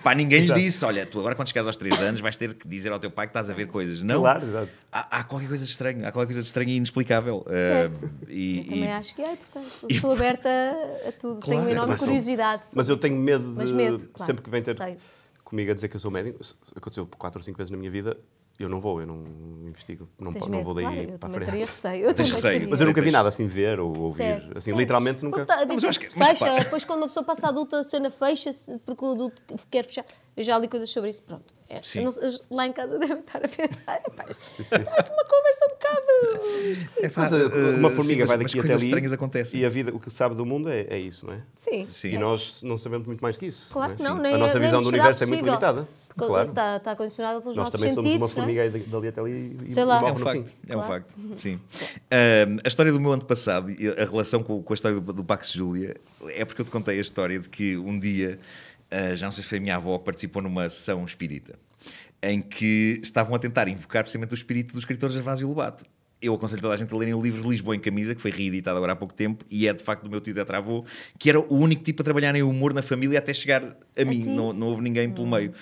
Pá, 0.02 0.14
ninguém 0.14 0.40
lhe 0.46 0.52
disse: 0.54 0.84
olha, 0.84 1.04
tu 1.04 1.18
agora 1.18 1.34
quando 1.34 1.48
chegares 1.48 1.66
aos 1.66 1.76
3 1.76 2.00
anos 2.00 2.20
vais 2.20 2.36
ter 2.36 2.54
que 2.54 2.66
dizer 2.66 2.90
ao 2.92 2.98
teu 2.98 3.10
pai 3.10 3.26
que 3.26 3.30
estás 3.30 3.50
a 3.50 3.54
ver 3.54 3.66
coisas. 3.66 4.02
Não, 4.02 4.20
Claro, 4.20 4.44
exato. 4.46 4.70
há, 4.90 5.18
há 5.18 5.24
qualquer 5.24 5.48
coisa 5.48 5.64
de 5.64 5.70
estranho, 5.70 6.00
há 6.06 6.12
qualquer 6.12 6.26
coisa 6.28 6.40
de 6.40 6.46
estranho 6.46 6.70
e 6.70 6.76
inexplicável. 6.76 7.44
Ah, 7.48 7.50
Certo. 7.52 8.10
e, 8.28 8.58
Eu 8.58 8.64
também 8.64 8.84
e- 8.84 8.92
acho 8.92 9.14
que 9.14 9.22
é, 9.22 9.36
portanto, 9.36 10.00
sou 10.00 10.12
aberta 10.12 10.48
a 11.06 11.12
tudo. 11.12 11.40
tenho 11.40 11.60
uma 11.60 11.70
enorme 11.70 11.96
curiosidade. 11.96 12.68
Mas 12.74 12.88
eu 12.88 12.96
tenho 12.96 13.16
medo 13.16 13.44
de. 13.48 13.52
Mas 13.56 13.72
medo, 13.72 13.98
claro, 14.12 14.26
sempre 14.26 14.42
que 14.42 14.50
vem 14.50 14.62
ter 14.62 14.74
sei. 14.74 14.96
comigo 15.44 15.70
a 15.70 15.74
dizer 15.74 15.88
que 15.88 15.96
eu 15.96 16.00
sou 16.00 16.10
médico, 16.10 16.40
aconteceu 16.74 17.06
quatro 17.18 17.38
ou 17.40 17.42
cinco 17.42 17.58
vezes 17.58 17.70
na 17.70 17.76
minha 17.76 17.90
vida, 17.90 18.16
eu 18.58 18.68
não 18.68 18.80
vou, 18.80 19.00
eu 19.00 19.06
não 19.06 19.24
investigo. 19.66 20.08
Não, 20.18 20.32
Tens 20.32 20.42
não 20.42 20.50
medo, 20.50 20.64
vou 20.64 20.74
daí 20.74 20.84
claro, 20.84 21.00
eu 21.00 21.18
para 21.18 21.28
a 21.28 21.32
frente. 21.32 21.44
teria 21.46 21.66
receio. 21.66 22.04
Eu 22.04 22.14
Tens 22.14 22.30
receio. 22.30 22.52
teria. 22.54 22.68
Mas 22.68 22.80
eu 22.80 22.86
nunca 22.86 23.02
vi 23.02 23.10
nada 23.10 23.28
assim 23.28 23.46
ver 23.46 23.78
ou 23.80 23.96
ouvir. 23.98 24.16
Certo, 24.16 24.44
assim, 24.56 24.60
certo. 24.70 24.78
literalmente 24.78 25.24
nunca. 25.24 25.44
Porque 25.44 25.52
tá- 25.52 25.58
mas 25.60 25.68
eu 25.68 25.74
dizem 25.74 25.90
acho 25.90 25.98
que 25.98 26.04
que- 26.06 26.10
se 26.12 26.18
mas 26.18 26.38
fecha, 26.38 26.58
depois 26.64 26.84
quando 26.84 27.00
uma 27.00 27.06
pessoa 27.08 27.24
passa 27.24 27.48
adulta, 27.48 27.78
a 27.80 27.84
cena 27.84 28.10
fecha-se 28.10 28.78
porque 28.86 29.04
o 29.04 29.12
adulto 29.12 29.42
quer 29.70 29.84
fechar. 29.84 30.04
Eu 30.36 30.42
já 30.44 30.58
li 30.58 30.68
coisas 30.68 30.90
sobre 30.90 31.08
isso, 31.08 31.22
pronto. 31.22 31.54
É, 31.68 31.80
Sim. 31.82 32.02
não 32.04 32.10
lá 32.50 32.66
em 32.66 32.72
casa 32.72 32.98
devem 32.98 33.18
estar 33.20 33.42
a 33.44 33.48
pensar, 33.48 34.00
"Epá, 34.06 34.24
isto 34.30 34.60
está 34.62 34.76
aqui 34.76 35.10
uma 35.12 35.24
conversa 35.24 35.64
um 35.64 35.68
bocado 35.70 36.70
esquisita. 36.70 37.12
Mas 37.16 37.32
uh, 37.32 37.36
ah, 37.36 37.76
uma 37.78 37.88
sim, 37.90 37.96
formiga 37.96 38.20
mas- 38.20 38.28
vai 38.28 38.36
mas 38.36 38.46
daqui 38.46 38.58
até 38.58 38.68
coisas 38.68 38.76
ali 38.82 38.84
estranhas 38.90 39.12
acontecem. 39.12 39.60
e 39.60 39.64
a 39.64 39.68
vida, 39.68 39.94
o 39.94 39.98
que 40.00 40.10
sabe 40.10 40.34
do 40.34 40.44
mundo 40.46 40.68
é, 40.68 40.82
é 40.90 40.98
isso, 40.98 41.26
não 41.26 41.34
é? 41.34 41.40
Sim. 41.54 41.86
Sim. 41.90 42.08
E 42.10 42.18
nós 42.18 42.62
não 42.62 42.76
sabemos 42.78 43.06
muito 43.06 43.20
mais 43.20 43.36
que 43.38 43.46
isso. 43.46 43.70
Claro 43.72 43.94
que 43.96 44.02
é? 44.02 44.04
não, 44.04 44.16
Sim. 44.16 44.22
nem 44.22 44.34
A 44.34 44.38
nossa 44.38 44.58
visão 44.60 44.82
do 44.82 44.88
universo 44.88 45.24
é 45.24 45.26
muito 45.26 45.44
limitada. 45.44 45.88
Claro. 46.16 46.48
Está, 46.48 46.76
está 46.76 46.96
condicionada 46.96 47.40
pelos 47.40 47.56
Nós 47.56 47.66
nossos 47.66 47.78
também 47.80 47.94
somos 47.94 48.10
sentidos. 48.10 48.34
uma 48.36 48.44
não 48.44 48.50
é? 48.50 48.68
formiga 48.70 48.90
dali 48.90 49.08
até 49.08 49.20
ali 49.20 49.56
e 49.64 49.70
Sei 49.70 49.84
lá. 49.84 50.00
É 50.00 50.12
um 50.12 50.16
facto, 50.16 50.54
é 50.68 50.76
um 50.76 50.80
Claro. 50.80 51.04
facto, 51.04 51.14
sim. 51.38 51.60
Ahm, 52.10 52.56
a 52.64 52.68
história 52.68 52.90
do 52.92 53.00
meu 53.00 53.12
antepassado 53.12 53.70
e 53.70 53.88
a 53.88 54.04
relação 54.04 54.42
com, 54.42 54.62
com 54.62 54.72
a 54.72 54.74
história 54.74 54.98
do, 55.00 55.12
do 55.12 55.24
Pax 55.24 55.52
Júlia 55.52 55.94
é 56.28 56.44
porque 56.44 56.60
eu 56.62 56.64
te 56.64 56.70
contei 56.70 56.98
a 56.98 57.00
história 57.00 57.38
de 57.38 57.48
que 57.50 57.76
um 57.76 57.98
dia, 57.98 58.38
ah, 58.90 59.14
já 59.14 59.26
não 59.26 59.32
sei 59.32 59.42
se 59.42 59.48
foi 59.48 59.58
a 59.58 59.60
minha 59.60 59.76
avó 59.76 59.98
que 59.98 60.04
participou 60.06 60.40
numa 60.42 60.68
sessão 60.70 61.04
espírita, 61.04 61.58
em 62.22 62.40
que 62.40 62.98
estavam 63.02 63.34
a 63.34 63.38
tentar 63.38 63.68
invocar 63.68 64.02
precisamente 64.02 64.32
o 64.32 64.34
espírito 64.36 64.72
do 64.72 64.78
escritor 64.78 65.10
Gervásio 65.10 65.46
Lobato. 65.46 65.84
Eu 66.22 66.32
aconselho 66.34 66.62
toda 66.62 66.72
a 66.72 66.76
gente 66.78 66.92
a 66.94 66.96
lerem 66.96 67.12
o 67.12 67.20
livro 67.22 67.42
de 67.42 67.46
Lisboa 67.48 67.76
em 67.76 67.78
Camisa, 67.78 68.14
que 68.14 68.22
foi 68.22 68.30
reeditado 68.30 68.74
agora 68.78 68.94
há 68.94 68.96
pouco 68.96 69.12
tempo, 69.12 69.44
e 69.50 69.68
é 69.68 69.72
de 69.74 69.84
facto 69.84 70.02
do 70.04 70.08
meu 70.10 70.18
tio 70.18 70.32
tetravô, 70.32 70.82
que 71.18 71.28
era 71.28 71.38
o 71.38 71.54
único 71.58 71.84
tipo 71.84 72.00
a 72.00 72.04
trabalhar 72.04 72.34
em 72.34 72.42
humor 72.42 72.72
na 72.72 72.80
família 72.80 73.18
até 73.18 73.34
chegar 73.34 73.62
a, 73.94 74.04
mim, 74.04 74.22
ti? 74.22 74.28
não, 74.28 74.50
não 74.54 74.68
houve 74.68 74.80
ninguém 74.80 75.10
pelo 75.12 75.26
meio. 75.26 75.52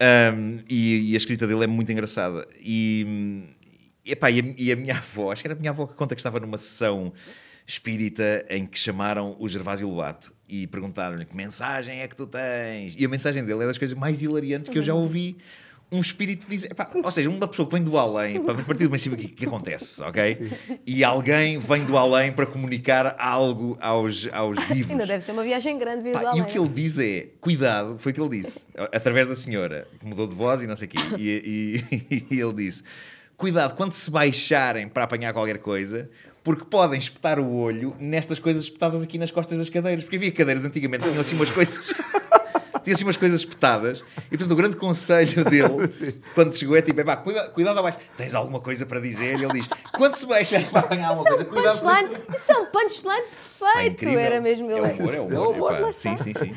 Um, 0.00 0.60
e, 0.68 1.10
e 1.10 1.14
a 1.14 1.16
escrita 1.16 1.46
dele 1.46 1.64
é 1.64 1.66
muito 1.66 1.90
engraçada. 1.90 2.46
E, 2.60 3.44
epá, 4.06 4.30
e, 4.30 4.40
a, 4.40 4.54
e 4.56 4.72
a 4.72 4.76
minha 4.76 4.96
avó, 4.96 5.32
acho 5.32 5.42
que 5.42 5.48
era 5.48 5.54
a 5.54 5.58
minha 5.58 5.70
avó 5.70 5.86
que 5.86 5.94
conta 5.94 6.14
que 6.14 6.20
estava 6.20 6.38
numa 6.38 6.58
sessão 6.58 7.12
espírita 7.66 8.46
em 8.48 8.66
que 8.66 8.78
chamaram 8.78 9.36
o 9.38 9.46
Gervásio 9.46 9.88
Lobato 9.88 10.32
e 10.48 10.66
perguntaram-lhe 10.66 11.26
que 11.26 11.36
mensagem 11.36 12.00
é 12.00 12.08
que 12.08 12.16
tu 12.16 12.26
tens. 12.26 12.94
E 12.96 13.04
a 13.04 13.08
mensagem 13.08 13.44
dele 13.44 13.64
é 13.64 13.66
das 13.66 13.76
coisas 13.76 13.96
mais 13.96 14.22
hilariantes 14.22 14.72
que 14.72 14.78
eu 14.78 14.82
já 14.82 14.94
ouvi. 14.94 15.36
Um 15.90 16.00
espírito 16.00 16.46
dizer, 16.46 16.70
epá, 16.70 16.86
ou 17.02 17.10
seja, 17.10 17.30
uma 17.30 17.48
pessoa 17.48 17.66
que 17.66 17.74
vem 17.74 17.82
do 17.82 17.96
além, 17.96 18.42
para 18.42 18.54
partir 18.62 18.84
do 18.84 18.90
princípio 18.90 19.16
que, 19.16 19.26
que 19.28 19.46
acontece, 19.46 20.00
ok? 20.04 20.50
E 20.86 21.02
alguém 21.02 21.58
vem 21.58 21.82
do 21.84 21.96
além 21.96 22.30
para 22.30 22.44
comunicar 22.44 23.16
algo 23.18 23.78
aos, 23.80 24.28
aos 24.32 24.62
vivos. 24.68 24.90
Ainda 24.90 25.06
deve 25.06 25.22
ser 25.22 25.32
uma 25.32 25.42
viagem 25.42 25.78
grande 25.78 26.02
vir 26.04 26.12
Pá, 26.12 26.18
do 26.18 26.24
e 26.24 26.28
além. 26.28 26.42
o 26.42 26.46
que 26.46 26.58
ele 26.58 26.68
diz 26.68 26.98
é: 26.98 27.28
cuidado, 27.40 27.96
foi 27.98 28.12
o 28.12 28.14
que 28.14 28.20
ele 28.20 28.28
disse, 28.42 28.66
através 28.92 29.26
da 29.28 29.34
senhora, 29.34 29.88
que 29.98 30.04
mudou 30.06 30.26
de 30.26 30.34
voz 30.34 30.62
e 30.62 30.66
não 30.66 30.76
sei 30.76 30.88
o 30.88 30.90
quê. 30.90 30.98
E, 31.16 31.82
e- 31.90 32.26
e 32.36 32.38
ele 32.40 32.52
disse: 32.52 32.82
cuidado 33.34 33.74
quando 33.74 33.92
se 33.94 34.10
baixarem 34.10 34.88
para 34.88 35.04
apanhar 35.04 35.32
qualquer 35.32 35.56
coisa, 35.56 36.10
porque 36.44 36.64
podem 36.66 36.98
espetar 36.98 37.38
o 37.38 37.50
olho 37.56 37.96
nestas 37.98 38.38
coisas 38.38 38.64
espetadas 38.64 39.02
aqui 39.02 39.16
nas 39.16 39.30
costas 39.30 39.58
das 39.58 39.70
cadeiras. 39.70 40.04
Porque 40.04 40.16
havia 40.16 40.32
cadeiras 40.32 40.66
antigamente 40.66 41.04
que 41.04 41.08
tinham 41.08 41.22
assim 41.22 41.34
umas 41.36 41.50
coisas. 41.50 41.94
Tinha 42.88 42.94
assim 42.94 43.04
umas 43.04 43.18
coisas 43.18 43.40
espetadas, 43.40 44.02
e 44.32 44.38
portanto 44.38 44.52
o 44.52 44.56
grande 44.56 44.76
conselho 44.78 45.44
dele, 45.44 46.22
quando 46.34 46.56
chegou, 46.56 46.74
é 46.74 46.80
tipo: 46.80 46.98
"Epá, 46.98 47.18
cuida, 47.18 47.46
cuidado 47.50 47.78
abaixo, 47.78 47.98
tens 48.16 48.34
alguma 48.34 48.60
coisa 48.60 48.86
para 48.86 48.98
dizer? 48.98 49.38
E 49.38 49.44
ele 49.44 49.52
diz: 49.52 49.68
quando 49.92 50.14
se 50.14 50.24
baixar 50.24 50.64
para 50.70 50.80
apanhar 50.80 51.08
alguma 51.10 51.28
é 51.28 51.44
coisa, 51.44 51.44
um 51.44 51.46
cuidado. 51.52 52.22
Isso 52.34 52.50
é 52.50 52.56
um 52.56 52.66
punchline 52.66 53.24
Pá, 53.58 53.84
incrível. 53.86 54.18
era 54.18 54.40
mesmo 54.40 54.70
É 54.70 54.74
ele. 54.74 54.80
humor, 55.00 55.14
é 55.14 55.16
É 55.16 55.20
humor. 55.20 55.54
humor, 55.54 55.74
epá. 55.78 55.92
sim, 55.92 56.16
sim, 56.16 56.32
sim. 56.34 56.52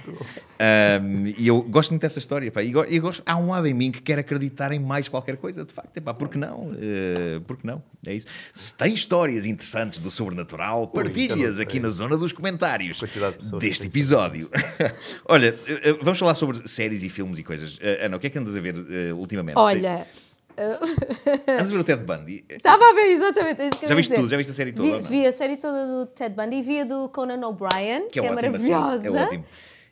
Ahm, 0.59 1.33
e 1.37 1.47
eu 1.47 1.61
gosto 1.63 1.91
muito 1.91 2.01
dessa 2.03 2.19
história. 2.19 2.51
Pá. 2.51 2.61
E, 2.63 2.71
go- 2.71 2.85
e 2.87 2.99
gosto, 2.99 3.23
há 3.25 3.35
um 3.37 3.49
lado 3.49 3.67
em 3.67 3.73
mim 3.73 3.91
que 3.91 4.01
quer 4.01 4.19
acreditar 4.19 4.71
em 4.71 4.79
mais 4.79 5.07
qualquer 5.07 5.37
coisa, 5.37 5.65
de 5.65 5.73
facto. 5.73 5.95
Epá, 5.97 6.13
porque 6.13 6.37
não? 6.37 6.71
Eh, 6.79 7.41
porque 7.47 7.65
não? 7.65 7.81
É 8.05 8.13
isso. 8.13 8.27
Se 8.53 8.73
tem 8.75 8.93
histórias 8.93 9.45
interessantes 9.45 9.99
do 9.99 10.11
sobrenatural, 10.11 10.87
partilhas 10.87 11.55
não 11.57 11.63
aqui 11.63 11.79
na 11.79 11.89
zona 11.89 12.17
dos 12.17 12.31
comentários 12.31 12.99
de 12.99 13.57
deste 13.59 13.87
episódio. 13.87 14.49
Olha, 15.25 15.55
eh, 15.67 15.89
eh, 15.89 15.93
vamos 16.01 16.19
falar 16.19 16.35
sobre 16.35 16.67
séries 16.67 17.03
e 17.03 17.09
filmes 17.09 17.39
e 17.39 17.43
coisas. 17.43 17.77
Eh, 17.81 18.05
Ana, 18.05 18.17
o 18.17 18.19
que 18.19 18.27
é 18.27 18.29
que 18.29 18.37
andas 18.37 18.55
a 18.55 18.59
ver 18.59 18.75
eh, 18.89 19.13
ultimamente? 19.13 19.57
Olha, 19.57 20.05
Andas 20.57 21.69
a 21.71 21.73
ver 21.73 21.79
o 21.79 21.83
Ted 21.83 22.03
Bundy? 22.03 22.45
estava 22.49 22.83
a 22.89 22.93
ver 22.93 23.07
exatamente 23.11 23.61
é 23.61 23.67
isso 23.67 23.77
que 23.79 23.85
Já 23.87 23.91
ia 23.91 23.95
viste 23.95 24.09
dizer. 24.09 24.21
tudo? 24.21 24.31
Já 24.31 24.37
viste 24.37 24.49
a 24.51 24.53
série 24.53 24.71
toda, 24.73 24.85
Vi, 24.87 24.91
não? 24.93 25.01
vi 25.01 25.25
a 25.25 25.31
série 25.31 25.57
toda 25.57 25.87
do 25.87 26.05
Ted 26.07 26.35
Bundy 26.35 26.55
e 26.57 26.61
vi 26.61 26.79
a 26.81 26.83
do 26.83 27.09
Conan 27.09 27.45
O'Brien, 27.47 28.03
que, 28.03 28.11
Que 28.11 28.19
é, 28.19 28.25
é 28.25 28.31
ótimo, 28.31 28.55
assim. 28.55 28.69
maravilhosa. 28.71 29.07
É 29.07 29.23
ótimo. 29.25 29.45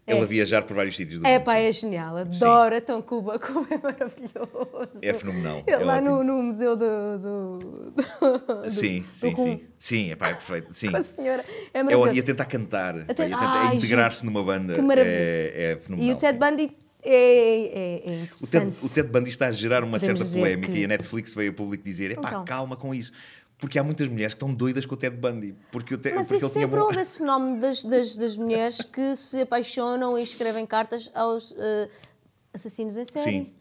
Ele 0.08 0.17
É. 0.17 0.24
a 0.24 0.26
viajar 0.26 0.63
por 0.63 0.76
vários 0.76 0.98
sítios 0.98 1.19
do 1.19 1.28
É 1.28 1.34
mundo. 1.38 1.43
pá, 1.45 1.54
sim. 1.54 1.60
é 1.60 1.72
genial. 1.72 2.17
Adoro 2.17 2.74
então 2.76 3.00
Cuba. 3.00 3.38
Cuba 3.39 3.67
é 3.69 3.78
maravilhoso. 3.78 5.00
É 5.04 5.13
fenomenal, 5.13 5.62
é 5.67 5.78
lá 5.78 6.02
no, 6.02 6.24
no 6.24 6.41
museu 6.41 6.76
do. 6.76 7.19
do, 7.19 7.60
do 7.60 8.69
Sim, 8.72 9.02
do 9.02 9.08
sim, 9.08 9.36
sim. 9.36 9.62
Sim, 9.78 10.12
é 10.12 10.15
pá, 10.15 10.30
é 10.30 10.34
perfeito. 10.34 10.67
Sim. 10.72 10.89
Com 10.89 10.98
a 10.98 11.04
senhora. 11.04 11.45
É 11.74 11.80
É 11.80 11.84
maravilhoso. 11.84 12.12
o- 12.12 12.15
e 12.15 12.19
a 12.19 12.24
tentar 12.24 12.45
cantar, 12.45 12.93
pá, 12.95 13.06
Até- 13.08 13.30
e 13.30 13.34
a 13.34 13.38
tentar 13.38 13.76
integrar-se 13.76 14.26
numa 14.26 14.41
banda. 14.43 14.74
que 14.74 14.82
maravilha. 14.82 15.13
É, 15.15 15.72
é 15.74 15.78
fenomenal. 15.78 16.10
E 16.10 16.13
o 16.13 16.17
Ted. 16.17 16.39
Bundy 16.39 16.72
é, 17.03 17.12
é, 17.13 17.95
é 17.95 17.97
O 17.97 18.01
Ted, 18.05 18.23
interessante. 18.23 18.77
o 18.85 18.89
Ted 18.89 19.09
Bundy 19.09 19.29
está 19.29 19.47
a 19.47 19.51
gerar 19.51 19.83
uma 19.83 19.99
Podemos 19.99 20.21
certa 20.21 20.38
polémica 20.39 20.71
que- 20.73 20.79
e 20.79 20.85
a 20.85 20.88
Netflix 20.88 21.33
veio 21.33 21.51
a 21.51 21.53
público 21.53 21.83
dizer: 21.83 22.12
epá, 22.12 22.27
Então. 22.29 22.45
calma 22.45 22.75
com 22.75 22.93
isso. 22.93 23.12
Porque 23.57 23.77
há 23.77 23.83
muitas 23.83 24.07
mulheres 24.07 24.33
que 24.33 24.38
estão 24.38 24.53
doidas 24.53 24.85
com 24.85 24.95
o 24.95 24.97
Ted 24.97 25.17
Bundy. 25.17 25.53
Porque, 25.69 25.93
o 25.93 25.97
Te- 25.97 26.13
Mas 26.13 26.27
porque 26.27 26.43
ele 26.45 26.51
sempre 26.53 26.77
bom- 26.79 26.85
houve 26.85 26.99
esse 27.01 27.17
fenómeno 27.17 27.59
das, 27.59 27.83
das, 27.83 28.15
das 28.15 28.38
mulheres 28.38 28.81
que 28.81 29.15
se 29.17 29.41
apaixonam 29.41 30.17
e 30.17 30.23
escrevem 30.23 30.65
cartas 30.65 31.12
aos 31.13 31.53
eh, 31.57 31.89
assassinos 32.53 32.97
em 32.97 33.03
série. 33.05 33.31
Sim. 33.31 33.53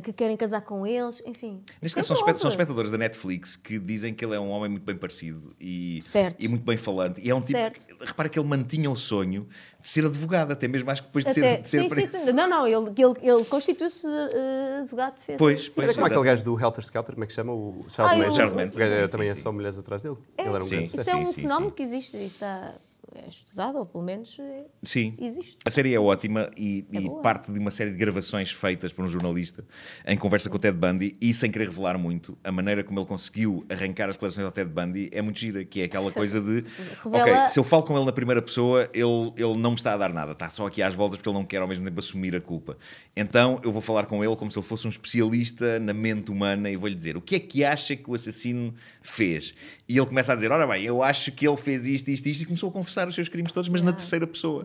Que 0.00 0.12
querem 0.12 0.36
casar 0.36 0.62
com 0.62 0.86
eles, 0.86 1.22
enfim. 1.26 1.60
Neste 1.80 1.96
caso, 1.96 2.14
são, 2.16 2.36
são 2.36 2.48
espectadores 2.48 2.90
da 2.90 2.96
Netflix 2.96 3.56
que 3.56 3.78
dizem 3.78 4.14
que 4.14 4.24
ele 4.24 4.34
é 4.34 4.40
um 4.40 4.48
homem 4.48 4.70
muito 4.70 4.84
bem 4.84 4.96
parecido 4.96 5.54
e, 5.60 6.00
Certo. 6.02 6.36
e 6.42 6.48
muito 6.48 6.64
bem 6.64 6.78
falante. 6.78 7.20
E 7.20 7.28
é 7.28 7.34
um 7.34 7.40
tipo. 7.40 7.52
Certo. 7.52 7.84
Que, 7.98 8.04
repara 8.06 8.28
que 8.30 8.38
ele 8.38 8.48
mantinha 8.48 8.90
o 8.90 8.96
sonho 8.96 9.46
de 9.80 9.88
ser 9.88 10.06
advogado, 10.06 10.50
até 10.52 10.66
mesmo 10.66 10.90
acho 10.90 11.02
que 11.02 11.08
depois 11.08 11.24
de 11.26 11.30
Até- 11.32 11.40
ser, 11.56 11.62
de 11.62 11.68
ser 11.68 11.82
sim, 11.82 11.88
preso. 11.90 12.16
sim. 12.16 12.32
Não, 12.32 12.48
não, 12.48 12.66
ele, 12.66 12.76
ele, 12.96 13.14
ele 13.30 13.44
constituiu-se 13.44 14.06
eh, 14.06 14.78
advogado 14.80 15.14
de 15.14 15.20
defesa. 15.20 15.38
Pois, 15.38 15.60
Sim. 15.64 15.70
pois. 15.74 15.92
Como 15.94 16.06
é 16.06 16.10
aquele 16.10 16.24
gajo 16.24 16.44
do 16.44 16.58
Helter 16.60 16.84
Skelter, 16.84 17.14
como 17.14 17.24
é 17.24 17.26
que 17.26 17.34
chama? 17.34 17.52
O 17.52 17.84
Charles 17.90 18.14
Ah, 18.14 18.16
Manson. 18.18 18.32
o- 18.32 18.36
Charles 18.36 18.52
Manson, 18.54 18.76
O 18.76 18.78
gajo 18.78 19.06
sim, 19.06 19.12
também 19.12 19.28
é 19.28 19.34
sim. 19.34 19.40
só 19.42 19.52
mulheres 19.52 19.78
atrás 19.78 20.02
dele. 20.02 20.16
Ele 20.38 20.48
era 20.48 20.56
um 20.58 20.60
Sim. 20.62 20.76
grande 20.76 20.96
Isso 20.96 21.10
é 21.10 21.16
um 21.16 21.26
sim, 21.26 21.32
sim. 21.32 21.42
fenómeno 21.42 21.70
que 21.72 21.82
existe 21.82 22.16
está 22.16 22.74
é 23.14 23.28
estudado, 23.28 23.78
ou 23.78 23.86
pelo 23.86 24.04
menos 24.04 24.36
é- 24.38 24.64
Sim. 24.82 25.14
existe. 25.18 25.56
A 25.66 25.70
série 25.70 25.94
é 25.94 26.00
ótima 26.00 26.50
e, 26.56 26.84
É 26.92 26.98
e 26.98 27.10
parte 27.22 27.50
de 27.52 27.58
uma 27.58 27.70
série 27.70 27.90
de 27.90 27.96
gravações 27.96 28.50
feitas 28.50 28.92
por 28.92 29.04
um 29.04 29.08
jornalista 29.08 29.64
em 30.06 30.16
conversa 30.16 30.48
com 30.50 30.56
o 30.56 30.58
Ted 30.58 30.76
Bundy 30.76 31.14
e 31.20 31.32
sem 31.34 31.50
querer 31.50 31.66
revelar 31.68 31.98
muito, 31.98 32.36
a 32.42 32.50
maneira 32.52 32.82
como 32.84 32.98
ele 32.98 33.06
conseguiu 33.06 33.64
arrancar 33.68 34.08
as 34.08 34.16
declarações 34.16 34.44
ao 34.46 34.52
Ted 34.52 34.70
Bundy 34.70 35.08
é 35.12 35.20
muito 35.22 35.38
gira, 35.38 35.64
que 35.64 35.80
é 35.80 35.84
aquela 35.84 36.10
coisa 36.10 36.40
de 36.40 36.64
Revela- 37.04 37.22
ok, 37.40 37.48
se 37.48 37.58
eu 37.58 37.64
falo 37.64 37.82
com 37.82 37.96
ele 37.96 38.04
na 38.06 38.12
primeira 38.12 38.40
pessoa, 38.42 38.88
ele, 38.92 39.32
ele 39.36 39.56
não 39.58 39.70
me 39.70 39.76
está 39.76 39.94
a 39.94 39.96
dar 39.96 40.12
nada, 40.12 40.32
está 40.32 40.48
só 40.48 40.66
aqui 40.66 40.82
às 40.82 40.94
voltas 40.94 41.18
porque 41.18 41.28
ele 41.28 41.36
não 41.38 41.44
quer 41.44 41.60
ao 41.62 41.68
mesmo 41.68 41.84
tempo 41.84 41.98
assumir 41.98 42.34
a 42.36 42.40
culpa. 42.40 42.76
Então 43.16 43.60
eu 43.62 43.72
vou 43.72 43.82
falar 43.82 44.06
com 44.06 44.24
ele 44.24 44.34
como 44.36 44.50
se 44.50 44.58
ele 44.58 44.66
fosse 44.66 44.86
um 44.86 44.90
especialista 44.90 45.78
na 45.78 45.92
mente 45.92 46.30
humana 46.30 46.70
e 46.70 46.76
vou-lhe 46.76 46.94
dizer 46.94 47.16
o 47.16 47.20
que 47.20 47.36
é 47.36 47.40
que 47.40 47.64
acha 47.64 47.94
que 47.96 48.10
o 48.10 48.14
assassino 48.14 48.74
fez? 49.02 49.54
E 49.92 49.98
ele 49.98 50.06
começa 50.06 50.32
a 50.32 50.34
dizer, 50.34 50.50
ora 50.50 50.66
bem, 50.66 50.82
eu 50.84 51.02
acho 51.02 51.30
que 51.32 51.46
ele 51.46 51.56
fez 51.58 51.84
isto, 51.84 52.08
isto, 52.08 52.26
isto 52.26 52.42
e 52.42 52.46
começou 52.46 52.70
a 52.70 52.72
confessar 52.72 53.06
os 53.06 53.14
seus 53.14 53.28
crimes 53.28 53.52
todos, 53.52 53.68
mas 53.68 53.82
na 53.82 53.92
terceira 53.92 54.26
pessoa. 54.26 54.64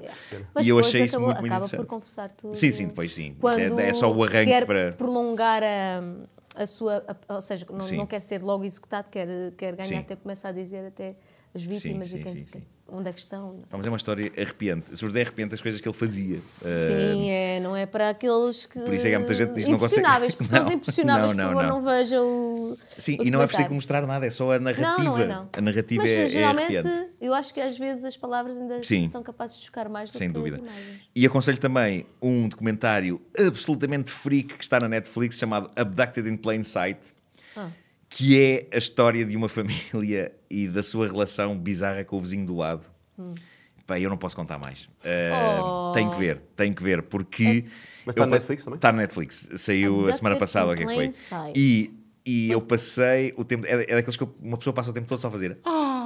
E 0.64 0.70
eu 0.70 0.80
achei 0.80 1.04
isso 1.04 1.18
acabou- 1.18 1.28
muito, 1.28 1.40
muito 1.42 1.52
acaba 1.52 1.66
interessante. 1.66 1.80
por 1.82 1.86
confessar 1.86 2.32
tudo. 2.32 2.56
Sim, 2.56 2.72
sim, 2.72 2.88
depois 2.88 3.14
sim. 3.14 3.36
Quando 3.40 3.78
É, 3.80 3.90
é 3.90 3.94
só 3.94 4.10
o 4.10 4.24
arranque 4.24 4.46
quer 4.52 4.66
para. 4.66 4.94
prolongar 4.94 5.62
a, 5.64 6.02
a 6.56 6.66
sua. 6.66 7.04
a- 7.28 7.34
ou 7.36 7.42
seja, 7.42 7.66
não, 7.70 7.86
não 7.98 8.06
quer 8.06 8.22
ser 8.22 8.42
logo 8.42 8.64
executado, 8.64 9.10
quer, 9.10 9.28
quer 9.58 9.76
ganhar 9.76 9.88
Sim. 10.00 10.02
tempo, 10.04 10.22
começa 10.22 10.48
a 10.48 10.52
dizer 10.54 10.86
até 10.88 11.16
as 11.56 11.64
vítimas 11.64 12.10
sim, 12.10 12.18
e 12.20 12.24
quem, 12.24 12.34
sim, 12.34 12.46
sim. 12.46 12.64
onde 12.88 13.10
é 13.10 13.14
que 13.14 13.20
estão. 13.20 13.60
mas 13.72 13.86
é 13.86 13.90
uma 13.90 13.98
história 13.98 14.32
arrepiante. 14.38 14.88
Sobretudo 14.96 15.18
é 15.18 15.22
arrepiante 15.24 15.54
as 15.56 15.62
coisas 15.62 15.82
que 15.82 15.88
ele 15.88 15.98
fazia. 15.98 16.36
Sim, 16.36 17.30
é, 17.30 17.60
não 17.60 17.76
é 17.76 17.86
para 17.86 18.10
aqueles 18.10 18.66
que. 18.66 18.80
Por 18.80 18.94
isso 18.94 19.08
é 19.08 19.10
que 19.10 19.16
há 19.16 19.20
muita 19.20 19.34
gente 19.34 19.50
que 19.50 19.56
diz 19.56 19.70
não 19.70 19.80
consegue- 19.80 20.02
Impressionáveis, 20.02 20.36
pessoas 20.36 20.66
Não, 20.66 20.72
impressionáveis, 20.74 21.28
não, 21.32 21.34
não, 21.36 21.54
por 21.54 21.56
favor, 21.64 21.68
não. 21.70 21.82
não, 21.82 21.98
vejam 21.98 22.24
o. 22.26 22.78
Sim, 22.98 23.18
o 23.20 23.24
e 23.24 23.32
não 23.32 23.42
é 23.42 23.48
preciso 23.48 23.74
mostrar 23.74 24.06
nada, 24.06 24.26
é 24.26 24.30
só 24.30 24.52
a 24.54 24.60
narrativa. 24.60 25.04
Não, 25.04 25.04
não 25.04 25.20
é 25.20 25.26
não. 25.28 25.50
A 25.54 25.62
narrativa 25.62 26.04
Mas 26.04 26.12
é, 26.12 26.24
é 26.24 26.28
geralmente 26.28 26.78
arrepiante. 26.78 27.10
eu 27.20 27.34
acho 27.34 27.54
que 27.54 27.60
às 27.62 27.78
vezes 27.78 28.06
as 28.06 28.16
palavras 28.18 28.58
ainda 28.58 28.82
Sim. 28.84 29.08
são 29.08 29.24
capazes 29.24 29.58
de 29.58 29.66
chocar 29.66 29.90
mais 29.90 30.12
do 30.12 30.18
Sem 30.18 30.28
que 30.28 30.34
dúvida. 30.36 30.58
as 30.58 30.62
imagens. 30.62 31.02
E 31.16 31.26
aconselho 31.26 31.58
também 31.58 32.06
um 32.22 32.48
documentário 32.48 33.20
absolutamente 33.40 34.12
freak 34.12 34.56
que 34.58 34.64
está 34.64 34.80
na 34.80 34.88
Netflix 34.88 35.38
chamado 35.38 35.72
Abducted 35.76 36.30
in 36.30 36.38
Plain 36.38 36.64
Sight, 36.64 37.00
Ah. 37.56 37.70
Que 38.18 38.42
é 38.42 38.68
a 38.76 38.78
história 38.80 39.24
de 39.24 39.36
uma 39.38 39.48
família 39.48 40.32
e 40.50 40.68
da 40.68 40.82
sua 40.82 41.06
relação 41.08 41.56
bizarra 41.56 42.04
com 42.04 42.18
o 42.18 42.20
vizinho 42.22 42.48
do 42.48 42.56
lado. 42.56 42.88
Pá, 43.86 44.00
eu 44.00 44.10
não 44.10 44.18
posso 44.18 44.36
contar 44.36 44.58
mais. 44.58 44.86
Uh, 45.04 45.64
Oh. 45.64 45.92
Tem 45.94 46.10
que 46.10 46.18
ver, 46.18 46.42
tem 46.56 46.74
que 46.74 46.82
ver, 46.84 47.04
porque. 47.04 47.66
Mas 48.06 48.14
está 48.16 48.24
eu 48.24 48.28
na 48.30 48.36
Netflix 48.36 48.64
também? 48.64 48.76
Está 48.78 48.92
na 48.92 48.98
Netflix. 49.04 49.50
Saiu 49.56 50.08
a 50.08 50.14
semana 50.14 50.36
passada, 50.36 50.72
o 50.72 50.76
que 50.76 50.84
é 50.84 50.86
que 50.86 50.94
foi? 50.94 51.10
E, 51.56 51.94
e 52.26 52.52
eu 52.52 52.60
passei 52.62 53.34
o 53.38 53.44
tempo. 53.46 53.66
É, 53.68 53.84
é 53.84 53.96
daqueles 53.96 54.18
que 54.18 54.24
eu- 54.24 54.36
uma 54.42 54.58
pessoa 54.58 54.74
passa 54.74 54.90
o 54.90 54.94
tempo 54.94 55.08
todo 55.08 55.20
só 55.20 55.28
a 55.28 55.32
fazer. 55.32 55.58
Ah! 55.64 55.97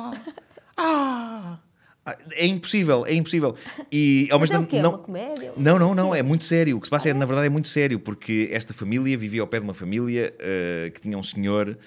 Ah, 2.34 2.44
É 2.44 2.46
impossível, 2.46 3.06
é 3.06 3.14
impossível. 3.14 3.56
E 3.92 4.28
ao 4.32 4.40
mesmo 4.40 4.56
é 4.56 4.60
tempo. 4.60 4.70
quê? 4.70 4.82
não, 4.82 4.90
Uma 4.92 4.98
comédia? 5.00 5.54
não, 5.58 5.80
não, 5.80 5.96
não, 5.96 6.16
é 6.16 6.22
muito 6.24 6.46
sério. 6.46 6.78
O 6.78 6.80
que 6.80 6.88
se 6.88 6.92
passa 6.92 7.10
é, 7.10 7.14
na 7.14 7.26
verdade, 7.26 7.48
é 7.48 7.50
muito 7.50 7.68
sério, 7.70 8.00
porque 8.00 8.50
esta 8.52 8.74
família 8.74 9.18
vivia 9.18 9.42
ao 9.42 9.48
pé 9.48 9.60
de 9.60 9.64
uma 9.64 9.74
família 9.74 10.34
eh, 10.40 10.92
que 10.94 11.02
tinha 11.02 11.18
um 11.18 11.24
senhor 11.24 11.78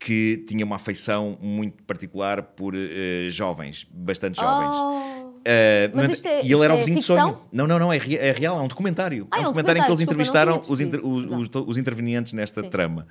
que 0.00 0.44
tinha 0.46 0.64
uma 0.64 0.76
afeição 0.76 1.36
muito 1.42 1.82
particular 1.82 2.40
por 2.42 2.72
eh, 2.76 3.26
jovens, 3.30 3.86
bastante 3.92 4.40
jovens. 4.40 4.76
Oh. 4.76 5.28
Eh, 5.44 5.90
Mas 5.94 6.10
isto 6.12 6.26
é- 6.26 6.44
e 6.44 6.52
ele 6.52 6.62
era 6.64 6.74
o 6.74 6.76
é 6.76 6.78
vizinho 6.80 6.96
de 6.98 7.02
ficção? 7.02 7.16
sonho. 7.30 7.38
Não, 7.52 7.66
não, 7.66 7.78
não, 7.78 7.92
é, 7.92 7.96
é 7.96 8.32
real, 8.32 8.58
é 8.60 8.62
um 8.62 8.68
documentário. 8.68 9.26
Ah, 9.30 9.38
é 9.38 9.40
um 9.40 9.42
é 9.44 9.48
um 9.48 9.52
documentário 9.52 9.80
em 9.80 9.84
que 9.84 9.90
eles 9.90 10.00
documentário, 10.04 10.52
entrevistaram 10.52 10.58
desculpa, 10.58 10.72
os, 10.74 10.80
inter- 11.26 11.40
os- 11.40 11.48
os- 11.56 11.68
os 11.68 11.78
intervenientes 11.78 12.32
nesta 12.32 12.62
Sim. 12.62 12.70
trama. 12.70 13.06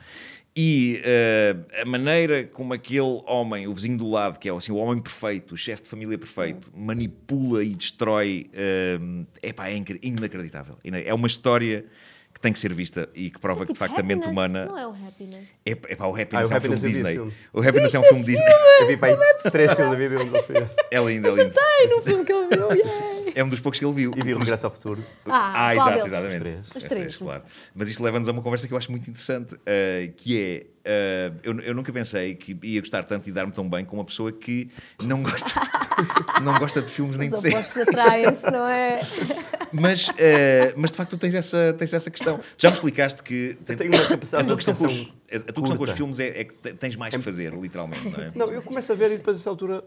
E 0.60 1.00
eh, 1.04 1.56
a 1.84 1.86
maneira 1.86 2.44
como 2.46 2.74
aquele 2.74 3.22
homem, 3.28 3.68
o 3.68 3.74
vizinho 3.76 3.96
do 3.96 4.10
lado, 4.10 4.40
que 4.40 4.50
é 4.50 4.52
assim, 4.52 4.72
o 4.72 4.78
homem 4.78 5.00
perfeito, 5.00 5.54
o 5.54 5.58
chefe 5.58 5.84
de 5.84 5.90
família 5.90 6.18
perfeito, 6.18 6.72
manipula 6.76 7.64
e 7.64 7.76
destrói, 7.76 8.50
eh, 8.52 8.98
epá, 9.44 9.70
é 9.70 9.76
inacreditável. 10.02 10.80
É 10.84 11.14
uma 11.14 11.28
história 11.28 11.86
que 12.34 12.40
tem 12.42 12.52
que 12.52 12.58
ser 12.58 12.74
vista 12.74 13.08
e 13.14 13.30
que 13.30 13.40
prova 13.40 13.64
Isso 13.64 13.64
é 13.64 13.66
que 13.68 13.74
de 13.74 13.80
tipo 13.80 13.88
facto 13.88 14.00
a 14.00 14.04
mente 14.04 14.28
humana. 14.28 14.66
Não 14.66 14.80
é 14.80 14.88
o 14.88 14.92
Happiness. 14.92 15.48
É, 15.64 15.72
epá, 15.72 16.08
o 16.08 16.16
Ah, 16.16 16.22
Happiness 16.22 16.50
o 16.50 16.54
é 16.54 16.58
um 16.58 16.62
filme 16.62 16.78
Disney. 16.78 17.14
filme. 17.14 17.34
O 17.54 17.62
Happiness 17.62 17.94
é 17.96 18.00
um 18.00 18.04
filme 18.04 18.24
Disney. 18.26 18.54
Eu 18.80 18.88
vi 18.88 18.98
para 18.98 19.10
aí 19.14 19.52
três 19.52 19.74
filmes 19.74 19.92
da 19.92 19.98
vida 19.98 20.16
e 20.16 20.18
um 20.26 20.32
deles 20.32 20.46
foi 20.48 20.58
esse. 20.58 20.76
É 20.90 21.00
lindo, 21.00 21.28
é 21.28 21.44
lindo. 21.44 21.54
Ai, 21.60 21.88
no 21.88 22.02
filme 22.02 22.26
que 22.26 22.34
ele 22.34 22.48
viu, 22.56 22.72
yeah. 22.72 23.17
É 23.38 23.44
um 23.44 23.50
dos 23.50 23.60
poucos 23.60 23.78
que 23.80 23.86
ele 23.86 23.94
viu. 23.94 24.12
E 24.16 24.22
vi 24.24 24.34
o 24.34 24.40
Regresso 24.40 24.66
ao 24.66 24.72
Futuro. 24.72 25.04
Ah, 25.28 25.68
Ah, 25.68 25.76
exato, 25.76 25.92
deles? 25.92 26.08
exatamente. 26.08 26.36
Os 26.36 26.40
três. 26.42 26.60
Os 26.70 26.76
Os 26.76 26.84
três. 26.86 27.18
claro. 27.18 27.44
Mas 27.76 27.90
isto 27.90 28.04
leva-nos 28.04 28.28
a 28.28 28.32
uma 28.32 28.42
conversa 28.42 28.68
que 28.68 28.74
eu 28.74 28.78
acho 28.78 28.90
muito 28.92 29.08
interessante, 29.10 29.56
eh, 29.66 30.12
que 30.18 30.42
é, 30.42 30.66
eh, 30.84 31.32
eu, 31.44 31.60
eu 31.62 31.76
nunca 31.76 31.94
pensei 31.94 32.34
que 32.34 32.58
ia 32.64 32.80
gostar 32.82 33.04
tanto 33.04 33.30
e 33.30 33.32
dar-me 33.32 33.52
tão 33.52 33.70
bem 33.70 33.86
com 33.86 33.98
uma 33.98 34.04
pessoa 34.06 34.32
que 34.32 34.70
não 35.04 35.22
gosta, 35.22 35.54
não 36.42 36.58
gosta 36.58 36.82
de 36.82 36.90
filmes 36.92 37.16
nem 37.18 37.28
Os 37.28 37.36
de 37.36 37.42
séries. 37.42 37.58
opostos 37.72 37.82
atraem-se, 37.84 38.50
não 38.50 38.68
é? 38.68 39.02
Mas, 39.72 40.10
eh, 40.18 40.74
mas 40.78 40.92
de 40.92 40.98
facto 40.98 41.10
tu 41.12 41.18
tens 41.18 41.36
essa, 41.36 41.76
tens 41.78 41.94
essa 41.94 42.10
questão. 42.10 42.38
Tu 42.38 42.44
já 42.62 42.70
me 42.70 42.76
explicaste 42.76 43.22
que 43.22 43.58
Eu 43.68 43.76
tenho 43.76 43.92
uma 43.94 44.02
a 44.02 44.08
capacidade 44.08 44.48
tua 44.48 44.56
de 44.56 44.66
questão 44.66 44.76
com 44.76 44.86
os, 44.86 45.02
a 45.02 45.40
tua 45.52 45.62
questão 45.64 45.78
com 45.78 45.84
os 45.84 45.92
filmes 45.92 46.20
é, 46.22 46.28
é 46.40 46.44
que 46.46 46.54
te- 46.54 46.74
tens 46.74 46.96
mais 46.96 47.14
que 47.14 47.22
fazer, 47.22 47.54
literalmente, 47.54 48.10
não 48.10 48.20
é? 48.24 48.30
Não, 48.34 48.48
eu 48.52 48.62
começo 48.62 48.92
a 48.94 48.96
ver 48.96 49.12
e 49.12 49.18
depois, 49.18 49.36
a 49.38 49.40
essa 49.42 49.50
altura, 49.50 49.84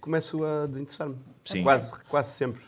começo 0.00 0.44
a 0.44 0.66
desinteressar-me. 0.66 1.14
Sim. 1.44 1.62
Quase, 1.62 1.92
quase 2.08 2.32
sempre. 2.32 2.60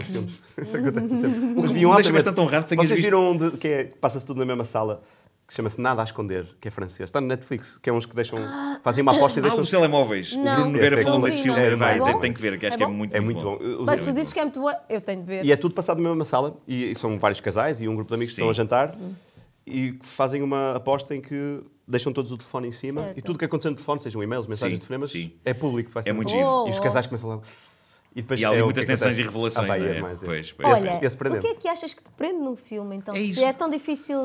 Os 0.00 0.06
filmes. 0.06 0.32
Isso 0.62 0.76
acontece 0.76 1.18
sempre. 1.18 1.40
O 1.58 1.62
que 1.62 1.72
vi 1.72 1.86
um 1.86 1.90
me 1.90 1.96
deixa 1.96 2.10
altamente- 2.10 2.12
bastante 2.12 2.40
honrado 2.40 2.64
que 2.64 2.68
tenhas 2.70 2.88
Vocês 2.88 3.00
visto. 3.00 3.04
viram 3.10 3.30
um 3.32 3.36
de, 3.36 3.50
que 3.58 3.68
é, 3.68 3.84
passa-se 3.84 4.24
tudo 4.26 4.38
na 4.38 4.46
mesma 4.46 4.64
sala, 4.64 5.02
que 5.46 5.54
chama-se 5.54 5.80
Nada 5.80 6.00
a 6.00 6.04
Esconder, 6.04 6.46
que 6.60 6.68
é 6.68 6.70
francês. 6.70 7.08
Está 7.08 7.20
no 7.20 7.26
Netflix, 7.26 7.76
que 7.76 7.90
é 7.90 7.92
uns 7.92 8.06
que 8.06 8.14
deixam, 8.16 8.38
fazem 8.82 9.02
uma 9.02 9.14
aposta 9.14 9.38
e 9.38 9.40
Ah, 9.40 9.42
deixam... 9.42 9.60
os 9.60 9.70
telemóveis. 9.70 10.32
O 10.32 10.38
Não. 10.42 10.54
Bruno 10.56 10.70
Nogueira 10.72 11.00
é 11.00 11.04
falou 11.04 11.20
desse 11.22 11.42
filme. 11.42 11.76
Vai, 11.76 11.96
É 11.96 11.98
bom? 11.98 12.20
tem, 12.20 12.32
que 12.32 12.40
ver, 12.40 12.58
que 12.58 12.66
acho 12.66 12.74
É 12.74 12.78
que 12.78 12.84
é 12.84 12.86
muito, 12.86 13.14
É 13.14 13.20
muito 13.20 13.42
bom. 13.42 13.58
bom. 13.58 13.84
Mas 13.84 14.02
tu 14.02 14.10
eu- 14.10 14.14
dizes 14.14 14.32
que 14.32 14.38
é 14.40 14.42
muito 14.44 14.60
boa, 14.60 14.74
eu 14.88 15.00
tenho 15.00 15.20
de 15.20 15.26
ver. 15.26 15.44
E 15.44 15.52
é 15.52 15.56
tudo 15.56 15.74
passado 15.74 16.00
na 16.00 16.08
mesma 16.08 16.24
sala, 16.24 16.56
e, 16.66 16.90
e 16.92 16.94
são 16.96 17.18
vários 17.18 17.40
casais 17.40 17.80
e 17.82 17.88
um 17.88 17.94
grupo 17.94 18.08
de 18.08 18.14
amigos 18.14 18.30
que 18.34 18.36
Sim. 18.36 18.42
estão 18.42 18.50
a 18.50 18.54
jantar 18.54 18.96
e 19.66 19.92
que 19.92 20.06
fazem 20.06 20.42
uma 20.42 20.72
aposta 20.76 21.14
em 21.14 21.20
que 21.20 21.60
deixam 21.86 22.12
todos 22.12 22.32
o 22.32 22.38
telefone 22.38 22.68
em 22.68 22.72
cima 22.72 23.02
Certo. 23.02 23.18
e 23.18 23.22
tudo 23.22 23.36
o 23.36 23.38
que 23.38 23.44
acontece 23.44 23.68
no 23.68 23.74
telefone, 23.74 24.00
sejam 24.00 24.22
e-mails, 24.22 24.46
mensagens 24.46 24.78
Sim, 24.78 24.80
de 24.80 24.86
fonemas, 24.86 25.10
sim. 25.10 25.32
é 25.44 25.52
público. 25.52 25.90
Vai 25.90 26.00
É 26.00 26.04
ser 26.04 26.12
muito 26.14 26.30
giro. 26.30 26.66
E 26.66 26.70
os 26.70 26.78
casais 26.78 27.06
começam 27.06 27.28
logo. 27.28 27.42
E, 28.14 28.20
depois 28.20 28.38
E 28.40 28.44
há 28.44 28.50
ali 28.50 28.58
é 28.58 28.62
muitas 28.62 28.84
tensões 28.84 29.18
e 29.18 29.22
revelações, 29.22 29.70
Ah, 29.70 29.78
é? 29.78 29.96
é 29.96 30.00
mais. 30.02 30.20
Pois, 30.22 30.52
pois. 30.52 30.68
Esse- 30.68 30.86
Olha, 30.88 31.06
esse 31.06 31.16
o 31.16 31.40
que 31.40 31.46
é 31.46 31.54
que 31.54 31.66
achas 31.68 31.94
que 31.94 32.02
te 32.02 32.10
prende 32.10 32.40
num 32.40 32.54
filme, 32.54 32.94
então? 32.96 33.14
É 33.14 33.18
Se 33.18 33.30
isso. 33.30 33.44
é 33.44 33.52
tão 33.54 33.70
difícil 33.70 34.18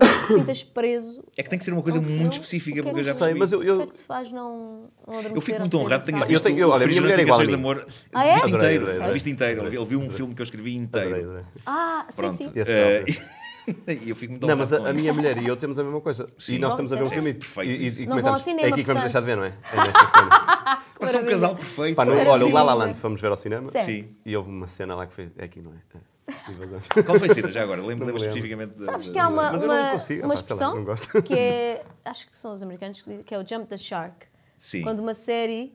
que 0.00 0.06
te 0.26 0.34
sintas 0.34 0.64
preso. 0.64 1.22
É 1.36 1.42
que 1.44 1.48
tem 1.50 1.58
que 1.58 1.64
ser 1.64 1.72
uma 1.72 1.82
coisa 1.82 1.98
num 2.00 2.04
muito 2.04 2.18
filme, 2.18 2.34
específica, 2.34 2.80
é 2.80 2.82
porque 2.82 3.00
eu 3.00 3.04
já 3.04 3.12
que- 3.12 3.18
Sei, 3.18 3.26
percebi. 3.34 3.38
mas 3.40 3.52
eu, 3.52 3.58
O 3.58 3.62
que 3.62 3.68
é 3.68 3.70
eu, 3.72 3.86
que 3.86 3.94
te 3.94 4.02
faz 4.02 4.32
não, 4.32 4.90
não 5.06 5.18
adormecer? 5.18 5.36
Eu 5.36 5.40
fico 5.40 5.60
muito 5.60 5.78
honrado, 5.78 6.04
tenho 6.04 6.18
visto 6.18 6.32
Eu 6.32 6.40
tenho- 6.40 6.68
olha, 6.68 6.84
a 6.84 6.88
minha 6.88 7.00
mulher 7.00 7.18
é 7.18 7.22
igual 7.22 7.40
a 7.40 7.44
de. 7.44 7.54
Amor, 7.54 7.86
Ah, 8.12 8.26
é? 8.26 8.32
visto 8.34 8.46
Adorei, 8.48 8.76
inteiro, 8.76 9.12
visto 9.12 9.28
inteiro. 9.28 9.66
Ele 9.68 9.84
viu 9.84 10.00
um 10.00 10.10
filme 10.10 10.34
que 10.34 10.42
eu 10.42 10.44
escrevi 10.44 10.74
inteiro. 10.76 11.08
adorei, 11.08 11.24
adorei. 11.24 11.44
Ah, 11.64 12.06
sim, 12.10 12.16
Pronto. 12.22 12.36
sim. 12.36 12.52
Eh, 12.56 13.04
não, 13.06 13.28
E 14.02 14.08
eu 14.10 14.16
fico 14.16 14.32
muito 14.32 14.46
Não, 14.46 14.54
honrado 14.54 14.80
mas 14.82 14.88
a, 14.88 14.92
minha 14.94 15.12
mulher 15.12 15.36
e 15.42 15.46
eu 15.46 15.54
temos 15.54 15.78
a 15.78 15.84
mesma 15.84 16.00
coisa. 16.00 16.26
Sim. 16.38 16.54
E 16.54 16.58
nós 16.58 16.72
estamos 16.72 16.90
a 16.92 16.96
ver 16.96 17.02
um 17.04 17.08
filme 17.10 17.30
e, 17.30 17.34
perfeito 17.34 17.70
e, 17.70 17.86
isso. 17.86 18.00
e 18.02 18.06
Não 18.06 18.16
vão 18.16 18.16
ao 18.16 18.22
comentamos. 18.38 18.42
cinema, 18.42 18.66
é 18.66 18.72
aqui 18.72 18.80
que 18.80 18.86
vamos 18.86 19.02
deixar 19.02 19.20
de 19.20 19.26
ver, 19.26 19.36
não 19.36 19.44
é? 19.44 19.52
É 19.72 19.76
nesta 19.76 20.06
cena. 20.08 20.82
Parece 20.98 21.16
um 21.18 21.24
casal 21.26 21.54
perfeito. 21.56 21.96
Pá, 21.96 22.04
no, 22.04 22.12
pá. 22.12 22.30
olha, 22.30 22.46
o 22.46 22.52
La 22.52 22.62
La. 22.62 22.74
Land 22.74 22.98
fomos 22.98 23.20
ver 23.20 23.30
ao 23.30 23.36
cinema 23.36 23.64
Certo. 23.64 23.86
Sim. 23.86 24.16
e 24.24 24.36
houve 24.36 24.48
uma 24.50 24.66
cena 24.66 24.94
lá 24.94 25.06
que 25.06 25.14
foi. 25.14 25.30
É 25.38 25.44
aqui, 25.44 25.60
não 25.60 25.72
é? 25.72 25.76
é. 25.96 26.50
E 26.50 26.52
vazamos. 26.54 26.86
Qual 27.06 27.18
foi 27.18 27.28
a 27.30 27.34
cena 27.34 27.50
já 27.50 27.62
agora? 27.62 27.80
Lembro, 27.80 28.06
lembro 28.06 28.20
lembro. 28.22 28.26
especificamente. 28.28 28.74
da- 28.78 28.84
Sabes 28.84 29.06
da- 29.08 29.12
que 29.12 29.18
há 29.18 29.28
uma, 29.28 29.52
Mas 29.52 29.62
eu 29.62 29.68
não 29.68 29.74
uma, 29.82 29.90
consigo, 29.92 30.24
uma 30.26 30.34
pá, 30.34 30.36
sei 30.36 30.44
lá, 30.46 30.52
expressão 30.54 30.74
não 30.76 30.84
gosto. 30.84 31.22
que 31.22 31.34
é, 31.34 31.84
acho 32.04 32.28
que 32.28 32.36
são 32.36 32.52
os 32.52 32.62
americanos 32.62 33.00
que 33.02 33.08
dizem, 33.10 33.24
que 33.24 33.34
é 33.34 33.38
o 33.38 33.46
jump 33.46 33.66
the 33.66 33.76
shark. 33.76 34.26
Sim. 34.56 34.82
Quando 34.82 35.00
uma 35.00 35.14
série 35.14 35.72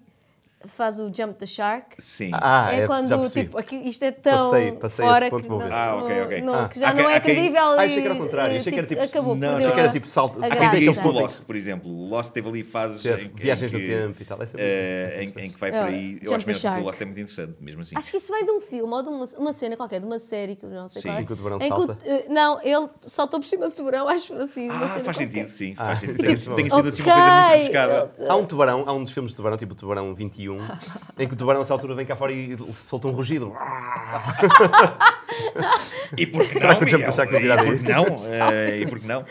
faz 0.67 0.99
o 0.99 1.11
jump 1.13 1.33
the 1.35 1.45
shark, 1.45 1.95
Sim. 1.99 2.31
Ah, 2.33 2.69
é, 2.73 2.81
é, 2.81 2.87
quando 2.87 3.29
tipo, 3.29 3.57
aqui, 3.57 3.75
isto 3.75 4.03
é 4.03 4.11
tão 4.11 4.49
Passei- 4.51 4.71
passei 4.73 5.05
fora 5.05 5.25
esse 5.27 5.29
ponto, 5.31 5.43
que, 5.43 5.49
não. 5.49 5.61
Ah, 5.75 5.95
ok, 5.97 6.21
ok. 6.23 6.41
não- 6.41 6.53
Ah. 6.53 6.67
que 6.69 6.79
já 6.79 6.89
Há 6.89 6.93
não 6.93 7.05
que- 7.05 7.11
é 7.11 7.15
há 7.15 7.19
quem- 7.19 7.35
credível 7.35 7.61
Ah, 7.63 7.81
achei 7.81 8.01
que 8.01 8.07
era 8.07 8.13
o 8.13 8.17
contrário, 8.17 8.53
eh, 8.53 8.57
achei 8.57 8.71
que 8.73 8.79
era 8.79 8.87
tipo- 8.87 9.01
acabou 9.01 9.35
Não, 9.35 9.55
achei 9.57 9.71
que 9.71 9.79
era 9.79 9.89
tipo 9.89 10.07
salto- 10.07 10.39
a 10.39 10.43
Há 10.43 10.47
Há 10.47 10.49
quem 10.51 10.59
graça. 10.59 10.77
diga 10.79 10.91
isso 10.91 10.99
do 11.01 11.03
ponto 11.03 11.17
em 11.17 11.21
Lost, 11.21 11.41
por 11.43 11.55
exemplo. 11.55 11.91
O 11.91 12.07
Lost 12.07 12.33
teve 12.33 12.47
ali 12.49 12.63
fases 12.63 13.05
em 13.05 13.29
que, 13.29 13.41
viagens 13.41 13.71
no 13.71 13.79
que, 13.79 13.85
tempo 13.85 14.21
e 14.21 14.25
tal, 14.25 14.41
é 14.41 14.45
sempre 14.45 14.61
eh, 14.65 15.23
em, 15.23 15.45
em 15.45 15.51
que 15.51 15.59
vai 15.59 15.69
É, 15.69 15.79
por 15.79 15.87
aí. 15.89 16.19
Eu 16.21 16.35
acho 16.35 16.47
mesmo 16.47 16.71
que 16.75 16.79
o 16.81 16.83
Lost 16.83 17.01
é 17.01 17.05
muito 17.05 17.19
interessante, 17.19 17.55
mesmo 17.59 17.81
assim. 17.81 17.95
Acho 17.97 18.11
que 18.11 18.17
isso 18.17 18.31
vem 18.33 18.45
de 18.45 18.51
um 18.51 18.61
filme 18.61 18.93
ou 18.93 19.03
de 19.03 19.09
uma, 19.09 19.25
uma 19.37 19.53
cena 19.53 19.75
qualquer, 19.77 19.99
de 19.99 20.05
uma 20.05 20.19
série 20.19 20.55
que 20.55 20.65
eu 20.65 20.69
não 20.69 20.87
sei 20.89 21.01
Sim. 21.01 21.07
qual 21.09 21.17
é. 21.17 21.21
Em 21.21 21.25
que 21.25 21.33
o 21.33 21.35
tubarão 21.35 21.59
salta. 21.59 21.97
eh, 22.05 22.25
não, 22.29 22.59
ele 22.63 22.89
saltou 23.01 23.39
por 23.39 23.45
cima 23.47 23.67
do 23.69 23.75
tubarão, 23.75 24.07
acho 24.09 24.33
assim. 24.35 24.69
Ah, 24.69 24.87
faz 25.03 25.17
sentido, 25.17 25.49
sim. 25.49 25.73
Ah, 25.77 25.85
Faz 25.87 25.99
sentido. 25.99 26.17
tipo, 26.17 26.27
Tem, 26.55 26.69
sido 26.69 26.87
assim 26.87 27.01
uma 27.03 27.13
coisa 27.13 27.31
muito 27.31 27.53
rebuscada. 27.53 28.11
Há 28.29 28.35
um 28.35 28.45
tubarão, 28.45 28.83
há 28.87 28.93
um 28.93 29.03
dos 29.03 29.13
filmes 29.13 29.31
de 29.31 29.35
tubarão, 29.35 29.57
tipo 29.57 29.73
o 29.73 29.75
Tubarão 29.75 30.13
21, 30.13 30.52
em 31.17 31.27
que 31.27 31.33
o 31.33 31.37
tubarão 31.37 31.61
a 31.61 31.63
essa 31.63 31.73
altura 31.73 31.95
vem 31.95 32.05
cá 32.05 32.15
fora 32.15 32.31
e 32.33 32.57
solta 32.73 33.07
um 33.07 33.11
rugido. 33.11 33.53
E 36.15 36.27
por 36.27 36.43
que 36.47 36.59
Será 36.59 36.73
não, 36.73 36.79
que 36.79 36.83
o 36.83 36.85
Miguel? 36.85 37.09
não 37.09 37.27
virá 37.39 37.55
E 37.55 37.65
por 37.65 37.65
daí? 37.65 37.79
que 37.79 37.91
não? 37.91 38.05
Eh, 38.29 38.79
e 38.81 38.85
por 38.85 38.99
que 38.99 39.07
não? 39.07 39.25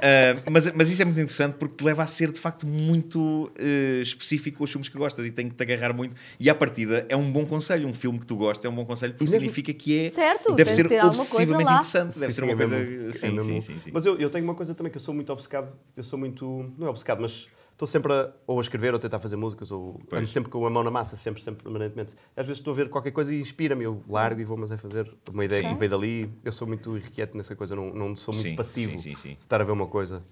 Eh, 0.00 0.36
mas, 0.50 0.72
mas 0.74 0.88
isso 0.88 1.02
é 1.02 1.04
muito 1.04 1.18
interessante 1.20 1.54
porque 1.56 1.76
te 1.76 1.84
leva 1.84 2.02
a 2.02 2.06
ser 2.06 2.30
de 2.32 2.40
facto 2.40 2.66
muito 2.66 3.52
eh, 3.58 4.00
específico 4.00 4.64
os 4.64 4.70
filmes 4.70 4.88
que 4.88 4.96
gostas 4.96 5.26
e 5.26 5.30
tem 5.30 5.48
que 5.48 5.54
te 5.54 5.62
agarrar 5.62 5.92
muito. 5.92 6.16
E 6.40 6.48
à 6.48 6.54
partida 6.54 7.04
é 7.08 7.16
um 7.16 7.30
bom 7.30 7.44
conselho. 7.44 7.86
Um 7.86 7.92
filme 7.92 8.18
que 8.18 8.24
tu 8.26 8.36
gostas 8.36 8.64
é 8.64 8.68
um 8.68 8.74
bom 8.74 8.86
conselho 8.86 9.12
porque 9.12 9.24
mesmo- 9.24 9.40
significa 9.40 9.74
que 9.74 10.06
é. 10.06 10.10
Certo, 10.10 10.54
deve 10.54 10.70
ser 10.70 10.88
que 10.88 10.98
obsessivamente 11.00 11.70
interessante. 11.70 12.18
Deve 12.18 12.32
Sim, 12.32 12.36
ser 12.40 12.44
uma 12.44 12.52
é 12.52 12.56
coisa. 12.56 12.78
mesmo- 12.78 13.08
é 13.08 13.12
sim, 13.12 13.30
mesmo- 13.30 13.52
sim, 13.52 13.60
sim, 13.60 13.80
sim. 13.80 13.90
Mas 13.92 14.06
eu, 14.06 14.18
eu 14.18 14.30
tenho 14.30 14.44
uma 14.44 14.54
coisa 14.54 14.74
também 14.74 14.90
que 14.90 14.96
eu 14.96 15.02
sou 15.02 15.12
muito 15.14 15.30
obcecado. 15.32 15.76
Eu 15.94 16.02
sou 16.04 16.18
muito. 16.18 16.72
Não 16.78 16.86
é 16.86 16.90
obcecado, 16.90 17.20
mas 17.20 17.46
estou 17.82 17.86
sempre 17.86 18.12
a, 18.12 18.30
ou 18.46 18.58
a 18.58 18.62
escrever 18.62 18.92
ou 18.92 18.96
a 18.96 19.00
tentar 19.00 19.18
fazer 19.18 19.36
músicas, 19.36 19.70
ou 19.70 20.00
Pois. 20.08 20.20
ando 20.20 20.28
sempre 20.28 20.50
com 20.50 20.64
a 20.64 20.70
mão 20.70 20.84
na 20.84 20.90
massa, 20.90 21.16
sempre, 21.16 21.42
sempre, 21.42 21.64
permanentemente. 21.64 22.12
Às 22.36 22.46
vezes 22.46 22.60
estou 22.60 22.72
a 22.72 22.76
ver 22.76 22.88
qualquer 22.88 23.10
coisa 23.10 23.34
e 23.34 23.40
inspira-me, 23.40 23.84
eu 23.84 24.02
largo 24.08 24.40
e 24.40 24.44
vou, 24.44 24.56
mas 24.56 24.70
é 24.70 24.76
fazer 24.76 25.12
uma 25.30 25.44
ideia 25.44 25.62
Sim. 25.62 25.72
que 25.72 25.78
veio 25.78 25.90
dali. 25.90 26.30
Eu 26.44 26.52
sou 26.52 26.66
muito 26.66 26.96
irrequieto 26.96 27.36
nessa 27.36 27.56
coisa, 27.56 27.74
não, 27.74 27.92
não 27.92 28.16
sou 28.16 28.32
muito 28.32 28.48
Sim, 28.48 28.56
passivo 28.56 28.92
sim, 28.92 28.98
sim, 28.98 29.14
sim. 29.14 29.34
de 29.34 29.40
estar 29.40 29.60
a 29.60 29.64
ver 29.64 29.72
uma 29.72 29.86
coisa. 29.86 30.22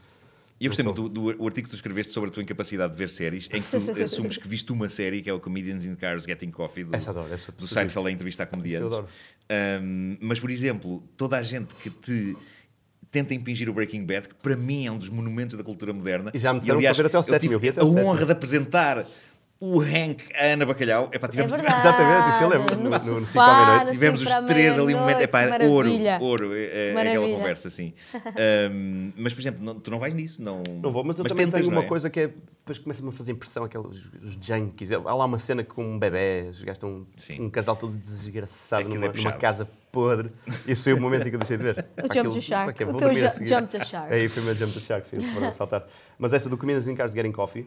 E 0.61 0.67
eu 0.67 0.69
gostei 0.69 0.85
muito 0.85 1.09
do, 1.09 1.33
do 1.33 1.47
artigo 1.47 1.67
que 1.67 1.71
tu 1.71 1.77
escreveste 1.77 2.13
sobre 2.13 2.29
a 2.29 2.33
tua 2.33 2.43
incapacidade 2.43 2.93
de 2.93 2.99
ver 2.99 3.09
séries, 3.09 3.49
em 3.51 3.63
que 3.63 3.71
tu 3.71 3.77
assumes 4.03 4.37
que 4.37 4.47
viste 4.47 4.71
uma 4.71 4.91
série, 4.91 5.23
que 5.23 5.31
é 5.31 5.33
o 5.33 5.41
Comedians 5.41 5.87
in 5.87 5.95
Cars 5.97 6.25
Getting 6.25 6.51
Coffee, 6.51 6.85
do, 6.85 6.95
Essa 6.95 7.11
adoro, 7.11 7.33
essa 7.33 7.51
do 7.51 7.67
Seinfeld 7.67 8.09
a 8.09 8.11
entrevista 8.13 8.43
a 8.43 8.47
comediantes. 8.47 8.89
Isso 8.89 8.97
eu 8.97 8.99
adoro. 8.99 9.83
Um, 9.83 10.19
mas, 10.21 10.39
por 10.39 10.51
exemplo, 10.51 11.03
toda 11.17 11.39
a 11.39 11.43
gente 11.43 11.75
que 11.77 11.89
te 11.89 12.37
tenta 13.11 13.35
impingir 13.35 13.69
o 13.69 13.73
Breaking 13.73 14.05
Bad, 14.05 14.29
que 14.29 14.35
para 14.37 14.57
mim 14.57 14.87
é 14.87 14.93
um 14.93 14.99
dos 14.99 15.09
monumentos 15.09 15.57
da 15.57 15.65
cultura 15.65 15.93
moderna. 15.93 16.31
E 16.33 16.39
já 16.39 16.53
me 16.53 16.61
disseram 16.61 16.79
aliás, 16.79 16.97
para 16.97 17.03
ver 17.05 17.09
até 17.09 17.17
ao 17.17 17.21
eu 17.21 17.25
sétimo, 17.25 17.41
tive 17.41 17.55
eu 17.55 17.59
vi 17.59 17.69
até 17.71 17.81
a 17.81 17.87
sétimo. 17.87 18.07
honra 18.07 18.27
de 18.27 18.33
apresentar 18.33 19.05
o 19.63 19.79
Hank 19.83 20.23
a 20.35 20.47
Ana 20.55 20.65
Bacalhau. 20.65 21.11
Epá, 21.13 21.27
É 21.27 21.31
tivemos, 21.31 21.53
verdade. 21.53 21.81
Exatamente, 21.81 22.29
isso 22.35 22.43
eu 22.45 22.49
lembro, 22.49 22.77
No, 22.77 22.83
no- 22.85 22.91
no 22.91 22.99
sofá, 22.99 23.27
Cinco 23.27 23.41
à 23.41 23.55
meia-noite. 23.67 23.91
tivemos 23.93 24.23
os 24.23 24.29
três 24.47 24.79
ali 24.79 24.95
um 24.95 24.99
momento. 25.01 25.21
Epá, 25.21 25.41
ouro, 25.67 25.89
ouro, 26.21 26.57
é, 26.57 26.89
é 26.89 26.99
aquela 26.99 27.29
conversa, 27.29 27.69
assim. 27.69 27.93
Um, 28.73 29.13
mas, 29.19 29.35
por 29.35 29.41
exemplo, 29.43 29.63
não- 29.63 29.79
tu 29.79 29.91
não 29.91 29.99
vais 29.99 30.15
nisso? 30.15 30.43
Não, 30.43 30.63
Não 30.83 30.91
vou, 30.91 31.05
mas 31.05 31.19
eu 31.19 31.25
também 31.27 31.45
tentas, 31.45 31.61
tenho 31.61 31.71
uma 31.73 31.83
é? 31.83 31.87
coisa 31.87 32.09
que 32.09 32.21
é. 32.21 32.27
Depois 32.29 32.79
começa-me 32.79 33.09
a 33.11 33.13
fazer 33.13 33.33
impressão, 33.33 33.65
aqueles 33.65 33.87
os 34.23 34.39
junkies. 34.41 34.93
Há 34.93 34.99
lá 34.99 35.25
uma 35.27 35.39
cena 35.39 35.63
com 35.63 35.85
um 35.85 35.99
bebê, 35.99 36.51
estão 36.67 37.07
Sim. 37.17 37.43
um 37.43 37.51
casal 37.51 37.77
todo 37.77 37.93
desgraçado 37.97 38.83
Aquilo 38.89 39.05
é 39.05 39.09
numa, 39.09 39.13
numa 39.17 39.33
casa 39.33 39.69
podre. 39.93 40.31
Esse 40.67 40.85
foi 40.85 40.95
o 40.95 41.01
momento 41.01 41.27
em 41.27 41.31
que 41.31 41.37
eu 41.37 41.41
deixei 41.41 41.57
de 41.59 41.63
ver. 41.65 41.85
O 42.03 42.15
Jump 42.15 42.33
the 42.35 42.41
Shark. 42.41 42.83
é, 42.83 42.87
O 42.87 42.95
teu 42.97 43.13
ju-. 43.13 43.47
Jump 43.47 43.67
the 43.71 43.85
Shark. 43.85 44.11
É 44.13 44.17
aí 44.17 44.29
foi 44.29 44.43
o 44.43 44.47
meu 44.47 44.55
Jump 44.55 44.73
the 44.73 44.81
Shark, 44.81 45.07
fiz 45.09 45.23
para 45.35 45.53
saltar. 45.53 45.87
Mas 46.19 46.33
essa 46.33 46.49
do 46.49 46.57
Comedians 46.57 46.87
in 46.89 46.95
Cars 46.95 47.13
Getting 47.13 47.33
Coffee, 47.33 47.67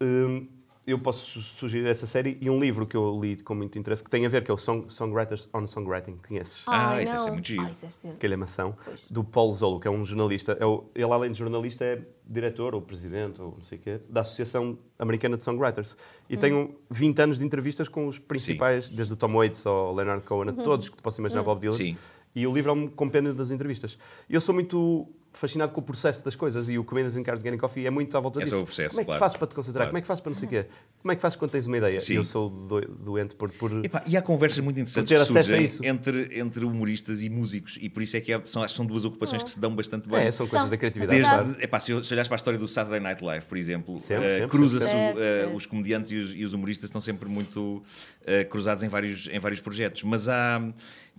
hum, 0.00 0.46
eu 0.90 0.98
posso 0.98 1.26
su- 1.26 1.40
sugerir 1.42 1.86
essa 1.86 2.06
série 2.06 2.38
e 2.40 2.48
um 2.48 2.58
livro 2.58 2.86
que 2.86 2.96
eu 2.96 3.20
li 3.20 3.36
com 3.36 3.54
muito 3.54 3.78
interesse 3.78 4.02
que 4.02 4.08
tem 4.08 4.24
a 4.24 4.28
ver, 4.28 4.42
que 4.42 4.50
é 4.50 4.54
o 4.54 4.58
Song, 4.58 4.86
Songwriters 4.88 5.48
on 5.52 5.66
Songwriting. 5.66 6.16
Conheces? 6.26 6.62
Ah, 6.66 6.90
Ai, 6.92 7.02
isso 7.04 7.12
deve 7.12 7.24
ser 7.24 7.30
muito 7.32 7.46
giro. 7.48 7.62
Deve 7.64 7.74
ser. 7.74 8.08
Aquele 8.08 8.34
é 8.34 8.36
maçã, 8.36 8.74
do 9.10 9.22
Paulo 9.22 9.52
Zolo, 9.54 9.78
que 9.80 9.86
é 9.86 9.90
um 9.90 10.04
jornalista. 10.04 10.56
É 10.58 10.64
o- 10.64 10.84
ele, 10.94 11.12
além 11.12 11.30
de 11.32 11.38
jornalista, 11.38 11.84
é 11.84 12.02
diretor 12.26 12.74
ou 12.74 12.80
presidente, 12.82 13.40
ou 13.40 13.54
não 13.56 13.64
sei 13.64 13.78
o 13.78 13.80
quê, 13.80 14.00
da 14.08 14.22
Associação 14.22 14.78
Americana 14.98 15.36
de 15.36 15.44
Songwriters. 15.44 15.96
E 16.28 16.36
Hum. 16.36 16.38
tem 16.38 16.54
um 16.54 16.74
20 16.90 17.20
anos 17.20 17.38
de 17.38 17.44
entrevistas 17.44 17.88
com 17.88 18.06
os 18.06 18.18
principais, 18.18 18.88
desde 18.88 19.12
o 19.12 19.16
Tom 19.16 19.32
Waits 19.34 19.66
ao 19.66 19.94
Leonard 19.94 20.24
Cohen, 20.24 20.48
a 20.50 20.52
Uhum. 20.52 20.64
todos 20.64 20.88
que 20.88 20.96
tu 20.96 21.02
possas 21.02 21.18
Hum. 21.18 21.22
imaginar, 21.22 21.42
Bob 21.42 21.60
Dylan. 21.60 21.72
Sim. 21.76 21.96
E 22.34 22.46
o 22.46 22.52
livro 22.54 22.70
é 22.70 22.74
um 22.74 22.86
compêndio 22.86 23.34
das 23.34 23.50
entrevistas. 23.50 23.98
Eu 24.28 24.40
sou 24.40 24.54
muito 24.54 25.08
fascinado 25.32 25.72
com 25.72 25.80
o 25.80 25.84
processo 25.84 26.24
das 26.24 26.34
coisas 26.34 26.68
e 26.68 26.78
o 26.78 26.84
Comedians 26.84 27.16
in 27.16 27.22
Cars 27.22 27.40
Getting 27.42 27.58
Coffee 27.58 27.86
é 27.86 27.90
muito 27.90 28.16
à 28.16 28.20
volta 28.20 28.40
É 28.40 28.44
disso. 28.44 28.54
sobre 28.56 28.62
o 28.64 28.66
processo, 28.66 28.90
Como 28.90 29.00
é 29.00 29.04
que 29.04 29.06
claro. 29.06 29.20
fazes 29.20 29.36
para 29.36 29.46
te 29.46 29.54
concentrar? 29.54 29.80
Claro. 29.82 29.90
Como 29.90 29.98
é 29.98 30.00
que 30.00 30.06
fazes 30.06 30.20
para 30.20 30.30
não 30.30 30.36
sei 30.38 30.46
o 30.46 30.50
quê? 30.50 30.66
Como 31.00 31.12
é 31.12 31.16
que 31.16 31.22
fazes 31.22 31.36
quando 31.36 31.50
tens 31.52 31.66
uma 31.66 31.76
ideia? 31.78 32.00
Sim. 32.00 32.14
Eu 32.14 32.24
sou 32.24 32.50
do- 32.50 32.80
doente 32.80 33.34
por... 33.36 33.50
por... 33.50 33.84
Epá, 33.84 34.02
e 34.06 34.16
há 34.16 34.22
conversas 34.22 34.58
muito 34.58 34.80
interessantes 34.80 35.10
ter 35.10 35.18
que 35.18 35.24
surgem 35.44 35.88
entre, 35.88 36.38
entre 36.40 36.64
humoristas 36.64 37.22
e 37.22 37.28
músicos, 37.28 37.78
e 37.80 37.88
por 37.88 38.02
isso 38.02 38.16
é 38.16 38.20
que 38.20 38.32
é- 38.32 38.40
são, 38.44 38.62
acho 38.62 38.74
que 38.74 38.78
são 38.78 38.86
duas 38.86 39.04
ocupações 39.04 39.42
que 39.42 39.50
se 39.50 39.60
dão 39.60 39.74
bastante 39.76 40.08
bem. 40.08 40.26
É, 40.26 40.32
são 40.32 40.46
coisas 40.46 40.62
São. 40.62 40.70
da 40.70 40.76
criatividade. 40.76 41.20
Claro. 41.20 41.44
Desde, 41.44 41.62
epá, 41.64 41.78
se, 41.80 41.86
se 42.04 42.12
olhares 42.14 42.28
para 42.28 42.34
a 42.34 42.38
história 42.38 42.58
do 42.58 42.66
Saturday 42.66 43.00
Night 43.00 43.22
Live, 43.22 43.46
por 43.46 43.56
exemplo, 43.58 44.00
sempre, 44.00 44.46
cruza-se 44.48 44.86
certo. 44.86 45.54
os 45.54 45.66
comediantes 45.66 46.10
e 46.12 46.16
os, 46.16 46.34
e 46.34 46.44
os 46.44 46.52
humoristas 46.52 46.88
estão 46.88 47.00
sempre 47.00 47.28
muito 47.28 47.82
eh, 48.26 48.44
cruzados 48.44 48.82
em 48.82 48.88
vários, 48.88 49.28
em 49.28 49.38
vários 49.38 49.60
projetos. 49.60 50.02
Mas 50.04 50.26
há. 50.28 50.60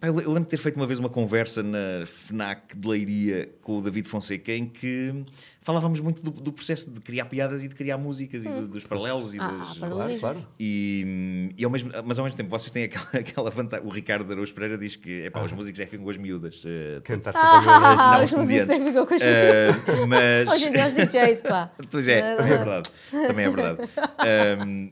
Eu 0.02 0.14
lembro 0.16 0.44
de 0.44 0.50
ter 0.50 0.58
feito 0.58 0.76
uma 0.76 0.88
vez 0.88 1.00
uma 1.00 1.10
conversa 1.10 1.62
na 1.62 2.06
FNAC 2.06 2.78
de 2.78 2.88
Leiria 2.88 3.50
com 3.62 3.80
o 3.80 3.82
David 3.82 4.08
Fonseca 4.08 4.52
em 4.54 4.66
que 4.66 5.26
falávamos 5.70 6.00
muito 6.00 6.24
do, 6.24 6.32
do 6.32 6.52
processo 6.52 6.90
de 6.90 7.00
criar 7.00 7.26
piadas 7.26 7.64
e 7.64 7.68
de 7.68 7.76
criar 7.76 7.96
músicas 7.96 8.44
e 8.44 8.50
do- 8.50 8.68
dos 8.68 8.84
paralelos 8.84 9.36
e 9.36 9.40
Ah, 9.40 9.48
das, 9.50 9.78
Claro, 9.78 9.80
paralelismos. 9.82 10.20
claro. 10.22 10.48
e, 10.60 11.54
e 11.56 11.64
ao 11.64 11.70
mesmo, 11.70 11.92
mas 12.04 12.18
ao 12.18 12.26
mesmo 12.26 12.36
tempo 12.36 12.50
vocês 12.50 12.72
têm 12.72 12.86
aquela, 12.86 13.06
aquela 13.14 13.52
vantagem. 13.52 13.86
O 13.86 13.90
Ricardo 13.92 14.32
Araújo 14.32 14.52
Pereira 14.52 14.80
diz 14.80 14.96
que 14.96 15.26
epá, 15.26 15.44
os 15.44 15.52
músicos 15.54 15.80
é 15.80 15.86
que 15.86 15.92
ficam 15.92 16.04
com 16.06 16.10
as 16.10 16.18
miúdas. 16.18 16.64
eh, 16.66 17.02
Cantar 17.04 17.34
Ah, 17.36 18.16
não, 18.18 18.26
os 18.26 18.34
músicos 18.34 18.68
é 18.70 18.80
que 18.80 18.86
ficam 18.86 19.06
com 19.06 19.14
as 19.14 19.22
Eh, 19.22 19.70
mas... 20.08 20.50
Hoje 20.50 20.70
em 20.70 20.72
dia 20.72 20.88
os 20.88 20.94
DJs, 20.94 21.42
pá. 21.44 21.72
Pois 21.92 22.08
é, 22.08 22.20
Ah, 22.34 22.36
também 22.38 22.54
é 22.54 22.58
verdade. 22.58 22.90
Também 23.12 23.46
é 23.46 23.50
verdade. 23.52 23.90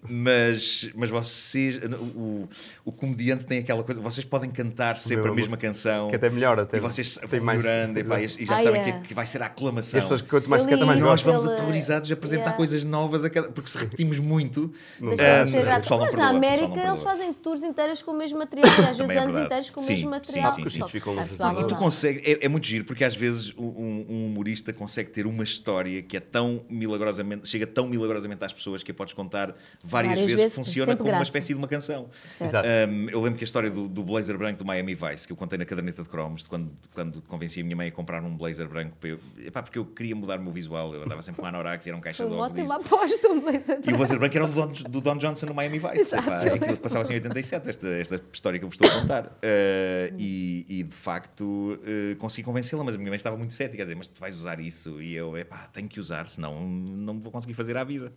Mas, 0.08 0.92
mas 0.96 1.10
vocês, 1.10 1.80
o, 2.16 2.48
o 2.86 2.92
comediante 2.92 3.46
tem 3.46 3.60
aquela 3.60 3.84
coisa, 3.84 4.00
vocês 4.00 4.26
podem 4.26 4.50
cantar 4.52 4.96
sempre 4.98 5.30
a 5.30 5.34
Mesma 5.34 5.58
canção. 5.58 6.08
que 6.10 6.16
até 6.16 6.30
melhor, 6.30 6.60
até 6.60 6.78
E 6.78 6.80
vocês 6.80 7.20
vão 7.28 7.42
mais- 7.42 7.64
melhorando 7.64 8.00
epá, 8.00 8.20
e, 8.22 8.26
e 8.26 8.46
já 8.46 8.58
Ah, 8.58 8.60
sabem 8.62 8.82
é. 8.82 8.92
que, 8.92 9.08
que 9.10 9.14
vai 9.14 9.26
ser 9.26 9.42
a 9.42 9.46
E 9.46 9.48
aclamação. 9.48 9.98
as 10.00 10.04
pessoas 10.06 10.22
que 10.22 10.28
quanto 10.30 10.50
mais 10.50 10.66
se 10.76 10.86
mais 10.86 11.00
isso. 11.00 11.08
Nós 11.08 11.22
vamos 11.22 11.46
aterrorizados 11.46 12.10
a 12.12 12.14
apresentar 12.14 12.42
Yeah. 12.44 12.58
coisas 12.58 12.84
novas, 12.84 13.24
a 13.26 13.30
cada- 13.30 13.50
porque 13.50 13.70
se 13.70 13.78
repetimos 13.78 14.20
muito. 14.20 14.74
Deixa 15.00 15.42
ah, 15.42 15.44
de 15.44 15.52
ter 15.52 15.60
o 15.60 15.62
graça. 15.64 15.82
pessoal 15.82 16.00
não 16.00 16.06
Mas 16.08 16.16
perdoa, 16.16 16.26
na 16.26 16.32
não 16.34 16.38
América 16.38 16.88
eles 16.88 17.02
fazem 17.04 17.34
tours 17.34 17.64
inteiras 17.64 18.02
com 18.02 18.12
o 18.12 18.18
mesmo 18.18 18.38
material, 18.40 18.68
e 18.68 18.86
às 18.86 18.98
vezes 18.98 19.16
é 19.16 19.20
anos 19.20 19.36
inteiros 19.42 19.70
com 19.70 19.80
o 19.80 19.84
Sim, 19.84 19.94
mesmo 19.94 20.06
sim, 20.08 20.10
material. 20.10 20.52
sim, 20.52 20.70
sim. 20.70 20.80
Portugal 20.80 21.52
E 21.52 21.56
não 21.56 21.68
tu 21.68 21.74
dá. 21.74 21.76
consegue, 21.76 22.20
é, 22.32 22.46
é 22.46 22.50
muito 22.50 22.68
giro 22.68 22.86
porque 22.86 23.04
às 23.04 23.16
vezes 23.16 23.54
um, 23.58 23.64
um- 23.66 24.06
um 24.10 24.26
humorista 24.28 24.74
consegue 24.74 25.10
ter 25.12 25.26
uma 25.26 25.44
história 25.44 26.02
que 26.02 26.18
é 26.18 26.20
tão 26.20 26.62
milagrosamente, 26.70 27.48
chega 27.48 27.66
tão 27.68 27.88
milagrosamente 27.88 28.44
às 28.44 28.54
pessoas 28.54 28.84
que 28.84 28.92
a 28.92 28.94
podes 28.94 29.14
contar 29.14 29.56
várias, 29.84 30.12
Várias 30.14 30.20
vezes, 30.20 30.36
vezes, 30.36 30.54
que 30.54 30.56
funciona 30.66 30.96
como 30.96 31.10
uma 31.10 31.18
graça. 31.18 31.24
espécie 31.30 31.54
de 31.54 31.60
uma 31.60 31.68
canção. 31.68 32.10
Um, 32.42 33.10
eu 33.10 33.22
lembro 33.22 33.38
que 33.38 33.44
a 33.44 33.46
história 33.46 33.70
do, 33.70 33.88
do 33.88 34.04
blazer 34.04 34.38
branco 34.38 34.58
do 34.60 34.66
Miami 34.66 34.96
Vice, 34.96 35.26
que 35.28 35.34
eu 35.34 35.38
contei 35.38 35.58
na 35.58 35.66
caderneta 35.66 36.02
de 36.04 36.10
cromos, 36.10 36.44
de 36.44 36.48
quando, 36.50 36.72
quando 36.94 37.22
convenci 37.24 37.62
a 37.62 37.64
minha 37.64 37.76
mãe 37.76 37.88
a 37.88 37.92
comprar 37.92 38.24
um 38.24 38.36
blazer 38.36 38.68
branco, 38.68 38.96
para 39.00 39.10
eu, 39.10 39.20
epá, 39.40 39.62
porque 39.62 39.78
eu 39.78 39.86
queria 39.86 40.16
mudar 40.16 40.40
o 40.40 40.44
meu 40.44 40.52
visual. 40.58 40.94
Eu 40.94 41.04
andava 41.04 41.22
sempre 41.22 41.42
com 41.42 41.48
anorax 41.48 41.86
e 41.86 41.90
era 41.90 41.98
um 41.98 42.02
caixa 42.02 42.26
de 42.26 42.34
óculos. 42.34 42.70
ótima 42.72 42.76
aposta, 42.76 43.28
um 43.30 43.42
mês 43.42 43.68
E 43.70 43.94
o. 43.94 43.98
Blazer 43.98 44.20
branco 44.20 44.36
era 44.36 44.46
o 44.46 44.48
do 44.50 44.56
Don, 44.56 44.68
do 44.90 45.02
Don 45.02 45.18
Johnson 45.18 45.46
no 45.48 45.54
Miami 45.54 45.80
Vice. 45.80 46.00
Exato. 46.00 46.30
Aquilo 46.30 46.76
que 46.78 46.84
passava 46.84 47.04
assim 47.04 47.14
em 47.14 47.18
87, 47.18 47.70
esta, 47.70 47.88
esta 47.88 48.22
história 48.32 48.60
que 48.60 48.66
eu 48.66 48.70
vos 48.70 48.80
estou 48.80 48.90
a 48.98 49.02
contar. 49.02 49.26
Uh, 49.26 50.16
e, 50.18 50.66
e, 50.68 50.84
de 50.84 50.96
facto 50.96 51.44
uh, 51.44 52.16
consegui 52.18 52.44
convencê-la, 52.46 52.84
mas 52.84 52.96
a 52.96 52.98
minha 52.98 53.10
mãe 53.10 53.18
estava 53.18 53.38
muito 53.38 53.54
cética, 53.54 53.84
a 53.84 53.86
dizer: 53.86 53.96
Mas 53.96 54.08
tu 54.08 54.20
vais 54.20 54.36
usar 54.36 54.60
isso? 54.60 55.02
E 55.02 55.16
eu, 55.16 55.38
epá, 55.38 55.68
tenho 55.74 55.88
que 55.88 56.00
usar, 56.00 56.28
senão 56.28 56.68
não 56.68 57.20
vou 57.20 57.32
conseguir 57.32 57.54
fazer 57.54 57.78
à 57.78 57.84
vida. 57.84 58.12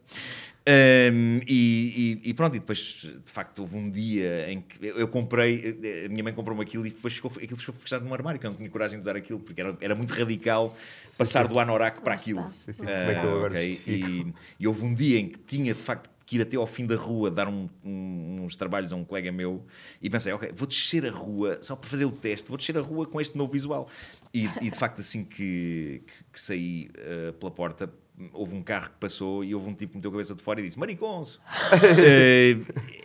Um, 0.69 1.41
e, 1.49 2.21
e- 2.25 2.31
e 2.31 2.35
pronto, 2.35 2.55
e 2.55 2.61
depois 2.61 2.79
de 3.25 3.33
facto 3.33 3.61
houve 3.61 3.77
um 3.77 3.91
dia 3.91 4.51
em 4.51 4.61
que 4.61 4.87
eu, 4.87 4.99
eu 4.99 5.09
comprei, 5.09 5.79
a 6.05 6.09
minha 6.09 6.23
mãe 6.23 6.33
comprou-me 6.35 6.63
aquilo 6.63 6.87
e 6.87 6.91
depois 6.91 7.15
ficou, 7.15 7.31
aquilo 7.35 7.57
ficou 7.57 7.75
fechado 7.75 8.05
num 8.05 8.13
armário, 8.13 8.39
que 8.39 8.47
eu 8.47 8.51
não 8.51 8.57
tinha 8.57 8.69
coragem 8.69 8.99
de 8.99 9.03
usar 9.03 9.17
aquilo, 9.17 9.41
porque 9.41 9.61
era, 9.61 9.77
era 9.81 9.95
muito 9.95 10.13
radical 10.13 10.77
passar 11.21 11.47
do 11.49 11.59
anorak 11.59 12.01
para 12.01 12.15
aquilo. 12.15 12.43
Sim, 12.53 12.73
sim. 12.73 12.83
Como 12.85 12.91
é 12.91 12.95
que 13.15 13.27
eu 13.27 13.31
Ah, 13.31 13.35
agora 13.37 13.53
ok. 13.55 13.69
justifico? 13.69 14.29
E, 14.29 14.35
e 14.59 14.67
houve 14.67 14.85
um 14.85 14.95
dia 14.95 15.19
em 15.19 15.29
que 15.29 15.39
tinha 15.39 15.73
de 15.75 15.81
facto 15.81 16.11
que 16.27 16.37
ir 16.37 16.43
até 16.43 16.57
ao 16.57 16.67
fim 16.67 16.87
da 16.87 16.95
rua 16.95 17.29
dar 17.31 17.49
um- 17.49 17.69
um- 17.85 18.43
uns 18.45 18.55
trabalhos 18.55 18.93
a 18.93 18.97
um 18.97 19.05
colega 19.05 19.33
meu 19.33 19.65
e 20.01 20.09
pensei, 20.09 20.33
ok, 20.33 20.53
vou 20.55 20.67
descer 20.67 21.05
a 21.05 21.11
rua 21.11 21.59
só 21.61 21.75
para 21.75 21.91
fazer 21.91 22.05
o 22.05 22.13
teste, 22.13 22.49
vou 22.49 22.57
descer 22.57 22.79
a 22.79 22.81
rua 22.81 23.05
com 23.07 23.21
este 23.21 23.37
novo 23.37 23.53
visual. 23.53 23.89
E, 24.33 24.45
e, 24.61 24.71
de 24.71 24.79
facto, 24.79 25.01
assim 25.01 25.25
que, 25.25 26.03
que, 26.07 26.25
que 26.33 26.41
saí 26.41 26.89
eh, 26.97 27.33
pela 27.33 27.51
porta, 27.51 27.93
houve 28.33 28.55
um 28.55 28.63
carro 28.63 28.91
que 28.91 28.97
passou 29.01 29.43
e 29.43 29.53
houve 29.55 29.69
um 29.71 29.75
tipo 29.75 29.91
que 29.93 29.97
meteu 29.97 30.11
a 30.11 30.13
cabeça 30.13 30.35
de 30.37 30.43
fora 30.43 30.61
e 30.61 30.65
disse: 30.65 30.79
Mariconso! 30.79 31.41
Eh, 31.99 32.59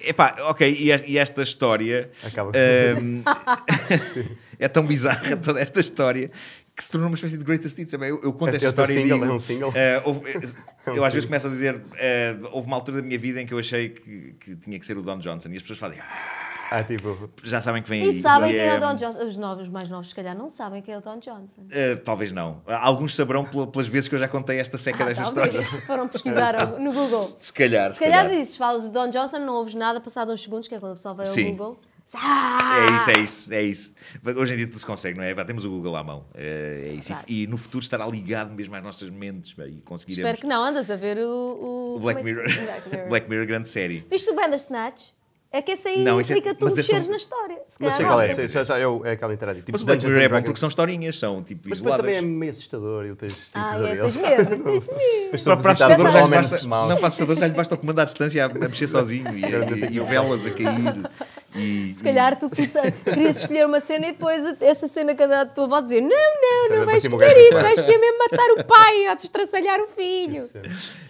epá, 0.10 0.36
ok, 0.50 0.70
e, 0.72 1.12
e 1.14 1.18
esta 1.18 1.42
história 1.42 2.12
Acaba. 2.24 2.52
ehm, 2.54 3.24
é 4.60 4.68
tão 4.68 4.86
bizarra 4.86 5.36
toda 5.38 5.60
esta 5.60 5.80
história 5.80 6.30
que 6.76 6.84
se 6.84 6.92
tornou 6.92 7.08
uma 7.10 7.16
espécie 7.16 7.38
de 7.38 7.44
greatest 7.44 7.78
hits. 7.78 7.94
Eu, 7.94 8.02
eu 8.04 8.34
conto 8.34 8.50
É 8.50 8.56
esta 8.56 8.68
história 8.68 8.92
e 8.92 8.96
single, 9.04 9.20
digo, 9.20 9.32
é 9.32 9.36
um 9.36 9.40
single? 9.40 9.72
eh, 9.76 10.02
houve- 10.04 10.32
É 10.86 10.92
um 10.92 10.96
eu 10.96 11.06
às 11.06 11.14
vezes 11.14 11.26
começo 11.26 11.48
a 11.48 11.50
dizer, 11.50 11.82
eh, 11.98 12.36
houve 12.52 12.68
uma 12.68 12.76
altura 12.76 12.98
da 12.98 13.04
minha 13.04 13.18
vida 13.18 13.42
em 13.42 13.46
que 13.48 13.54
eu 13.54 13.60
achei 13.60 13.90
que, 13.90 14.34
que 14.40 14.56
tinha 14.58 14.78
que 14.80 14.86
ser 14.86 14.98
o 14.98 15.02
Don 15.02 15.18
Johnson 15.18 15.50
e 15.50 15.56
as 15.56 15.62
pessoas 15.62 15.80
fazem, 15.80 16.00
"Ah", 16.00 16.42
Ah, 16.72 16.84
tipo, 16.84 17.30
já 17.44 17.62
sabem 17.62 17.82
que 17.84 17.88
vem 17.90 18.02
aí. 18.02 18.18
E 18.18 18.22
sabem 18.24 18.50
quem 18.52 18.60
é 18.60 18.68
eh, 18.70 18.78
o 18.78 18.80
Don 18.80 18.96
Johnson. 18.96 19.24
Os 19.24 19.38
novos, 19.38 19.64
os 19.68 19.70
mais 19.70 19.88
novos, 19.90 20.10
se 20.10 20.16
calhar, 20.16 20.36
não 20.36 20.50
sabem 20.50 20.82
quem 20.82 20.96
é 20.96 20.98
o 20.98 21.02
Don 21.02 21.20
Johnson. 21.20 21.66
eh, 21.72 21.96
talvez 21.96 22.32
não. 22.34 22.62
Alguns 22.68 23.16
saberão 23.16 23.46
pel- 23.46 23.68
pelas 23.68 23.88
vezes 23.88 24.08
que 24.10 24.16
eu 24.16 24.20
já 24.20 24.28
contei 24.28 24.60
esta 24.60 24.76
seca 24.78 25.04
Ah, 25.04 25.08
desta 25.08 25.24
talvez. 25.32 25.54
história. 25.54 25.82
Foram 25.88 26.08
pesquisar 26.08 26.56
no 26.80 26.92
Google. 26.92 27.36
Se 27.40 27.54
calhar. 27.54 27.92
Se 27.92 28.00
calhar 28.00 28.28
dizes, 28.28 28.58
falas 28.58 28.84
do 28.84 28.90
Don 28.92 29.10
Johnson, 29.10 29.40
não 29.40 29.54
ouves 29.56 29.76
nada, 29.76 30.02
passado 30.02 30.34
uns 30.34 30.42
segundos, 30.42 30.68
que 30.68 30.74
é 30.76 30.80
quando 30.80 30.94
a 30.94 30.96
pessoa 30.96 31.14
vai 31.14 31.28
ao 31.28 31.32
Sim. 31.34 31.52
Google. 31.52 31.80
Ah! 32.14 32.78
É 32.88 32.96
isso, 32.96 33.10
é 33.10 33.20
isso, 33.24 33.54
é 33.54 33.62
isso. 33.64 33.94
Hoje 34.38 34.54
em 34.54 34.58
dia 34.58 34.68
tudo 34.68 34.80
se 34.80 34.86
consegue, 34.86 35.18
não 35.18 35.24
é? 35.24 35.34
Temos 35.44 35.66
o 35.66 35.70
Google 35.70 35.96
à 35.96 36.04
mão. 36.04 36.26
É, 36.36 36.90
é 36.90 36.94
isso. 36.94 37.08
Claro. 37.10 37.26
E, 37.28 37.44
e 37.44 37.48
no 37.48 37.58
futuro 37.58 37.84
estará 37.84 38.06
ligado 38.08 38.54
mesmo 38.54 38.76
às 38.76 38.84
nossas 38.84 39.10
mentes 39.10 39.52
e 39.58 39.82
conseguiremos. 39.82 40.30
Espero 40.30 40.38
que 40.42 40.48
não, 40.48 40.64
andas 40.64 40.90
a 40.92 40.96
ver 40.96 41.18
o. 41.18 41.96
o 41.96 42.00
Black 42.00 42.20
é 42.20 42.24
Mirror. 42.24 42.44
Black 42.46 42.90
Mirror. 42.92 43.10
Black 43.10 43.30
Mirror, 43.30 43.48
grande 43.48 43.70
série. 43.70 44.06
Viste 44.10 44.30
o 44.30 44.36
Bandersnatch? 44.36 45.16
É 45.52 45.62
que 45.62 45.72
esse 45.72 45.88
aí 45.88 46.04
Não, 46.04 46.20
isso 46.20 46.34
é- 46.34 46.38
implica 46.38 46.54
tu 46.54 46.66
mas 46.66 46.74
esse 46.78 46.82
mexeres 46.94 47.06
são- 47.06 47.12
na 47.12 47.18
história. 47.18 47.56
Se 47.66 47.78
mas 47.80 47.94
calhar 47.94 47.96
sei 47.96 48.06
qual 48.06 48.22
é, 48.22 48.34
sei, 48.34 48.48
já, 48.50 48.64
já 48.66 48.78
é, 48.78 48.86
o- 48.86 49.06
é 49.06 49.12
aquela 49.12 49.34
interativa. 49.34 49.66
Tipo 49.66 49.72
Mas 49.72 49.82
o 49.84 49.86
Black 49.86 50.06
Mirror 50.06 50.22
é 50.22 50.28
bom 50.28 50.42
porque 50.44 50.60
são 50.60 50.68
historinhas, 50.68 51.18
são 51.18 51.42
tipo 51.42 51.70
Mas 51.70 51.80
depois 51.80 51.96
isoladas. 51.96 52.06
também 52.06 52.18
é 52.18 52.22
meio 52.22 52.52
assustador 52.52 53.06
e 53.06 53.10
depois 53.10 53.34
tipo, 53.34 53.50
Ah, 53.54 53.78
é, 53.78 53.96
tens 53.96 54.16
medo, 54.18 54.64
tens 54.64 54.88
medo. 54.88 55.62
Para, 55.62 55.72
assustador 55.72 56.10
já 56.12 56.22
lhe 56.26 56.30
basta, 56.36 56.68
não, 56.68 56.98
para 56.98 57.08
assustador 57.08 57.36
já 57.38 57.48
lhe 57.48 57.54
basta 57.54 57.76
o 57.76 57.78
comando 57.78 58.00
à 58.00 58.04
distância 58.06 58.44
a, 58.46 58.48
a 58.50 58.54
mexer 58.54 58.88
sozinho 58.88 59.32
e, 59.38 59.42
e, 59.46 59.96
e 59.96 60.00
velas 60.02 60.46
a 60.46 60.52
cair. 60.52 61.10
E, 61.56 61.94
Se 61.94 62.04
calhar 62.04 62.38
tu 62.38 62.50
querias 62.50 63.38
escolher 63.38 63.66
uma 63.66 63.80
cena 63.80 64.08
e 64.08 64.12
depois 64.12 64.44
essa 64.62 64.88
cena 64.88 65.16
que 65.16 65.24
a 65.24 65.46
tua 65.46 65.66
avó 65.66 65.82
dizia: 65.82 66.02
Não, 66.02 66.10
não, 66.10 66.80
não 66.80 66.86
vais 66.86 67.04
escolher 67.04 67.38
isso, 67.50 67.62
vais 67.62 67.80
escolher 67.80 67.98
mesmo 67.98 68.18
matar 68.20 68.50
o 68.60 68.64
pai 68.66 69.08
a 69.08 69.16
destraçalhar 69.16 69.80
o 69.80 69.88
filho. 69.88 70.50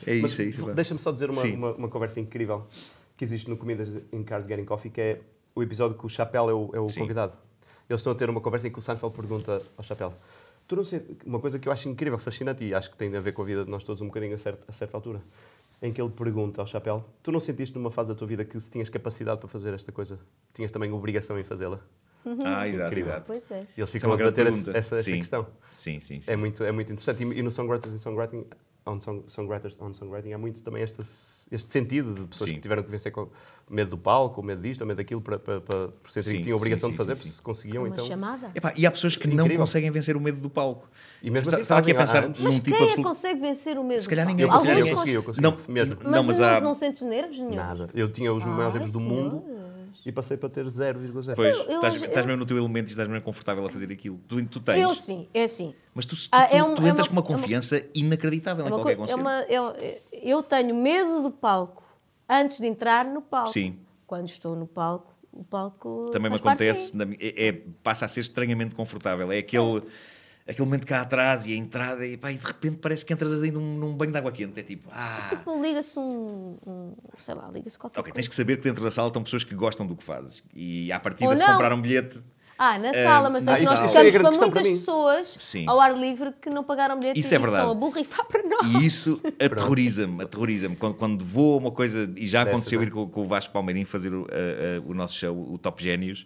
é 0.06 0.16
Mas 0.22 0.32
isso, 0.34 0.41
é 0.41 0.46
isso. 0.46 0.66
Deixa-me 0.74 1.00
só 1.00 1.12
dizer 1.12 1.30
uma, 1.30 1.41
uma, 1.43 1.72
uma 1.74 1.88
conversa 1.89 2.20
incrível 2.20 2.68
que 3.18 3.24
existe 3.24 3.50
no 3.50 3.58
Comidas 3.58 3.89
in 4.12 4.24
Cars 4.24 4.46
Getting 4.48 4.66
Coffee, 4.66 4.91
que 4.91 5.02
é 5.02 5.20
o 5.56 5.64
episódio 5.64 5.98
que 5.98 6.06
o 6.06 6.10
Chapéu 6.10 6.50
é 6.50 6.54
o, 6.54 6.70
é 6.74 6.80
o 6.80 6.88
convidado. 6.93 7.34
Eles 7.89 8.02
estão 8.02 8.12
a 8.14 8.16
ter 8.16 8.30
uma 8.30 8.41
conversa 8.41 8.68
em 8.68 8.72
que 8.72 8.80
o 8.80 8.82
Seinfeld 8.82 9.16
pergunta 9.16 9.62
ao 9.78 9.84
Chapéu 9.84 10.14
tu 10.68 10.76
não 10.76 10.84
sei, 10.84 11.00
uma 11.24 11.39
coisa 11.39 11.60
que 11.60 11.68
eu 11.68 11.72
acho 11.72 11.88
incrível, 11.88 12.18
fascinante 12.18 12.64
e 12.64 12.74
acho 12.74 12.89
que 12.89 12.98
tem 12.98 13.16
a 13.16 13.20
ver 13.20 13.34
com 13.34 13.43
a 13.43 13.46
vida 13.46 13.64
de 13.64 13.70
nós 13.70 13.84
todos 13.84 14.02
um 14.02 14.08
bocadinho 14.08 14.34
a, 14.34 14.39
certa- 14.39 14.64
a 14.68 14.72
certa 14.74 14.98
altura, 14.98 15.22
em 15.82 15.91
que 15.91 16.01
ele 16.01 16.09
pergunta 16.09 16.61
ao 16.61 16.67
Chapéu 16.67 17.03
tu 17.21 17.32
não 17.32 17.39
sentiste 17.39 17.76
numa 17.78 17.91
fase 17.91 18.09
da 18.09 18.15
tua 18.15 18.28
vida 18.28 18.45
que 18.45 18.59
se 18.59 18.71
tinhas 18.71 18.89
capacidade 18.89 19.39
para 19.39 19.49
fazer 19.49 19.73
esta 19.73 19.91
coisa, 19.91 20.19
tinhas 20.53 20.71
também 20.71 20.91
obrigação 20.91 21.39
em 21.39 21.43
fazê-la? 21.43 21.80
Ah, 22.43 22.67
exato, 22.67 22.88
Incrível. 22.88 23.11
exato. 23.11 23.28
Pois 23.28 23.51
é. 23.51 23.67
E 23.78 23.82
eles 23.82 23.89
é 23.89 23.91
ficam 23.91 24.09
uma 24.09 24.15
a 24.15 24.17
debater 24.17 24.47
essa, 24.47 24.71
essa, 24.76 24.95
essa 24.95 25.11
questão. 25.11 25.47
Sim, 25.71 25.99
sim, 25.99 26.19
sim. 26.21 26.32
É 26.32 26.36
muito, 26.36 26.63
é 26.63 26.71
muito 26.71 26.91
interessante. 26.91 27.23
E, 27.23 27.39
e 27.39 27.41
no 27.43 27.51
Songwriters 27.51 27.93
e 27.93 27.99
Songwriting, 27.99 28.45
on 28.88 29.00
song, 29.02 29.24
songwriters 29.28 29.76
on 29.82 29.94
Songwriting, 29.94 30.34
há 30.34 30.38
muito 30.38 30.64
também 30.64 30.84
este, 30.84 31.02
este 31.02 31.72
sentido 31.72 32.14
de 32.14 32.28
pessoas 32.28 32.50
Sim. 32.50 32.56
que 32.58 32.62
tiveram 32.62 32.84
que 32.84 32.92
vencer 32.92 33.12
com 33.12 33.28
medo 33.68 33.90
do 33.92 33.98
palco, 33.98 34.42
ou 34.42 34.46
medo 34.46 34.62
disto, 34.62 34.82
ou 34.82 34.88
medo 34.88 34.98
daquilo, 34.98 35.22
para, 35.22 35.40
para, 35.40 35.60
para, 35.60 35.88
por 35.88 36.12
Sim, 36.12 36.22
que 36.22 36.44
tinham 36.44 36.54
a 36.54 36.58
obrigação 36.58 36.90
sim, 36.90 36.92
de 36.92 36.98
fazer, 36.98 37.16
porque 37.16 37.30
se 37.30 37.42
conseguiam, 37.42 37.84
Uma 37.84 37.90
então... 37.90 38.06
chamada. 38.06 38.52
Epá, 38.54 38.74
e 38.78 38.86
há 38.86 38.92
pessoas 38.92 39.16
que 39.16 39.28
não 39.28 39.46
Incrível. 39.46 39.60
conseguem 39.64 39.90
vencer 39.90 40.16
o 40.16 40.20
medo 40.22 40.40
do 40.40 40.50
palco. 40.52 40.88
E 41.24 41.32
mesmo 41.32 41.42
Está- 41.50 41.54
assim 41.54 41.62
estava 41.62 41.82
aqui 41.82 41.92
a 41.92 41.96
pensar 41.96 42.24
ah, 42.26 42.28
num 42.28 42.36
Mas 42.44 42.56
tipo 42.56 42.66
quem 42.66 42.76
é 42.76 42.78
que 42.78 42.84
absoluto. 42.86 43.08
consegue 43.08 43.40
vencer 43.42 43.78
o 43.80 43.84
medo? 43.84 44.02
Se 44.02 44.10
calhar 44.10 44.26
do 44.26 44.30
ninguém 44.30 44.48
palco? 44.48 44.68
Eu 44.68 44.76
consegui, 44.76 44.84
eu 44.84 44.94
cons- 44.94 45.00
consegui, 45.00 45.14
eu 45.16 45.24
consegui. 45.24 45.42
Não, 45.44 45.52
mesmo. 45.74 45.96
Mas, 46.04 46.12
Não, 46.12 46.24
mas 46.24 46.38
não, 46.40 46.48
há- 46.48 46.62
não 46.62 46.74
sentes 46.76 47.02
nervos 47.02 47.40
nenhum? 47.40 47.56
Nada. 47.56 47.90
Eu 47.96 48.08
tinha 48.12 48.32
os 48.32 48.46
maiores 48.46 48.76
Ai, 48.76 48.84
livros 48.84 48.92
do 48.94 49.00
mundo. 49.00 49.44
E 50.06 50.12
passei 50.12 50.38
para 50.38 50.49
ter 50.49 50.66
0,0. 50.66 51.34
Pois, 51.36 51.56
eu 51.58 51.62
estás, 51.76 51.95
acho- 51.95 52.06
estás 52.06 52.18
eu- 52.26 52.28
mesmo 52.28 52.39
no 52.41 52.45
teu 52.45 52.58
elemento 52.58 52.88
e 52.88 52.91
estás 52.91 53.08
mesmo 53.08 53.24
confortável 53.24 53.66
a 53.66 53.70
fazer 53.70 53.91
aquilo. 53.91 54.20
Tu, 54.28 54.45
tu 54.45 54.60
tens. 54.60 54.80
Eu 54.80 54.93
sim, 54.93 55.28
é 55.34 55.43
assim. 55.43 55.74
Mas 55.95 56.06
tu, 56.06 56.16
tu, 56.16 56.28
Ah, 56.32 56.47
é 56.51 56.64
um- 56.64 56.76
tu 56.76 56.86
é 56.86 56.89
entras 56.89 57.08
uma- 57.08 57.22
com 57.24 57.30
uma 57.30 57.36
é 57.36 57.38
uma- 57.38 57.41
confiança 57.43 57.84
inacreditável 57.95 58.64
É 58.66 58.68
em 58.68 58.72
uma 58.72 58.78
qualquer 58.80 58.95
coi- 58.97 59.10
é 59.10 59.16
uma- 59.16 59.41
é- 59.41 60.01
eu 60.14 60.43
tenho 60.43 60.76
medo 60.76 61.24
do 61.24 61.32
palco 61.32 61.84
antes 62.30 62.60
de 62.60 62.68
entrar 62.68 63.06
no 63.06 63.22
palco. 63.22 63.51
Sim. 63.51 63.78
Quando 64.06 64.28
estou 64.30 64.56
no 64.56 64.68
palco, 64.68 65.12
o 65.34 65.43
palco. 65.43 66.12
Também 66.14 66.30
me 66.30 66.38
acontece, 66.38 66.95
na 66.95 67.06
é, 67.20 67.47
é- 67.47 67.62
passa 67.82 68.06
a 68.06 68.08
ser 68.08 68.20
estranhamente 68.20 68.76
confortável. 68.76 69.32
É 69.32 69.39
aquele, 69.39 69.82
aquele 70.48 70.66
momento 70.66 70.86
cá 70.86 71.02
atrás 71.02 71.46
e 71.48 71.54
a 71.54 71.56
entrada, 71.56 72.06
e, 72.06 72.18
pá, 72.18 72.32
e 72.32 72.38
de 72.38 72.46
repente 72.46 72.78
parece 72.78 73.06
que 73.06 73.12
entras 73.14 73.41
aí 73.41 73.52
num, 73.52 73.78
num 73.78 73.93
banho 73.96 74.12
de 74.12 74.18
água 74.18 74.32
quente. 74.32 74.60
É 74.60 74.64
tipo, 74.64 74.89
ah. 74.93 75.28
Tipo, 75.30 75.62
liga-se 75.62 75.98
um, 76.00 76.58
um- 76.66 76.93
Sei 77.18 77.34
lá, 77.34 77.50
liga-se 77.54 77.78
qualquer 77.80 78.00
Ok, 78.00 78.12
tens 78.14 78.16
coisa. 78.28 78.30
que 78.30 78.36
saber 78.36 78.58
que 78.58 78.64
dentro 78.64 78.84
da 78.84 78.91
sala 78.91 79.08
estão 79.08 79.24
pessoas 79.24 79.43
que 79.43 79.56
gostam 79.56 79.86
do 79.88 79.96
que 79.96 80.04
fazes. 80.04 80.43
E 80.54 80.91
à 80.91 81.00
partida, 81.00 81.30
Ou 81.30 81.36
se 81.38 81.43
não. 81.43 81.52
comprar 81.54 81.74
um 81.74 81.82
bilhete. 81.82 82.22
Ah, 82.58 82.80
na 82.80 82.93
sala, 82.93 83.30
mas 83.30 83.46
ah, 83.50 83.60
é 83.60 83.64
nós 83.64 83.82
é 83.82 83.88
ficamos 83.88 84.14
grande 84.14 84.14
para 84.14 84.32
muitas 84.46 84.50
para 84.64 84.72
pessoas 84.72 85.38
Sim. 85.41 85.66
ao 85.68 85.78
ar 85.78 85.93
livre 85.98 86.32
que 86.41 86.50
não 86.50 86.64
pagaram 86.64 86.98
bilhete 86.98 87.20
Isso 87.20 87.34
é 87.34 87.38
e 87.38 87.39
verdade. 87.41 87.64
estão 87.64 87.72
a 87.72 87.76
borrifar 87.78 88.26
para 88.28 88.43
nós. 88.43 88.66
E 88.82 88.86
isso 88.86 89.22
aterroriza-me, 89.43 90.24
aterroriza-me. 90.24 90.76
Quando, 90.78 90.93
quando 90.96 91.26
vou 91.26 91.56
a 91.56 91.58
uma 91.58 91.72
coisa, 91.72 92.10
e 92.16 92.26
já 92.26 92.43
aconteceu 92.43 92.80
é? 92.80 92.86
ir 92.86 92.91
com, 92.91 93.10
com 93.10 93.22
o 93.24 93.26
Vasco 93.26 93.52
Palmeirinho 93.52 93.86
fazer 93.86 94.14
o, 94.14 94.26
a- 94.32 94.78
a- 94.78 94.89
o 94.89 94.93
nosso 94.93 95.16
show, 95.16 95.36
o 95.54 95.58
Top 95.58 95.84
Génios, 95.84 96.24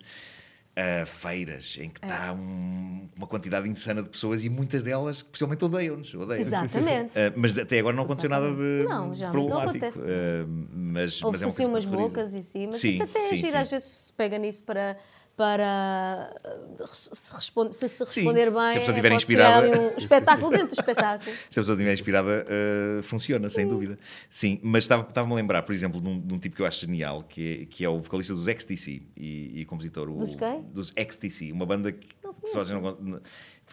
a 1.02 1.06
feiras 1.06 1.78
em 1.80 1.90
que 1.90 2.00
É. 2.04 2.08
está 2.08 2.32
um- 2.34 3.08
uma 3.18 3.28
quantidade 3.28 3.68
insana 3.70 4.02
de 4.02 4.10
pessoas 4.10 4.44
e 4.46 4.50
muitas 4.50 4.82
delas 4.84 5.22
que 5.22 5.30
possivelmente 5.32 5.66
odeiam-nos. 5.66 6.14
odeiam 6.14 6.42
Exatamente. 6.42 7.12
Ah, 7.16 7.34
mas 7.36 7.58
até 7.58 7.80
agora 7.80 7.96
não 7.96 8.04
aconteceu 8.04 8.30
nada 8.30 8.50
de, 8.54 8.86
Não, 8.88 9.12
de 9.12 9.20
já 9.20 9.26
não 9.26 9.32
problemático. 9.34 9.70
acontece. 9.86 10.00
Ah, 10.00 10.46
mas, 10.48 11.22
mas 11.22 11.22
Houve-se 11.24 11.44
é 11.44 11.48
uma 11.48 11.52
assim 11.52 11.66
umas 11.66 11.86
bocas 11.86 12.34
e 12.34 12.42
sim, 12.44 12.68
mas 12.68 12.78
Sim, 12.78 12.90
isso 12.90 13.04
até 13.04 13.20
é 13.20 13.28
sim, 13.28 13.36
giro, 13.38 13.50
sim. 13.52 13.58
às 13.58 13.70
vezes 13.70 13.88
se 13.90 14.14
pega 14.14 14.38
nisso 14.38 14.64
para, 14.64 14.98
para 15.40 16.34
uh, 16.82 16.86
se, 16.86 17.34
responde, 17.34 17.74
se, 17.74 17.88
se 17.88 17.98
Sim, 17.98 18.04
responder 18.04 18.42
se 18.42 18.48
a 18.48 18.52
bem, 18.52 18.62
pessoa 18.62 18.76
é, 18.76 18.80
estiver 18.82 19.02
criar 19.02 19.16
inspirada. 19.16 19.80
um 19.82 19.98
espetáculo 19.98 20.50
dentro 20.52 20.68
do 20.68 20.74
espetáculo. 20.80 21.32
Se 21.50 21.60
a 21.60 21.62
pessoa 21.62 21.76
estiver 21.76 21.94
inspirada, 21.94 22.46
uh, 23.00 23.04
funciona, 23.04 23.50
sem 23.50 23.66
dúvida. 23.66 23.98
Sim, 24.30 24.60
mas 24.62 24.84
estava- 24.84 25.08
estava-me 25.08 25.32
a 25.32 25.36
lembrar, 25.38 25.62
por 25.62 25.72
exemplo, 25.74 26.02
de 26.02 26.08
um, 26.10 26.20
de 26.20 26.34
um 26.34 26.38
tipo 26.40 26.58
que 26.58 26.62
eu 26.62 26.66
acho 26.66 26.82
genial, 26.82 27.24
que 27.24 27.62
é, 27.62 27.66
que 27.68 27.86
é 27.86 27.90
o 27.90 27.98
vocalista 28.00 28.34
dos 28.34 28.48
XTC 28.50 29.02
e, 29.16 29.62
e 29.62 29.66
compositor. 29.66 30.10
O, 30.10 30.18
Dos 30.18 30.36
quem? 30.36 30.62
Dos 30.74 30.92
XTC, 30.96 31.54
uma 31.54 31.66
banda 31.66 31.94
que, 31.94 32.08
se 32.44 32.74
não. 32.74 32.82
con- 32.82 33.20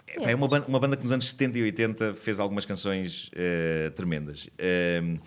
É, 0.06 0.30
é 0.30 0.34
uma 0.36 0.46
banda, 0.46 0.66
uma 0.68 0.78
banda 0.78 0.96
que 0.96 1.02
nos 1.02 1.10
anos 1.12 1.28
70 1.30 1.58
e 1.58 1.62
80 1.62 2.14
fez 2.14 2.38
algumas 2.38 2.64
canções 2.64 3.28
uh, 3.34 3.90
tremendas. 3.96 4.48
Um, 5.02 5.18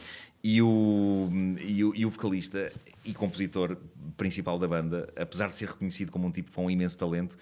e 0.43 0.61
o, 0.61 1.27
e, 1.59 1.83
o, 1.83 1.95
e 1.95 2.05
o 2.05 2.09
vocalista 2.09 2.71
e 3.05 3.13
compositor 3.13 3.77
principal 4.15 4.57
da 4.59 4.67
banda, 4.67 5.07
apesar 5.15 5.47
de 5.47 5.55
ser 5.55 5.67
reconhecido 5.67 6.11
como 6.11 6.27
um 6.27 6.31
tipo 6.31 6.51
com 6.51 6.65
um 6.65 6.69
imenso 6.71 6.97
talento, 6.97 7.37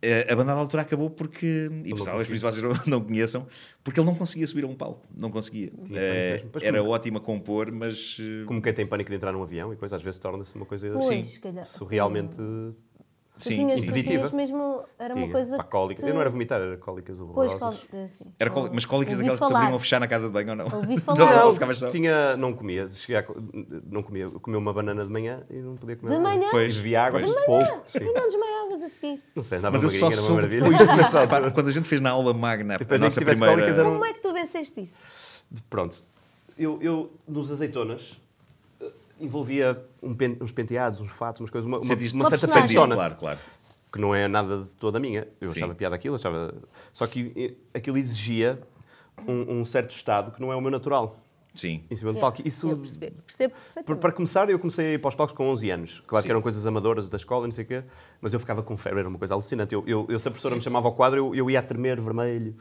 eh, 0.00 0.26
a 0.28 0.34
banda 0.34 0.52
da 0.52 0.58
altura 0.60 0.82
acabou 0.82 1.08
porque, 1.10 1.70
e 1.84 1.94
talvez 1.94 2.04
por 2.04 2.06
conseguia. 2.06 2.34
isso 2.34 2.44
vocês 2.50 2.62
não, 2.86 2.98
não 2.98 3.00
conheçam, 3.04 3.46
porque 3.84 4.00
ele 4.00 4.06
não 4.06 4.14
conseguia 4.16 4.46
subir 4.48 4.64
a 4.64 4.66
um 4.66 4.74
palco, 4.74 5.06
não 5.16 5.30
conseguia. 5.30 5.70
Tinha 5.84 6.00
Eh, 6.00 6.44
era 6.62 6.78
como- 6.78 6.90
ótimo 6.90 7.18
a 7.18 7.20
compor, 7.20 7.70
mas 7.70 8.16
eh, 8.20 8.44
Como 8.46 8.60
quem 8.60 8.72
tem 8.74 8.86
pânico 8.86 9.10
de 9.10 9.16
entrar 9.16 9.32
num 9.32 9.42
avião 9.42 9.72
e 9.72 9.76
coisa, 9.76 9.94
às 9.96 10.02
vezes 10.02 10.18
torna-se 10.18 10.54
uma 10.56 10.66
coisa 10.66 10.90
Pois, 10.90 11.06
Sim. 11.06 11.22
se 11.24 11.38
calhar, 11.40 11.64
surrealmente... 11.64 12.36
Tu 12.36 12.74
sim, 13.38 13.54
tinhas, 13.56 13.80
sim. 13.80 13.92
tu 13.92 14.02
tinhas 14.02 14.30
mesmo. 14.32 14.82
Era 14.98 15.14
uma 15.14 15.28
coisa. 15.28 15.56
pá, 15.56 15.64
cólica. 15.64 16.02
que- 16.02 16.08
Eu 16.08 16.14
não 16.14 16.20
era 16.20 16.30
vomitar, 16.30 16.60
era 16.60 16.76
cólicas 16.76 17.18
Pois, 17.18 17.30
horrorosas. 17.52 17.58
cólica, 17.58 18.04
assim. 18.04 18.24
Era 18.38 18.50
cólica- 18.50 18.74
mas 18.74 18.84
cólicas 18.84 19.14
Ouvi 19.14 19.22
daquelas 19.24 19.40
que 19.40 19.44
te 19.46 19.48
falar. 19.48 19.58
obrigam 19.60 19.76
a 19.76 19.80
fechar 19.80 20.00
na 20.00 20.08
casa 20.08 20.26
de 20.26 20.32
banho 20.32 20.50
ou 20.50 20.56
não? 20.56 20.64
Ouvi 20.66 20.94
Não, 20.96 21.00
falar. 21.02 21.18
não, 21.36 21.54
Não, 21.54 21.74
só. 21.74 21.88
tinha, 21.88 22.36
não 22.36 22.52
comia, 22.52 22.88
cheguei 22.88 23.16
a 23.16 23.24
não 23.90 24.02
comia, 24.02 24.28
comia 24.30 24.58
uma 24.58 24.72
banana 24.72 25.04
de 25.04 25.10
manhã 25.10 25.42
e 25.50 25.54
não 25.56 25.76
podia 25.76 25.96
comer 25.96 26.14
De 26.14 26.18
manhã? 26.20 26.48
Pois, 26.50 26.74
E 26.74 26.76
bebia 26.78 27.02
água, 27.04 27.20
pois. 27.20 27.44
pouco, 27.68 27.84
sim. 27.90 27.98
E 28.00 28.12
não 28.12 28.28
desmaiavas 28.28 28.82
a 28.82 28.88
seguir. 28.88 29.22
Não 29.34 29.44
sei, 29.44 29.58
andava 29.58 29.72
Mas 29.74 29.82
eu 29.82 29.90
só 29.90 30.06
magrinha, 30.06 30.12
era 30.12 30.20
uma 30.20 30.26
soube 30.26 30.42
maravilha. 30.42 30.78
depois 30.78 30.98
disso. 31.06 31.16
Quando 31.54 31.68
a 31.68 31.72
gente 31.72 31.88
fez 31.88 32.00
na 32.00 32.10
aula 32.10 32.34
magna, 32.34 32.74
a 32.74 32.78
depois 32.78 33.00
nossa 33.00 33.20
primeira. 33.20 33.54
cólicas, 33.54 33.78
era 33.78 33.88
Como 33.88 34.04
é 34.04 34.12
que 34.12 34.20
tu 34.20 34.32
venceste 34.32 34.80
isso? 34.82 35.02
Pronto. 35.68 35.96
Eu, 36.58 36.78
eu 36.82 37.10
nos 37.26 37.50
azeitonas, 37.50 38.20
envolvia 39.22 39.82
um 40.02 40.14
pen- 40.14 40.36
uns 40.40 40.52
penteados, 40.52 41.00
uns 41.00 41.12
fatos, 41.12 41.40
umas 41.40 41.50
coisas, 41.50 41.66
uma, 41.66 41.78
uma, 41.78 41.84
Sentiste 41.86 42.14
uma 42.14 42.24
Uma 42.24 42.30
certa 42.36 42.48
persona. 42.48 42.94
Claro, 42.94 43.16
claro. 43.16 43.38
que 43.92 44.00
não 44.00 44.14
é 44.14 44.26
nada 44.28 44.62
de 44.64 44.74
toda 44.76 44.98
minha. 44.98 45.28
Eu 45.40 45.48
Sim. 45.48 45.56
achava 45.56 45.74
piada 45.74 45.94
aquilo, 45.94 46.14
achava. 46.16 46.54
Só 46.92 47.06
que 47.06 47.32
eh, 47.36 47.78
aquilo 47.78 47.96
exigia 47.98 48.60
um, 49.26 49.60
um 49.60 49.64
certo 49.64 49.90
estado 49.92 50.32
que 50.32 50.40
não 50.40 50.52
é 50.52 50.56
o 50.56 50.60
meu 50.60 50.70
natural. 50.70 51.18
Sim. 51.54 51.84
Em 51.90 51.96
cima 51.96 52.12
do 52.12 52.16
Yeah, 52.16 52.20
palco. 52.34 52.48
Isso, 52.48 52.66
Eu 52.70 52.78
percebo, 52.78 53.16
percebo 53.26 53.96
para 54.00 54.10
começar, 54.12 54.48
eu 54.48 54.58
comecei 54.58 54.86
a 54.86 54.92
ir 54.94 54.98
para 54.98 55.10
os 55.10 55.14
palcos 55.14 55.36
com 55.36 55.50
11 55.50 55.70
anos. 55.70 56.02
Claro 56.06 56.22
Sim. 56.22 56.26
que 56.28 56.32
eram 56.32 56.40
coisas 56.40 56.66
amadoras 56.66 57.10
da 57.10 57.18
escola, 57.18 57.46
não 57.46 57.52
sei 57.52 57.64
o 57.64 57.66
quê, 57.66 57.84
mas 58.22 58.32
eu 58.32 58.40
ficava 58.40 58.62
com 58.62 58.74
febre, 58.74 59.00
era 59.00 59.08
uma 59.08 59.18
coisa 59.18 59.34
alucinante. 59.34 59.74
Eu, 59.74 59.84
eu, 59.86 60.06
eu 60.08 60.18
se 60.18 60.26
a 60.26 60.30
professora 60.30 60.56
me 60.56 60.62
chamava 60.62 60.88
ao 60.88 60.94
quadro, 60.94 61.18
eu, 61.18 61.34
eu 61.34 61.50
ia 61.50 61.58
a 61.58 61.62
tremer 61.62 62.00
vermelho. 62.00 62.56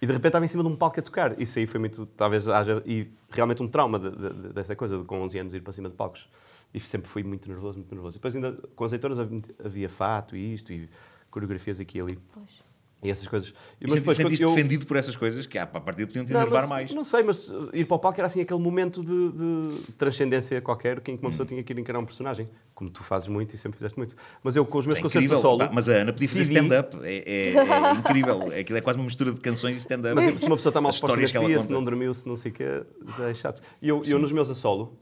E 0.00 0.06
de 0.06 0.12
repente 0.12 0.28
estava 0.28 0.44
em 0.44 0.48
cima 0.48 0.62
de 0.62 0.68
um 0.68 0.76
palco 0.76 0.98
a 1.00 1.02
tocar. 1.02 1.40
Isso 1.40 1.58
aí 1.58 1.66
foi 1.66 1.80
muito, 1.80 2.06
talvez 2.06 2.46
haja, 2.48 2.82
e 2.86 3.08
realmente 3.30 3.62
um 3.62 3.68
trauma 3.68 3.98
de, 3.98 4.10
de, 4.10 4.32
de- 4.42 4.52
dessa 4.52 4.76
coisa, 4.76 4.98
de 4.98 5.04
com 5.04 5.20
11 5.22 5.38
anos 5.38 5.54
ir 5.54 5.60
para 5.60 5.72
cima 5.72 5.88
de 5.88 5.94
palcos. 5.94 6.28
E 6.72 6.78
sempre 6.78 7.08
fui 7.08 7.22
muito 7.24 7.48
nervoso, 7.48 7.78
muito 7.78 7.92
nervoso. 7.94 8.16
E 8.16 8.18
depois 8.18 8.34
ainda, 8.36 8.52
com 8.76 8.84
azeitonas 8.84 9.18
havia 9.64 9.88
fato 9.88 10.36
e 10.36 10.54
isto, 10.54 10.72
e 10.72 10.88
coreografias 11.30 11.80
aqui 11.80 11.98
e 11.98 12.00
ali. 12.00 12.18
Pois. 12.32 12.67
E 13.00 13.10
essas 13.10 13.28
coisas. 13.28 13.50
E, 13.80 13.86
E 13.86 13.90
senti- 13.92 14.12
sentiste 14.14 14.42
eu- 14.42 14.50
defendido 14.52 14.84
por 14.84 14.96
essas 14.96 15.14
coisas 15.14 15.46
que, 15.46 15.56
ah, 15.56 15.64
pá, 15.64 15.78
a 15.78 15.80
partir 15.80 16.04
podiam 16.06 16.24
te 16.24 16.32
enervar 16.32 16.62
mas 16.62 16.68
mais. 16.68 16.92
Não 16.92 17.04
sei, 17.04 17.22
mas 17.22 17.48
uh, 17.48 17.70
ir 17.72 17.84
para 17.84 17.94
o 17.94 17.98
palco 18.00 18.18
era 18.20 18.26
assim 18.26 18.40
aquele 18.40 18.58
momento 18.58 19.04
de, 19.04 19.30
de 19.32 19.92
transcendência 19.92 20.60
qualquer 20.60 21.00
que 21.00 21.12
em 21.12 21.16
que 21.16 21.22
uma 21.22 21.30
pessoa 21.30 21.44
Hum. 21.44 21.48
tinha 21.48 21.62
que 21.62 21.72
ir 21.72 21.78
encarar 21.78 22.00
um 22.00 22.04
personagem. 22.04 22.48
Como 22.74 22.90
tu 22.90 23.04
fazes 23.04 23.28
muito 23.28 23.54
e 23.54 23.58
sempre 23.58 23.76
fizeste 23.78 23.96
muito. 23.96 24.16
Mas 24.42 24.56
eu, 24.56 24.64
com 24.64 24.78
os 24.78 24.86
meus 24.86 24.98
É 24.98 25.02
concertos 25.02 25.30
incrível. 25.30 25.38
a 25.38 25.40
solo. 25.40 25.58
Pá, 25.60 25.70
mas 25.72 25.88
a 25.88 25.92
Ana 25.92 26.12
podia 26.12 26.28
fazer 26.28 26.42
stand-up. 26.42 26.96
É, 27.04 27.18
é- 27.18 27.52
é 27.54 27.92
incrível. 27.94 28.42
É, 28.50 28.60
aquilo 28.60 28.78
é 28.78 28.80
quase 28.80 28.98
uma 28.98 29.04
mistura 29.04 29.30
de 29.30 29.38
canções 29.38 29.76
e 29.76 29.78
stand-up. 29.78 30.16
Mas 30.16 30.40
se 30.40 30.46
uma 30.46 30.56
pessoa 30.56 30.70
está 30.70 30.80
mal 30.80 30.90
disposta 30.90 31.16
nesse 31.16 31.38
dia, 31.38 31.58
se 31.60 31.70
não 31.70 31.84
dormiu, 31.84 32.12
se 32.12 32.26
não 32.28 32.34
sei 32.34 32.50
o 32.50 32.54
quê, 32.54 32.82
já 33.16 33.28
é 33.30 33.34
chato. 33.34 33.62
E 33.80 33.88
eu, 33.88 34.02
eu 34.06 34.18
nos 34.18 34.32
meus 34.32 34.50
a 34.50 34.56
solo 34.56 34.98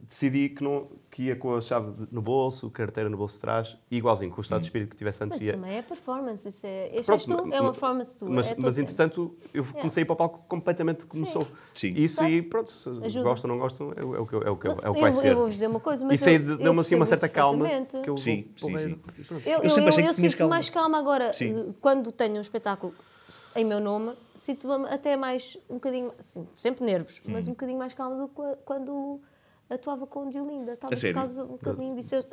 decidi 0.00 0.48
que, 0.48 0.62
não, 0.62 0.88
que 1.10 1.24
ia 1.24 1.36
com 1.36 1.54
a 1.56 1.60
chave 1.60 1.92
no 2.10 2.22
bolso, 2.22 2.70
carteira 2.70 3.10
no 3.10 3.16
bolso 3.16 3.34
de 3.34 3.40
trás, 3.40 3.76
e 3.90 3.96
igualzinho, 3.96 4.30
com 4.30 4.36
o 4.36 4.40
Hum. 4.40 4.42
estado 4.42 4.60
de 4.60 4.66
espírito 4.66 4.90
que 4.90 4.96
tivesse 4.96 5.22
antes. 5.24 5.38
Mas 5.38 5.46
ia- 5.46 5.52
também 5.54 5.76
é 5.76 5.82
performance, 5.82 6.48
isso 6.48 6.66
é. 6.66 6.86
Este 6.96 7.06
Pronto, 7.06 7.20
és 7.20 7.24
tu, 7.26 7.32
é 7.32 7.60
uma 7.60 7.62
ma- 7.68 7.72
performance 7.72 8.16
tua. 8.18 8.28
Mas, 8.30 8.46
é 8.52 8.54
mas 8.58 8.78
entretanto, 8.78 9.36
eu 9.52 9.64
comecei 9.64 10.00
a 10.00 10.02
ir 10.02 10.06
para 10.06 10.12
o 10.14 10.16
palco 10.16 10.44
completamente 10.48 11.04
como 11.06 11.26
Sim. 11.26 11.32
sou. 11.32 11.48
Sim. 11.74 11.92
Isso 11.96 12.22
aí, 12.22 12.40
pronto, 12.42 12.70
se 12.70 12.88
Ajuda. 12.88 13.22
gostam 13.24 13.50
ou 13.50 13.56
não 13.56 13.62
gostam, 13.62 13.92
é, 13.96 14.04
o- 14.04 14.14
é 14.16 14.20
o 14.20 14.26
que, 14.26 14.34
é 14.36 14.38
o 14.38 14.56
que, 14.56 14.68
é 14.68 14.70
o 14.72 14.78
que 14.78 14.88
eu, 14.88 14.94
vai 14.94 15.12
ser. 15.12 15.28
eu 15.32 15.34
vou-vos 15.36 15.54
dizer 15.54 15.66
uma 15.66 15.80
coisa, 15.80 16.04
mas 16.04 16.20
Isso 16.20 16.28
aí 16.28 16.36
eu- 16.36 16.48
eu 16.50 16.58
deu-me 16.58 16.80
assim 16.80 16.94
uma 16.94 17.06
certa 17.06 17.28
calma 17.28 17.66
que 18.02 18.08
eu 18.10 18.16
Sim, 18.16 18.50
vou 18.60 18.70
sim, 18.70 18.76
sim. 18.78 19.00
e 19.18 19.24
pronto. 19.24 19.48
Eu, 19.48 19.62
Eu 19.62 19.70
sempre 19.70 19.88
achei 19.90 20.02
que 20.04 20.08
eu 20.10 20.14
sinto 20.14 20.36
calma. 20.36 20.54
mais 20.54 20.70
calma 20.70 20.98
agora. 20.98 21.32
Sim. 21.32 21.58
eh, 21.58 21.72
Quando 21.80 22.12
tenho 22.12 22.36
um 22.36 22.40
espetáculo 22.40 22.94
em 23.54 23.64
meu 23.64 23.78
nome, 23.80 24.14
sinto-me 24.34 24.88
até 24.88 25.16
mais 25.16 25.58
um 25.68 25.74
bocadinho. 25.74 26.12
Sim, 26.18 26.46
sempre 26.54 26.84
nervos, 26.86 27.20
mas 27.26 27.46
Hum. 27.46 27.50
um 27.50 27.52
bocadinho 27.54 27.78
mais 27.78 27.92
calma 27.92 28.16
do 28.16 28.28
que 28.28 28.42
quando 28.64 29.20
atuava 29.70 30.06
com 30.06 30.26
o 30.26 30.30
Diolinda. 30.30 30.76
Talvez 30.76 31.00
por 31.02 31.12
causa 31.14 31.44
um 31.44 31.48
bocadinho 31.48 31.94
disso. 31.94 32.14
Eu- 32.14 32.24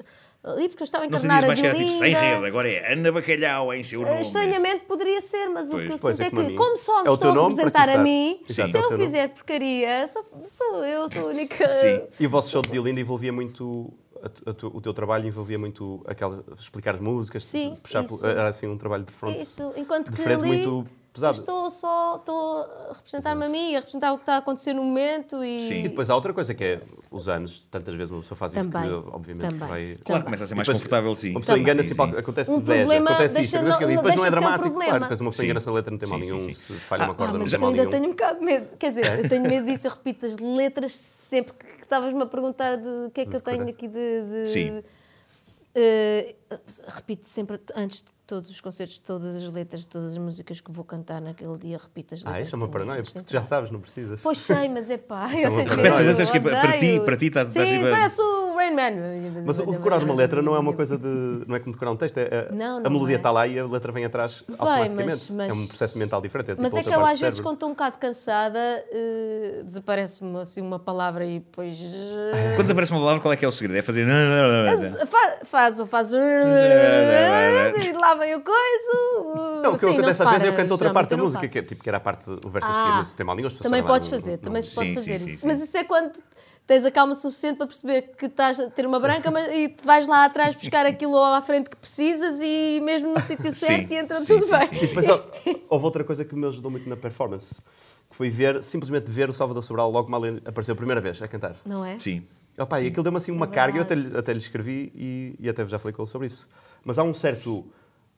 Ali 0.44 0.70
porque 0.70 0.84
eu 0.84 0.86
estava 0.86 1.04
a 1.04 1.08
encarnar 1.08 1.44
a 1.44 1.48
mais 1.48 1.60
que 1.60 1.66
era 1.66 1.76
tipo 1.76 1.90
sem 1.92 2.12
Diolinda. 2.12 2.20
rede, 2.36 2.46
agora 2.46 2.70
é 2.70 2.94
Ana 2.94 3.12
Bacalhau 3.12 3.74
em 3.74 3.84
seu 3.84 4.02
nome. 4.02 4.22
Estranhamente 4.22 4.86
poderia 4.86 5.20
ser, 5.22 5.50
mas 5.50 5.70
o 5.70 5.72
Pois. 5.74 5.86
que 5.88 5.92
eu 5.94 5.98
Pois, 6.00 6.18
sinto 6.18 6.24
é 6.24 6.28
é, 6.28 6.30
que, 6.46 6.50
mim. 6.52 6.56
como 6.56 6.78
só 6.78 7.02
me 7.04 7.08
É 7.08 7.12
o 7.12 7.14
a 7.14 7.48
representar 7.50 7.90
a 7.90 7.98
mim, 7.98 8.40
Exato, 8.48 8.70
se 8.72 8.78
é 8.78 8.80
o 8.80 8.84
eu 8.84 8.92
nome. 8.92 9.04
fizer 9.04 9.28
porcaria, 9.30 10.08
sou, 10.08 10.24
sou 10.44 10.86
eu, 10.86 11.12
sou 11.12 11.24
a 11.24 11.26
única. 11.32 11.68
Sim. 11.70 12.02
E 12.20 12.28
o 12.28 12.30
vosso 12.30 12.50
show 12.52 12.62
de 12.62 12.70
Diolinda 12.72 13.00
envolvia 13.00 13.34
muito. 13.34 13.92
a 14.24 14.30
tu- 14.30 14.50
a 14.50 14.54
tu- 14.54 14.72
o 14.74 14.82
teu 14.82 14.92
trabalho 14.94 15.28
envolvia 15.28 15.60
muito 15.60 16.04
aquela, 16.08 16.44
explicar 16.58 16.96
as 16.96 17.02
músicas, 17.02 17.46
Sim, 17.46 17.76
puxar, 17.84 18.04
isso. 18.06 18.26
era 18.26 18.48
assim 18.48 18.66
um 18.66 18.76
trabalho 18.76 19.04
de 19.04 19.12
front, 19.14 19.38
Isso, 19.40 19.72
enquanto 19.78 20.10
de 20.10 20.18
que 20.18 20.24
frente 20.24 20.40
ali 20.44 20.48
muito 20.48 20.88
pesado. 21.16 21.38
estou 21.38 21.72
só 21.72 22.16
estou 22.18 22.58
a 22.62 22.94
representar-me 22.94 23.46
a 23.46 23.50
mim, 23.50 23.76
a 23.76 23.80
representar 23.80 24.12
o 24.14 24.18
que 24.18 24.22
está 24.24 24.36
a 24.36 24.38
acontecer 24.38 24.74
no 24.74 24.84
momento 24.84 25.44
e. 25.44 25.62
Sim. 25.68 25.80
E 25.86 25.90
depois 25.90 26.10
há 26.10 26.16
outra 26.16 26.34
coisa 26.34 26.54
que 26.54 26.64
é 26.64 26.82
os 27.10 27.28
anos, 27.28 27.66
tantas 27.72 27.96
vezes 27.96 28.12
uma 28.12 28.22
pessoa 28.22 28.38
faz 28.38 28.54
isso 28.54 28.70
Também, 28.70 28.90
que 28.90 29.10
obviamente 29.10 29.50
também. 29.50 29.68
vai. 29.68 29.84
Claro, 29.86 30.04
Também. 30.04 30.24
começa 30.24 30.44
a 30.44 30.48
ser 30.48 30.56
mais 30.56 30.68
Depois, 30.68 30.78
confortável, 30.84 31.16
sim. 31.16 31.32
Uma 31.32 31.40
pessoa 31.40 31.56
Sim, 31.56 31.62
engana-se 31.62 31.90
sim, 31.94 32.02
e 32.02 32.06
sim. 32.14 32.20
acontece 32.20 32.52
Um 32.52 32.60
veja, 32.60 32.80
problema 32.82 33.10
acontece 33.10 33.34
deixa 33.34 33.46
isto, 33.48 33.54
não- 33.56 33.60
acontece 33.62 33.76
aquilo, 33.76 33.92
e 33.92 33.96
depois 33.96 34.16
não 34.16 34.26
é 34.26 34.28
um 34.28 34.32
dramático. 34.32 34.62
problema. 34.70 34.90
Claro, 34.92 35.04
depois 35.04 35.22
uma 35.22 35.30
pessoa 35.32 35.42
Sim. 35.42 35.46
engana-se 35.48 35.66
na 35.68 35.74
letra, 35.74 35.92
não 35.92 35.98
tem 35.98 36.10
mal 36.10 36.20
Sim, 36.20 36.26
nenhum, 36.26 36.42
sim, 36.42 36.54
se 36.54 36.74
falha 36.74 37.04
uma 37.06 37.12
Ah, 37.14 37.16
corda, 37.16 37.34
não 37.34 37.40
mas 37.40 37.50
tem 37.52 37.58
eu 37.58 37.62
mal 37.62 37.70
ainda 37.70 37.82
nenhum. 37.82 37.92
tenho 37.92 38.06
um 38.06 38.10
bocado 38.10 38.40
de 38.40 38.46
medo. 38.46 38.68
Quer 38.78 38.90
dizer, 38.90 39.20
eu 39.24 39.30
tenho 39.30 39.44
medo 39.48 39.66
disso. 39.66 39.88
Eu 39.88 39.92
repito 39.92 40.26
as 40.26 40.38
letras 40.38 40.96
sempre 40.96 41.54
que 41.54 41.82
estavas-me 41.82 42.22
a 42.22 42.26
perguntar 42.26 42.76
de 42.78 42.88
o 43.08 43.10
que 43.12 43.22
é 43.22 43.26
que 43.26 43.36
eu 43.36 43.42
tenho 43.42 43.68
aqui 43.70 43.88
de. 43.88 43.94
de- 44.44 44.50
Sim. 44.50 44.84
Eh, 45.78 46.36
repito 46.88 47.28
sempre, 47.28 47.60
antes 47.76 48.04
de 48.04 48.10
todos 48.28 48.50
os 48.50 48.60
concertos, 48.62 48.98
todas 49.00 49.36
as 49.36 49.50
letras, 49.50 49.82
de 49.82 49.88
todas 49.88 50.14
as 50.14 50.18
músicas 50.18 50.60
que 50.60 50.72
vou 50.72 50.84
cantar 50.84 51.22
naquele 51.22 51.58
dia, 51.58 51.78
repito 51.78 52.14
as 52.16 52.22
letras. 52.24 52.36
Ah, 52.36 52.42
isso 52.42 52.56
é 52.56 52.58
uma 52.58 52.68
paranoia, 52.68 53.04
porque 53.04 53.20
tu 53.22 53.32
já 53.32 53.44
sabes, 53.44 53.70
não 53.72 53.80
precisas. 53.80 54.20
Pois 54.22 54.38
sei, 54.38 54.68
mas 54.70 54.90
é 54.90 54.98
pá, 54.98 55.30
eu 55.38 55.50
uma 55.52 55.58
tenho 55.58 55.70
medo. 55.70 55.76
Repetes 55.76 56.00
as 56.00 56.06
letras 56.06 56.30
que 56.32 56.38
é 56.38 56.40
para- 56.42 56.80
ti- 56.80 57.00
para 57.02 57.18
ti 57.18 57.26
estás- 57.28 57.48
estás 57.50 57.70
Sim, 57.70 57.86
a- 57.88 57.92
parece 57.92 58.22
o 58.22 58.56
Rain 58.56 58.72
Man. 58.76 59.44
Mas 59.46 59.60
o 59.60 59.66
decorar 59.72 60.02
uma 60.04 60.14
letra 60.16 60.42
não 60.42 60.56
é 60.56 60.60
uma 60.60 60.74
coisa 60.74 60.98
de. 60.98 61.08
Não 61.48 61.56
é 61.56 61.60
como 61.60 61.72
decorar 61.74 61.92
um 61.92 61.96
texto, 61.98 62.18
é, 62.18 62.50
Não, 62.52 62.78
a 62.78 62.80
não 62.82 62.90
melodia 62.92 63.16
é. 63.16 63.18
está 63.18 63.30
lá 63.32 63.46
e 63.48 63.60
a 63.60 63.66
letra 63.68 63.92
vem 63.92 64.06
atrás 64.06 64.44
Vai, 64.48 64.58
automaticamente. 64.88 65.06
mas- 65.06 65.30
mas- 65.30 65.50
É 65.50 65.54
um 65.54 65.68
processo 65.68 65.98
mental 65.98 66.22
diferente. 66.22 66.52
É 66.52 66.56
Mas 66.56 66.72
tipo 66.74 66.78
é 66.78 66.80
outra 66.80 66.94
que 66.94 67.00
eu 67.00 67.06
às 67.06 67.20
vezes, 67.20 67.40
quando 67.40 67.56
estou 67.56 67.70
um 67.70 67.74
bocado 67.74 67.98
cansada, 67.98 68.60
eh, 68.60 69.62
desaparece-me 69.64 70.40
assim 70.40 70.62
uma 70.62 70.80
palavra 70.80 71.26
e 71.26 71.40
depois. 71.40 71.80
eh, 71.82 72.54
Quando 72.56 72.64
desaparece 72.64 72.92
uma 72.92 73.02
palavra, 73.02 73.22
qual 73.22 73.34
é 73.34 73.38
que 73.38 73.46
é 73.46 73.48
o 73.48 73.52
segredo? 73.52 73.78
É 73.78 73.82
fazer. 73.82 74.06
Fa- 75.06 75.38
Faz 75.44 75.80
ou 75.80 75.86
faz. 75.86 76.12
E 76.12 77.92
lá 77.94 78.15
vem 78.18 78.36
o 78.36 78.42
coisa. 78.42 79.62
Não, 79.64 79.74
o 79.74 79.80
que 79.80 79.86
Sim, 79.86 79.94
acontece 79.94 80.22
às 80.24 80.30
vezes 80.30 80.44
é 80.44 80.48
eu 80.50 80.56
canto 80.56 80.72
outra 80.72 80.94
parte 80.94 81.10
da 81.10 81.18
música, 81.18 81.48
que, 81.48 81.60
é, 81.60 81.62
tipo, 81.64 81.84
que 81.84 81.90
era 81.90 81.98
a 81.98 82.02
parte 82.02 82.26
do 82.26 82.50
verso 82.50 82.70
a 82.70 82.72
Ah, 82.72 82.74
seguir, 82.74 82.98
mas 82.98 83.08
se 83.08 83.16
tem 83.16 83.26
mal 83.26 83.36
as 83.36 83.42
pessoas 83.44 83.60
Também 83.62 83.82
sabem 83.82 83.94
podes 83.94 84.08
fazer, 84.10 84.38
também 84.38 84.62
se 84.62 84.70
Sim, 84.70 84.76
pode 84.76 84.90
sim, 84.90 84.96
fazer 84.96 85.20
sim, 85.20 85.26
isso. 85.28 85.42
sim. 85.42 85.48
Mas 85.48 85.62
isso 85.62 85.78
é 85.78 85.84
quando 85.84 86.12
tens 86.68 86.86
a 86.86 86.92
calma 86.92 87.14
suficiente 87.16 87.58
para 87.58 87.68
perceber 87.68 88.02
que 88.18 88.26
estás 88.26 88.60
a 88.60 88.70
ter 88.70 88.86
uma 88.86 89.00
branca 89.00 89.30
mas, 89.30 89.54
e 89.56 89.70
te 89.70 89.86
vais 89.86 90.08
lá 90.08 90.26
atrás 90.26 90.56
buscar 90.56 90.86
aquilo 90.86 91.18
à 91.18 91.42
frente 91.42 91.70
que 91.70 91.76
precisas 91.78 92.40
e 92.42 92.82
mesmo 92.84 93.14
no 93.14 93.20
sítio 93.22 93.52
Sim, 93.52 93.66
certo 93.66 93.92
e 93.92 93.98
entra 93.98 94.20
sim, 94.20 94.26
tudo 94.26 94.46
sim, 94.46 94.52
bem. 94.52 94.84
E 94.84 94.88
depois 94.88 95.06
houve 95.70 95.86
outra 95.86 96.04
coisa 96.04 96.26
que 96.26 96.36
me 96.36 96.48
ajudou 96.48 96.72
muito 96.72 96.90
na 96.90 96.98
performance, 96.98 97.56
que 98.10 98.16
foi 98.16 98.30
ver, 98.30 98.64
simplesmente 98.64 99.12
ver 99.12 99.30
o 99.30 99.34
Salvador 99.34 99.64
Sobral 99.64 99.92
logo 99.92 100.10
mal 100.10 100.26
ele 100.26 100.42
apareceu 100.46 100.74
a 100.74 100.76
primeira 100.76 101.00
vez 101.02 101.22
a 101.22 101.28
cantar. 101.28 101.56
Não 101.66 101.86
é? 101.86 102.00
Sim. 102.00 102.26
Opa, 102.58 102.80
e 102.80 102.88
aquilo 102.88 103.04
deu-me 103.04 103.18
assim 103.18 103.32
uma 103.32 103.48
carga, 103.48 103.80
eu 103.80 103.82
até, 103.82 103.96
até 104.18 104.32
lhe 104.32 104.40
escrevi 104.40 104.92
e, 104.96 105.36
e 105.40 105.50
até 105.50 105.66
já 105.66 105.78
falei 105.78 105.94
com 105.94 106.02
ele 106.04 106.10
sobre 106.10 106.28
isso. 106.28 106.48
Mas 106.86 106.98
há 106.98 107.04
um 107.04 107.14
certo. 107.14 107.66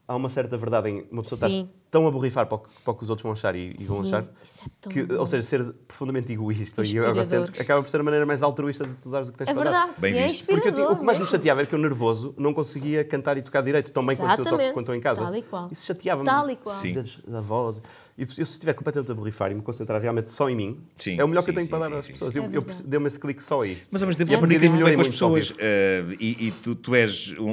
Há 0.08 0.16
uma 0.16 0.30
certa 0.30 0.56
verdade 0.56 0.88
em 0.88 1.06
uma 1.10 1.22
pessoa 1.22 1.36
estar. 1.50 1.70
Tão 1.90 2.06
a 2.06 2.10
borrifar 2.10 2.46
para 2.46 2.56
o, 2.56 2.58
que, 2.58 2.68
para 2.84 2.92
o 2.92 2.94
que 2.96 3.02
os 3.04 3.10
outros 3.10 3.22
vão 3.22 3.32
achar 3.32 3.54
e, 3.56 3.74
e 3.78 3.84
vão 3.84 3.98
Sim, 4.02 4.08
achar. 4.08 4.24
isso 4.42 4.62
é 4.64 4.70
tão 4.80 4.92
que, 4.92 5.02
bom. 5.04 5.16
ou 5.18 5.26
seja, 5.26 5.42
ser 5.42 5.72
profundamente 5.86 6.32
egoísta 6.32 6.82
e 6.84 6.96
egocêntrico 6.96 7.60
acaba 7.62 7.82
por 7.82 7.88
ser 7.88 8.00
a 8.00 8.02
maneira 8.02 8.26
mais 8.26 8.42
altruísta 8.42 8.84
de 8.84 8.94
tu 8.94 9.10
dares 9.10 9.28
o 9.28 9.32
que 9.32 9.38
tens 9.38 9.48
É 9.48 9.54
para 9.54 9.64
dar. 9.64 9.70
verdade. 9.86 10.00
Bem 10.00 10.14
e 10.14 10.18
é 10.18 10.26
visto. 10.26 10.46
Porque 10.46 10.68
eu 10.68 10.92
o 10.92 10.96
que 10.98 11.04
mais 11.04 11.18
me 11.18 11.24
chateava 11.24 11.60
era 11.60 11.68
que 11.68 11.74
eu, 11.74 11.78
nervoso, 11.78 12.34
não 12.38 12.52
conseguia 12.52 13.04
cantar 13.04 13.36
e 13.38 13.42
tocar 13.42 13.62
direito 13.62 13.90
tão 13.92 14.04
bem 14.04 14.16
quanto 14.16 14.38
eu, 14.38 14.44
toco, 14.44 14.56
quando 14.56 14.78
estou 14.80 14.94
em 14.94 15.00
casa. 15.00 15.22
Tal 15.22 15.34
e 15.34 15.42
qual. 15.42 15.68
Isso 15.70 15.86
chateava-me. 15.86 16.26
Tal 16.26 16.50
e 16.50 16.56
qual. 16.56 16.76
Sim. 16.76 16.92
Da, 16.94 17.02
da 17.26 17.40
voz. 17.40 17.80
E 18.16 18.22
eu, 18.22 18.28
se 18.28 18.42
estiver 18.42 18.74
completamente 18.74 19.12
a 19.12 19.14
borrifar 19.14 19.50
e 19.52 19.54
me 19.54 19.62
concentrar 19.62 20.00
realmente 20.02 20.32
só 20.32 20.50
em 20.50 20.56
mim, 20.56 20.80
Sim, 20.96 21.20
é 21.20 21.24
o 21.24 21.28
melhor 21.28 21.40
que 21.40 21.46
sim, 21.46 21.50
eu 21.52 21.54
tenho 21.54 21.66
sim, 21.66 21.70
para 21.70 21.88
dar 21.88 21.96
às 21.98 22.06
pessoas. 22.06 22.32
sim. 22.34 22.40
Eu, 22.40 22.44
É 22.46 22.56
eu 22.56 22.62
dei-me 22.84 23.06
esse 23.06 23.18
clique 23.20 23.42
só 23.42 23.62
aí. 23.62 23.78
Mas 23.92 24.02
ao 24.02 24.08
mesmo 24.08 24.18
tempo 24.18 24.32
É 24.32 24.34
é 24.34 24.38
comunicas 24.38 24.70
muito 24.70 24.84
bem 24.84 24.94
com 24.96 25.00
as 25.02 25.08
pessoas 25.08 25.54
eh, 25.58 26.04
e, 26.18 26.48
e 26.48 26.50
tu, 26.50 26.74
tu 26.74 26.94
és 26.96 27.32
um- 27.38 27.52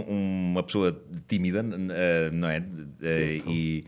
uma 0.52 0.64
pessoa 0.64 1.00
tímida, 1.28 1.64
eh, 1.92 2.30
não 2.34 2.50
é? 2.50 2.66
Eh, 3.02 3.42
e 3.48 3.86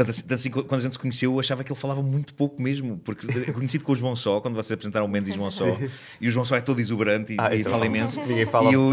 tanto 0.00 0.10
assim, 0.10 0.22
tanto 0.22 0.34
assim, 0.34 0.50
quando 0.50 0.74
a 0.74 0.78
gente 0.78 0.92
se 0.92 0.98
conheceu, 0.98 1.32
eu 1.32 1.40
achava 1.40 1.62
que 1.62 1.70
ele 1.70 1.78
falava 1.78 2.02
muito 2.02 2.32
pouco 2.34 2.60
mesmo, 2.60 2.98
porque 3.04 3.26
conhecido 3.52 3.84
com 3.84 3.92
o 3.92 3.96
João 3.96 4.16
Só, 4.16 4.40
quando 4.40 4.54
vocês 4.54 4.72
apresentaram 4.72 5.06
o 5.06 5.08
Mendes 5.08 5.30
e 5.30 5.36
João 5.36 5.50
Só, 5.50 5.66
e 6.20 6.28
o 6.28 6.30
João 6.30 6.44
Só 6.44 6.56
é 6.56 6.60
todo 6.60 6.80
exuberante 6.80 7.34
e, 7.34 7.36
Ah, 7.38 7.54
e 7.54 7.60
então, 7.60 7.72
fala 7.72 7.86
imenso. 7.86 8.20
Ninguém 8.20 8.46
fala 8.46 8.70
e 8.70 8.76
o, 8.76 8.88
o 8.88 8.90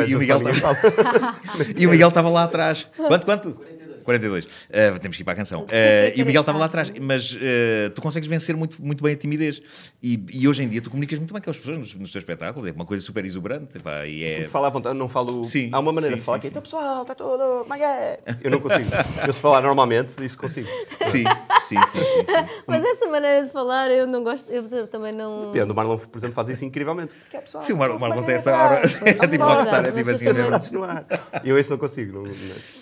e 1.77 1.87
o 1.87 1.89
Miguel 1.89 2.09
estava 2.09 2.29
lá 2.29 2.43
atrás. 2.43 2.87
Quanto, 2.95 3.25
quanto? 3.25 3.76
42. 4.07 4.47
Eh, 4.69 4.91
temos 4.99 5.17
que 5.17 5.23
ir 5.23 5.25
para 5.25 5.33
a 5.33 5.35
canção. 5.35 5.65
Eh, 5.69 6.13
e 6.15 6.23
o 6.23 6.25
Miguel 6.25 6.39
estava 6.41 6.57
lá 6.57 6.65
atrás. 6.65 6.89
Mas 7.01 7.37
eh, 7.41 7.91
tu 7.93 8.01
consegues 8.01 8.27
vencer 8.29 8.55
muito, 8.55 8.81
muito 8.81 9.03
bem 9.03 9.13
a 9.13 9.17
timidez. 9.17 9.61
E, 10.01 10.23
e 10.31 10.47
hoje 10.47 10.63
em 10.63 10.69
dia 10.69 10.81
tu 10.81 10.89
comunicas 10.89 11.19
muito 11.19 11.33
bem 11.33 11.43
com 11.43 11.49
as 11.49 11.57
pessoas 11.57 11.77
nos, 11.77 11.93
nos 11.93 12.09
teus 12.11 12.21
espetáculos. 12.23 12.65
É 12.65 12.71
uma 12.71 12.85
coisa 12.85 13.03
super 13.03 13.25
exuberante. 13.25 13.79
pá, 13.79 14.05
e 14.05 14.23
é... 14.23 14.47
Falo 14.47 14.65
à 14.65 14.69
vontade, 14.69 14.97
não 14.97 15.09
falo. 15.09 15.43
Sim, 15.43 15.69
Há 15.73 15.79
uma 15.79 15.91
maneira 15.91 16.15
sim, 16.15 16.19
de 16.21 16.25
falar 16.25 16.37
sim, 16.37 16.41
que 16.41 16.47
é, 16.47 16.49
então 16.51 16.61
pessoal, 16.61 17.01
está 17.01 17.13
tudo, 17.13 17.65
é 17.73 17.83
é? 17.83 18.19
Eu 18.41 18.51
não 18.51 18.61
consigo. 18.61 18.89
Eu 19.25 19.33
se 19.33 19.41
falar 19.41 19.61
normalmente, 19.61 20.23
isso 20.23 20.37
consigo. 20.37 20.67
Sim, 21.01 21.23
sim, 21.61 21.75
sim, 21.91 21.99
sim, 21.99 21.99
sim. 21.99 22.61
Mas 22.65 22.83
essa 22.85 23.07
maneira 23.07 23.45
de 23.45 23.51
falar 23.51 23.91
eu 23.91 24.07
não 24.07 24.23
gosto, 24.23 24.49
eu 24.49 24.87
também 24.87 25.11
não. 25.11 25.51
Depende, 25.51 25.71
o 25.71 25.75
Marlon, 25.75 25.97
por 25.97 26.17
exemplo, 26.17 26.35
faz 26.35 26.47
isso 26.49 26.63
incrivelmente. 26.63 27.13
Que 27.29 27.37
é, 27.37 27.41
pessoal, 27.41 27.63
Sim, 27.63 27.73
o 27.73 27.77
Mar- 27.77 27.91
o 27.91 27.99
Marlon 27.99 28.15
como 28.15 28.25
tem 28.25 28.35
é 28.35 28.37
essa 28.37 28.55
hora. 28.55 28.81
É 29.17 29.27
tipo 29.27 29.43
rockstar, 29.43 29.85
é 29.85 29.91
tipo 29.91 30.09
eu 30.09 30.55
assim. 30.55 30.75
no 30.75 30.83
ar. 30.83 31.05
Eu 31.43 31.57
isso 31.59 31.69
não 31.71 31.77
consigo. 31.77 32.13
Não, 32.13 32.23
não- 32.23 32.33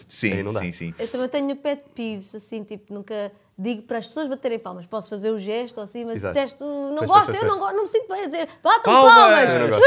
Sim, 0.07 0.43
não 0.43 0.53
dá. 0.53 0.59
sim, 0.59 0.71
sim. 0.71 0.93
Eu 1.23 1.29
também 1.29 1.47
tenho 1.47 1.61
pet 1.61 1.83
peeves, 1.93 2.35
assim, 2.35 2.63
tipo, 2.63 2.93
nunca. 2.93 3.31
digo 3.57 3.83
para 3.83 3.97
as 3.97 4.07
pessoas 4.07 4.27
baterem 4.27 4.59
palmas. 4.59 4.85
Posso 4.85 5.09
fazer 5.09 5.31
o 5.31 5.39
gesto 5.39 5.77
ou 5.77 5.83
assim, 5.83 6.05
mas 6.05 6.19
Exato. 6.19 6.33
detesto, 6.33 6.65
não 6.65 7.05
gosto, 7.05 7.31
eu 7.31 7.45
não, 7.45 7.59
gosto, 7.59 7.75
não 7.75 7.83
me 7.83 7.89
sinto 7.89 8.07
bem 8.07 8.23
a 8.23 8.25
dizer 8.25 8.49
batam 8.61 8.93
Palmas! 8.93 9.53
Eu 9.53 9.59
não 9.59 9.69
gosto, 9.69 9.83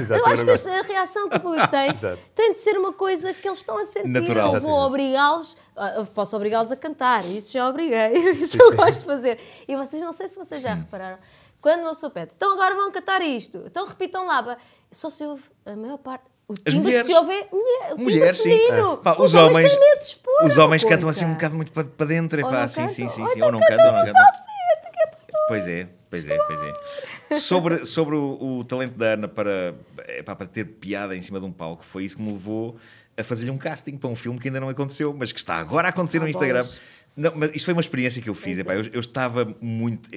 exato. 0.00 0.12
Eu 0.20 0.26
acho 0.26 0.44
não 0.44 0.56
que 0.56 0.68
a 0.68 0.82
reação 0.82 1.28
que 1.28 1.36
o 1.36 1.40
público 1.40 1.68
tem 1.68 1.90
Exato. 1.90 2.18
tem 2.34 2.52
de 2.52 2.58
ser 2.60 2.78
uma 2.78 2.92
coisa 2.92 3.34
que 3.34 3.46
eles 3.46 3.58
estão 3.58 3.78
a 3.78 3.84
sentir. 3.84 4.08
Natural. 4.08 4.54
Eu 4.54 4.60
vou 4.60 4.72
obrigá-los, 4.72 5.56
ah, 5.76 6.04
posso 6.14 6.36
obrigá-los 6.36 6.72
a 6.72 6.76
cantar, 6.76 7.24
isso 7.26 7.52
já 7.52 7.68
obriguei, 7.68 8.12
isso 8.34 8.60
eu 8.60 8.74
gosto 8.74 9.00
de 9.00 9.06
fazer. 9.06 9.38
E 9.68 9.76
vocês, 9.76 10.02
não 10.02 10.12
sei 10.12 10.28
se 10.28 10.36
vocês 10.36 10.62
já 10.62 10.74
repararam, 10.74 11.18
quando 11.60 11.80
uma 11.80 11.94
pessoa 11.94 12.10
pede, 12.10 12.32
então 12.36 12.52
agora 12.52 12.74
vão 12.74 12.90
cantar 12.90 13.22
isto, 13.22 13.62
então 13.66 13.86
repitam 13.86 14.26
lá, 14.26 14.56
só 14.90 15.08
se 15.08 15.24
ouve 15.24 15.44
a 15.64 15.74
maior 15.74 15.98
parte. 15.98 16.33
O 16.46 16.54
timbre 16.54 16.92
que 16.92 17.04
se 17.04 17.14
ouve 17.14 17.32
é 17.32 17.48
mulher, 17.50 17.94
Mulheres, 17.96 18.36
sim. 18.38 18.50
feminino. 18.50 18.98
Pá, 18.98 19.16
os, 19.18 19.34
homens, 19.34 19.70
têm 19.70 19.80
medo 19.80 19.98
de 19.98 20.04
expor. 20.04 20.44
os 20.44 20.58
homens 20.58 20.84
cantam 20.84 21.08
assim 21.08 21.24
um 21.24 21.32
bocado 21.32 21.54
muito 21.56 21.72
para, 21.72 21.84
para 21.84 22.06
dentro. 22.06 22.44
Ou 22.44 22.52
não 22.52 22.68
sim, 22.68 22.86
sim, 22.88 23.08
sim, 23.08 23.22
ou 23.22 23.28
sim. 23.28 23.34
então 23.36 23.46
Ou 23.46 23.52
não 23.52 23.60
cantam, 23.60 23.86
ou 23.86 23.92
não 23.92 24.04
cantam 24.04 24.22
é 24.22 25.44
Pois 25.48 25.66
é, 25.68 25.88
pois 26.10 26.26
é, 26.26 26.38
pois 26.38 26.60
é. 26.62 27.38
Sobre, 27.38 27.84
sobre 27.84 28.14
o, 28.16 28.58
o 28.58 28.64
talento 28.64 28.96
da 28.96 29.12
Ana 29.14 29.28
para, 29.28 29.74
epá, 30.08 30.34
para 30.36 30.46
ter 30.46 30.64
piada 30.64 31.14
em 31.16 31.22
cima 31.22 31.38
de 31.40 31.46
um 31.46 31.52
palco, 31.52 31.84
foi 31.84 32.04
isso 32.04 32.16
que 32.16 32.22
me 32.22 32.32
levou 32.32 32.76
a 33.16 33.22
fazer-lhe 33.22 33.50
um 33.50 33.58
casting 33.58 33.96
para 33.96 34.08
um 34.10 34.16
filme 34.16 34.38
que 34.38 34.48
ainda 34.48 34.60
não 34.60 34.68
aconteceu, 34.68 35.14
mas 35.16 35.32
que 35.32 35.38
está 35.38 35.56
agora 35.56 35.88
a 35.88 35.90
acontecer 35.90 36.18
no 36.18 36.26
Ah, 36.26 36.30
Instagram. 36.30 36.60
bolas. 36.60 36.80
Não, 37.16 37.32
mas 37.36 37.52
isto 37.54 37.64
foi 37.64 37.74
uma 37.74 37.80
experiência 37.80 38.20
que 38.20 38.28
eu 38.28 38.34
fiz. 38.34 38.56
Pois 38.56 38.58
epá, 38.58 38.74
é. 38.74 38.78
eu, 38.78 38.84
eu 38.94 39.00
estava 39.00 39.54
muito. 39.60 40.10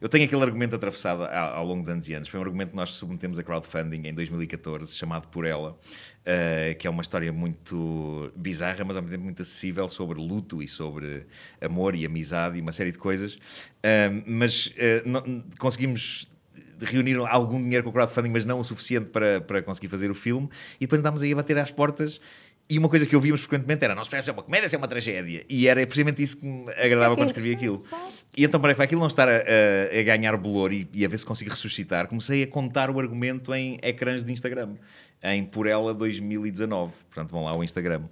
Eu 0.00 0.08
tenho 0.08 0.24
aquele 0.24 0.42
argumento 0.42 0.74
atravessado 0.74 1.24
ao, 1.24 1.56
ao 1.58 1.66
longo 1.66 1.84
de 1.84 1.92
anos 1.92 2.08
e 2.08 2.14
anos. 2.14 2.28
Foi 2.28 2.40
um 2.40 2.42
argumento 2.42 2.70
que 2.70 2.76
nós 2.76 2.90
submetemos 2.90 3.38
a 3.38 3.42
crowdfunding 3.42 4.06
em 4.08 4.14
2014, 4.14 4.96
chamado 4.96 5.28
Por 5.28 5.44
Ela, 5.44 5.78
eh, 6.24 6.74
que 6.78 6.86
é 6.86 6.90
uma 6.90 7.02
história 7.02 7.30
muito 7.30 8.32
bizarra, 8.36 8.84
mas 8.84 8.96
ao 8.96 9.02
mesmo 9.02 9.14
tempo 9.14 9.24
muito 9.24 9.42
acessível 9.42 9.86
sobre 9.88 10.18
luto 10.18 10.62
e 10.62 10.68
sobre 10.68 11.26
amor 11.60 11.94
e 11.94 12.06
amizade 12.06 12.56
e 12.56 12.60
uma 12.62 12.72
série 12.72 12.92
de 12.92 12.98
coisas. 12.98 13.38
Ahm, 13.84 14.22
mas 14.26 14.72
eh, 14.78 15.02
não- 15.04 15.44
conseguimos 15.58 16.26
reunir 16.82 17.18
algum 17.28 17.62
dinheiro 17.62 17.84
com 17.84 17.90
o 17.90 17.92
crowdfunding, 17.92 18.30
mas 18.30 18.44
não 18.46 18.58
o 18.60 18.64
suficiente 18.64 19.10
para, 19.10 19.40
para 19.40 19.62
conseguir 19.62 19.88
fazer 19.88 20.10
o 20.10 20.14
filme. 20.14 20.48
E 20.76 20.86
depois 20.86 21.00
andámos 21.00 21.22
aí 21.22 21.32
a 21.32 21.36
bater 21.36 21.58
às 21.58 21.70
portas. 21.70 22.20
E 22.70 22.78
uma 22.78 22.88
coisa 22.88 23.04
que 23.04 23.16
ouvíamos 23.16 23.40
frequentemente 23.40 23.84
era: 23.84 23.94
não 23.94 24.04
se 24.04 24.14
é 24.16 24.32
uma 24.32 24.42
comédia, 24.42 24.68
se 24.68 24.76
é 24.76 24.78
uma 24.78 24.86
tragédia. 24.88 25.44
E 25.48 25.66
era 25.66 25.84
precisamente 25.84 26.22
isso 26.22 26.40
que 26.40 26.46
me 26.46 26.70
agradava 26.70 27.14
que 27.16 27.20
é 27.20 27.24
quando 27.24 27.26
escrevia 27.28 27.54
aquilo. 27.54 27.82
E 28.36 28.44
então, 28.44 28.60
para 28.60 28.70
aquilo 28.72 29.00
não 29.00 29.08
estar 29.08 29.28
a, 29.28 29.32
a- 29.38 29.98
a 29.98 30.02
ganhar 30.04 30.36
bolor 30.36 30.72
e, 30.72 30.88
e 30.94 31.04
a 31.04 31.08
ver 31.08 31.18
se 31.18 31.26
consigo 31.26 31.50
ressuscitar, 31.50 32.06
comecei 32.06 32.44
a 32.44 32.46
contar 32.46 32.88
o 32.88 33.00
argumento 33.00 33.52
em 33.52 33.78
ecrãs 33.82 34.24
de 34.24 34.32
Instagram, 34.32 34.74
em 35.22 35.44
Por 35.44 35.66
Ela 35.66 35.92
2019. 35.92 36.92
Portanto, 37.10 37.30
vão 37.32 37.44
lá 37.44 37.50
ao 37.50 37.64
Instagram. 37.64 38.02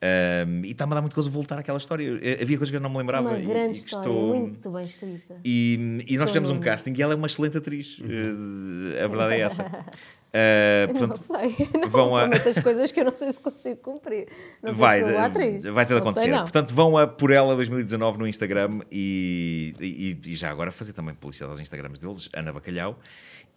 Ahm, 0.00 0.64
e 0.64 0.70
está-me 0.70 0.92
a 0.92 0.94
dar 0.96 1.00
muito 1.00 1.14
gozo 1.14 1.28
voltar 1.28 1.58
àquela 1.58 1.76
história. 1.78 2.20
Eh, 2.22 2.38
Havia 2.40 2.56
coisas 2.56 2.70
que 2.70 2.76
eu 2.76 2.80
não 2.80 2.88
me 2.90 2.98
lembrava. 2.98 3.30
Uma 3.30 3.38
grande 3.40 3.78
e 3.78 3.84
história, 3.84 4.08
estou- 4.08 4.36
muito 4.36 4.70
bem 4.70 4.82
escrita. 4.84 5.40
e, 5.44 6.04
e 6.06 6.16
nós 6.16 6.30
Sou 6.30 6.40
fizemos 6.40 6.50
um 6.50 6.60
casting 6.60 6.94
e 6.96 7.02
ela 7.02 7.14
é 7.14 7.16
uma 7.16 7.26
excelente 7.26 7.56
atriz. 7.58 7.98
Eh, 8.00 9.02
a 9.04 9.06
verdade 9.08 9.34
é 9.34 9.40
essa. 9.40 9.64
Não 10.32 10.94
portanto, 10.94 11.16
sei, 11.18 11.56
não 11.80 11.88
vão 11.88 12.16
a- 12.16 12.26
muitas 12.26 12.58
coisas 12.58 12.92
que 12.92 13.00
eu 13.00 13.04
não 13.04 13.16
sei 13.16 13.32
se 13.32 13.40
consigo 13.40 13.76
cumprir. 13.80 14.28
Não 14.62 14.72
vai, 14.74 14.98
sei 15.00 15.08
se 15.08 15.14
sou 15.14 15.22
atriz. 15.24 15.64
vai 15.64 15.86
ter 15.86 15.94
de 15.94 16.00
Não 16.00 16.12
sei, 16.12 16.22
acontecer. 16.22 16.28
não. 16.30 16.42
Portanto, 16.42 16.74
vão 16.74 16.98
a 16.98 17.06
por 17.06 17.30
ela 17.30 17.54
2019 17.56 18.18
no 18.18 18.26
Instagram 18.26 18.80
e, 18.92 19.74
e, 19.80 20.18
e 20.30 20.34
já 20.34 20.50
agora 20.50 20.70
fazer 20.70 20.92
também 20.92 21.14
publicidade 21.14 21.52
aos 21.52 21.60
Instagrams 21.60 21.98
deles, 21.98 22.28
Ana 22.34 22.52
Bacalhau 22.52 22.96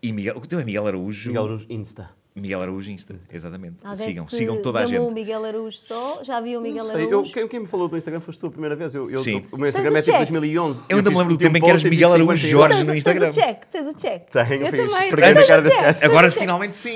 e 0.02 0.12
Miguel. 0.14 0.38
O 0.38 0.48
teu 0.48 0.60
é 0.60 0.64
Miguel 0.66 0.88
Araújo. 0.88 1.28
Miguel 1.30 1.44
Araújo, 1.44 1.66
Insta. 1.70 2.10
Miguel 2.34 2.62
Araújo 2.62 2.90
Insta, 2.90 3.14
exatamente. 3.30 3.76
Alguém 3.84 4.06
sigam, 4.06 4.28
sigam 4.30 4.62
toda 4.62 4.80
a 4.80 4.86
gente. 4.86 5.00
o 5.02 5.12
Miguel 5.12 5.44
Araújo 5.44 5.78
só? 5.78 6.24
Já 6.24 6.40
viu 6.40 6.60
o 6.60 6.62
Miguel 6.64 6.86
sei, 6.86 7.04
eu, 7.04 7.08
Araújo? 7.10 7.34
quem, 7.34 7.46
quem 7.46 7.60
me 7.60 7.68
falou 7.68 7.90
do 7.90 7.98
Instagram 7.98 8.22
foste 8.22 8.40
tu 8.40 8.48
a 8.48 8.52
primeira 8.52 8.74
vez. 8.74 8.96
Eu, 8.96 9.12
eu, 9.12 9.20
Sim. 9.20 9.44
o 9.52 9.58
meu 9.58 9.68
Instagram 9.68 9.98
é 9.98 10.02
tipo 10.02 10.18
check. 10.18 10.30
2011. 10.30 10.86
Eu 10.90 10.98
ainda 10.98 11.10
me 11.10 11.18
lembro 11.18 11.34
do 11.34 11.36
um 11.36 11.38
tempo 11.38 11.58
em 11.58 11.62
que 11.62 11.70
eras 11.70 11.84
Miguel 11.84 12.14
Araújo 12.14 12.48
50 12.48 12.48
Jorge 12.48 12.76
Tens- 12.76 12.88
no 12.88 12.94
tens 12.94 12.98
Instagram. 12.98 13.28
o 13.28 13.34
check, 13.34 13.66
tens 13.70 13.88
o 13.88 13.94
check. 13.98 14.30
Tenho, 14.32 14.54
eu 14.54 14.68
fiz. 14.68 14.92
também. 14.92 15.10
Tens 15.10 15.12
na 15.12 15.18
cara 15.20 15.42
check, 15.42 15.52
gajo. 15.82 16.00
tens 16.00 16.04
Agora 16.04 16.32
finalmente 16.32 16.78
sim! 16.78 16.96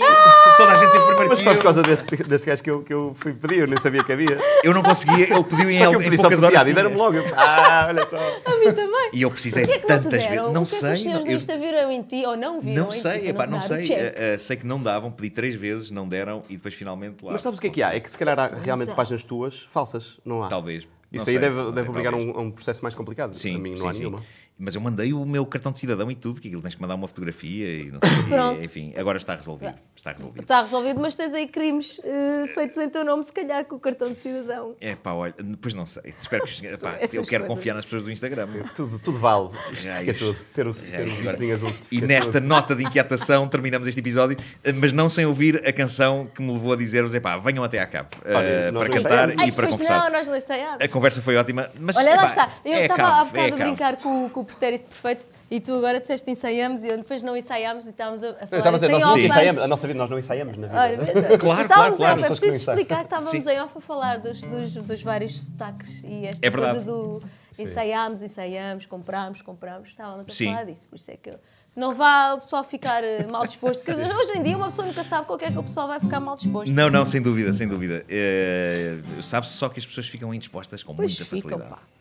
Toda 0.58 0.72
a 0.72 0.76
gente 0.76 0.92
teve 0.94 1.04
primeiro 1.06 1.28
Mas 1.30 1.40
que 1.40 1.44
foi 1.44 1.54
por 1.54 1.60
eu. 1.60 1.64
causa 1.64 1.82
deste, 1.84 2.16
deste 2.24 2.48
gajo 2.48 2.64
que 2.64 2.72
eu, 2.72 2.82
que 2.84 2.94
eu 2.94 3.14
fui 3.20 3.34
pedir, 3.34 3.60
eu 3.60 3.68
nem 3.68 3.78
sabia 3.78 4.04
que 4.06 4.12
havia. 4.14 4.38
Eu 4.64 4.74
não 4.74 4.82
conseguia, 4.82 5.34
ele 5.34 5.44
pediu 5.44 5.70
em, 5.70 5.80
Só 5.80 5.90
que 5.90 5.96
eu 5.98 6.02
em 6.02 6.16
poucas 6.16 6.44
horas. 6.44 6.62
e 6.66 6.74
deram-me 6.74 6.96
logo. 6.96 7.18
Eu, 7.18 7.26
Ah, 7.36 7.88
olha 7.90 8.08
só. 8.08 8.16
A 8.16 8.58
mim 8.58 8.72
também. 8.74 9.10
E 9.12 9.22
eu 9.22 9.30
precisei 9.32 9.64
é 9.66 9.80
tantas 9.80 10.24
vezes. 10.24 10.52
Não 10.54 10.62
é 10.62 10.66
sei. 10.66 10.94
os 10.94 11.00
senhores 11.02 11.04
não- 11.04 11.24
do 11.24 11.32
eu- 11.32 11.38
Insta 11.38 11.58
viram 11.58 11.92
em 11.92 12.02
ti 12.04 12.26
ou 12.26 12.38
não 12.38 12.62
viram 12.62 12.84
Não 12.84 12.90
em 12.90 12.94
ti 12.96 13.02
sei, 13.02 13.34
não 13.34 13.62
sei. 13.62 13.92
Eh, 13.94 14.14
eh, 14.16 14.38
sei 14.38 14.56
que 14.56 14.66
não 14.66 14.82
davam, 14.82 15.12
pedi 15.26 15.30
três 15.30 15.56
vezes, 15.56 15.92
não 15.92 16.08
deram 16.08 16.44
e 16.50 16.56
depois 16.56 16.74
finalmente 16.74 17.24
lá. 17.24 17.32
Mas 17.32 17.42
sabes 17.42 17.58
o 17.58 17.62
que 17.62 17.68
é 17.68 17.70
que 17.70 17.84
há? 17.84 17.96
É 17.96 18.00
que 18.00 18.10
se 18.10 18.18
calhar 18.18 18.38
há 18.40 18.48
realmente 18.48 18.88
Exato. 18.88 18.96
páginas 18.96 19.24
tuas 19.24 19.62
falsas, 19.64 20.20
não 20.24 20.44
há? 20.44 20.48
Talvez. 20.48 20.86
Não 20.86 20.92
Isso 21.12 21.26
sei, 21.26 21.36
aí 21.36 21.40
deve, 21.42 21.56
não 21.56 21.66
sei, 21.66 21.74
deve 21.74 21.90
obrigar 21.90 22.14
a 22.14 22.18
um, 22.18 22.40
um 22.40 22.52
processo 22.52 22.82
mais 22.82 22.94
complicado. 22.94 23.34
Sim, 23.34 23.56
a 23.56 23.60
mim 23.60 23.72
não 23.72 23.78
sim, 23.78 23.88
há 23.88 23.94
sim. 23.94 24.00
nenhuma. 24.00 24.24
Mas 24.58 24.74
eu 24.74 24.80
mandei 24.80 25.12
o 25.12 25.26
meu 25.26 25.46
cartão 25.46 25.72
de 25.74 25.80
cidadão 25.80 26.10
e 26.10 26.16
tudo, 26.16 26.40
que 26.40 26.48
aquilo 26.48 26.62
tens 26.62 26.76
que 26.76 26.82
mandar 26.82 26.96
uma 26.96 27.08
fotografia 27.10 27.68
e 27.76 27.92
não 27.92 28.00
sei. 28.00 28.24
Pronto. 28.24 28.64
Enfim, 28.64 28.94
agora 28.96 29.18
está 29.18 29.36
resolvido. 29.36 29.74
Está 29.94 30.14
resolvido. 30.14 30.42
Está 30.44 30.62
resolvido, 30.62 31.00
mas 31.02 31.14
tens 31.14 31.34
aí 31.34 31.46
crimes 31.48 32.00
eh, 32.04 32.46
feitos 32.54 32.78
em 32.78 32.90
teu 32.90 33.04
nome, 33.04 33.22
se 33.26 33.34
calhar 33.34 33.66
com 33.66 33.76
o 33.76 33.80
cartão 33.80 34.10
de 34.10 34.18
cidadão. 34.18 34.74
É 34.80 34.96
pá, 34.96 35.12
olha, 35.12 35.34
depois 35.38 35.74
não 35.74 35.86
sei. 35.86 36.14
Espero 36.18 36.44
que. 36.46 36.66
Eu 36.66 36.78
quero 36.78 37.44
coisas. 37.44 37.48
confiar 37.48 37.74
nas 37.74 37.84
pessoas 37.84 38.04
do 38.04 38.12
Instagram. 38.12 38.48
Tudo, 38.76 38.98
tudo 39.00 39.20
vale. 39.20 39.50
Raios. 39.86 40.20
tudo. 40.20 40.38
Ter 40.54 40.66
o, 40.68 40.74
ter 40.74 40.86
o 40.88 40.92
Raios. 40.92 41.20
Agora- 41.20 41.32
vizinho 41.34 41.54
azul 41.56 41.74
E 41.92 42.00
nesta 42.02 42.34
tudo. 42.34 42.48
nota 42.48 42.76
de 42.76 42.84
inquietação 42.86 43.48
terminamos 43.50 43.88
este 43.90 44.00
episódio, 44.00 44.38
eh, 44.64 44.72
mas 44.72 44.94
não 44.94 45.10
sem 45.10 45.26
ouvir 45.26 45.62
a 45.68 45.74
canção 45.74 46.28
que 46.34 46.42
me 46.42 46.54
levou 46.54 46.72
a 46.72 46.76
dizer-vos: 46.78 47.14
epá, 47.14 47.38
venham 47.38 47.62
até 47.64 47.80
à 47.80 47.86
cave 47.86 48.08
eh, 48.24 48.34
Olha, 48.34 48.72
nós 48.72 48.88
para 48.88 48.94
cantar 48.96 49.30
ensaiamos. 49.30 49.44
e 49.48 49.52
para 49.52 49.64
pois 49.64 49.76
conversar. 49.76 50.04
não, 50.06 50.12
nós 50.18 50.28
não 50.28 50.36
ensaiámos. 50.38 50.82
A 50.82 50.88
conversa 50.88 51.22
foi 51.22 51.36
ótima, 51.36 51.70
mas. 51.78 51.98
Olha, 51.98 52.10
lá 52.12 52.16
epá, 52.16 52.26
está. 52.26 52.50
Eu 52.64 52.74
é 52.74 52.82
estava 52.84 53.02
cave, 53.02 53.40
há 53.40 53.42
é 53.44 53.50
bocado 53.50 53.62
a 53.62 53.66
brincar 53.66 53.98
com, 53.98 54.26
o- 54.28 54.45
o 54.46 54.48
pretérito 54.48 54.86
perfeito 54.86 55.28
e 55.50 55.60
tu 55.60 55.74
agora 55.76 56.00
disseste 56.00 56.30
ensaiamos 56.30 56.84
e 56.84 56.88
eu 56.88 56.98
depois 56.98 57.22
não 57.22 57.36
ensaiámos 57.36 57.86
e 57.86 57.90
estávamos 57.90 58.24
a, 58.24 58.34
falar 58.34 58.48
Eu 58.52 58.58
estava 58.58 58.78
a 58.78 59.10
off 59.12 59.20
ensaiamos. 59.26 59.62
A 59.62 59.68
nossa 59.68 59.88
vida, 59.88 60.00
nós 60.00 60.10
não 60.10 60.18
ensaiamos 60.20 60.58
na 60.58 60.68
vida. 60.68 60.80
Olha, 60.80 60.98
vês? 60.98 61.10
Claro, 61.12 61.38
claro, 61.40 61.62
estávamos 61.62 61.98
claro. 61.98 62.14
off, 62.16 62.24
é 62.24 62.28
preciso 62.28 62.56
explicar 62.72 62.98
que 63.00 63.04
estávamos 63.16 63.30
Sim. 63.32 63.50
em 63.50 63.60
off 63.62 63.78
a 63.78 63.82
falar 63.82 64.20
dos, 64.20 64.42
dos, 64.42 64.76
dos 64.76 65.02
vários 65.04 65.46
sotaques 65.46 66.04
e 66.04 66.26
esta 66.28 66.46
É 66.46 66.52
coisa 66.52 66.82
do 66.82 67.22
ensaiámos, 67.58 68.22
ensaiámos, 68.22 68.86
compramos, 68.86 69.42
compramos, 69.42 69.90
estávamos 69.90 70.28
a 70.28 70.32
Sim. 70.32 70.48
falar 70.48 70.66
disso, 70.66 70.88
por 70.88 70.96
isso 70.96 71.12
é 71.12 71.18
que 71.18 71.30
eu- 71.30 71.40
não 71.76 71.94
vá 71.94 72.34
o 72.34 72.38
pessoal 72.38 72.64
ficar 72.64 73.04
eh, 73.04 73.28
mal 73.30 73.46
disposto, 73.46 73.84
porque 73.84 74.02
hoje 74.02 74.38
em 74.38 74.44
dia 74.44 74.56
uma 74.56 74.68
pessoa 74.68 74.88
nunca 74.88 75.04
sabe 75.04 75.28
com 75.28 75.34
o 75.34 75.38
que 75.38 75.44
é 75.44 75.52
que 75.52 75.58
o 75.58 75.64
pessoal 75.64 75.88
vai 75.90 76.00
ficar 76.00 76.22
mal 76.22 76.38
disposto. 76.38 76.72
Não, 76.74 76.90
não, 76.90 77.06
sem 77.06 77.22
dúvida, 77.22 77.54
sem 77.54 77.68
dúvida. 77.68 78.06
Eh, 78.08 78.96
Sabe-se 79.22 79.54
só 79.54 79.68
que 79.68 79.78
as 79.80 79.86
pessoas 79.86 80.08
ficam 80.08 80.34
indispostas 80.34 80.84
com 80.84 80.96
Pois 80.96 81.12
muita 81.20 81.26
ficam, 81.26 81.60
facilidade. 81.60 81.70
pá. 81.82 81.95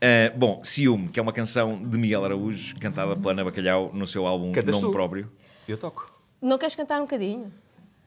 Eh, 0.00 0.30
bom, 0.36 0.60
Ciúme, 0.62 1.08
que 1.08 1.18
é 1.18 1.22
uma 1.22 1.32
canção 1.32 1.80
de 1.82 1.96
Miguel 1.98 2.24
Araújo, 2.24 2.76
cantada 2.78 3.16
pela 3.16 3.32
Ana 3.32 3.44
Bacalhau 3.44 3.90
no 3.94 4.06
seu 4.06 4.26
álbum 4.26 4.52
Cantas 4.52 4.74
Nome 4.74 4.86
tu? 4.88 4.92
Próprio. 4.92 5.30
Eu 5.66 5.76
toco. 5.78 6.12
Não 6.40 6.58
queres 6.58 6.74
cantar 6.74 6.98
um 6.98 7.02
bocadinho? 7.04 7.50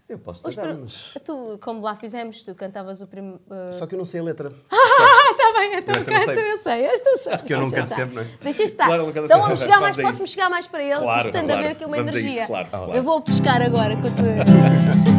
Eu 0.08 0.18
posso 0.18 0.42
pr- 0.44 0.52
mas... 0.82 1.14
Tu, 1.24 1.60
como 1.62 1.82
lá 1.82 1.96
fizemos, 1.96 2.42
tu 2.42 2.56
cantavas 2.56 3.00
o 3.02 3.08
primeiro. 3.08 3.40
Só 3.72 3.86
que 3.86 3.94
eu 3.94 3.98
não 4.00 4.06
sei 4.06 4.20
a 4.20 4.24
letra. 4.24 4.52
Ah, 4.72 5.32
está 5.32 5.60
bem, 5.60 5.76
então 5.78 5.94
eu 5.96 6.06
canta, 6.06 6.34
sei. 6.36 6.52
eu 6.52 6.58
sei, 6.58 6.84
esta 6.86 7.10
eu 7.10 7.18
sei. 7.18 7.38
Porque 7.38 7.54
eu 7.54 7.62
não 7.62 7.70
canto 7.70 7.88
sempre, 7.88 8.16
não 8.16 8.22
é? 8.24 8.28
Deixa 8.42 8.64
estar. 8.64 8.86
Claro, 8.88 9.10
então 9.10 9.42
vamos 9.42 9.62
chegar 9.62 9.80
mais, 9.80 10.00
a 10.00 10.02
posso-me 10.02 10.28
chegar 10.28 10.50
mais 10.50 10.66
para 10.68 10.84
ele, 10.84 10.96
Claro, 10.96 11.24
de 11.26 11.32
claro. 11.32 11.54
haver 11.54 11.72
aqui 11.72 11.86
uma 11.86 11.98
Vamos 11.98 12.16
a 12.16 12.18
isso, 12.18 12.26
energia. 12.28 12.48
claro, 12.48 12.68
claro. 12.70 12.94
Eu 12.94 13.04
vou 13.04 13.22
pescar 13.22 13.62
agora 13.62 13.96
com 13.96 14.08
a 14.08 14.12
tua. 14.12 15.10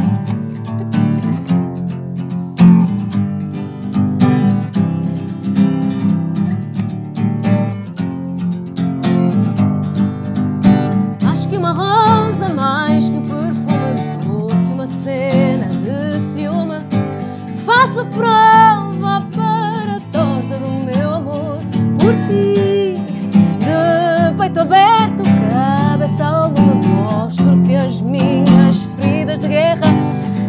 Faço 17.90 18.06
prova 18.06 19.16
aparatosa 19.16 20.58
do 20.60 20.70
meu 20.86 21.14
amor. 21.14 21.58
Por 21.98 22.12
ti 22.28 23.02
De 23.58 24.32
peito 24.38 24.60
aberto, 24.60 25.24
cabeça 25.50 26.24
ao 26.24 26.50
lume 26.50 26.86
Mostro-te 26.86 27.74
as 27.74 28.00
minhas 28.00 28.84
feridas 28.96 29.40
de 29.40 29.48
guerra. 29.48 29.88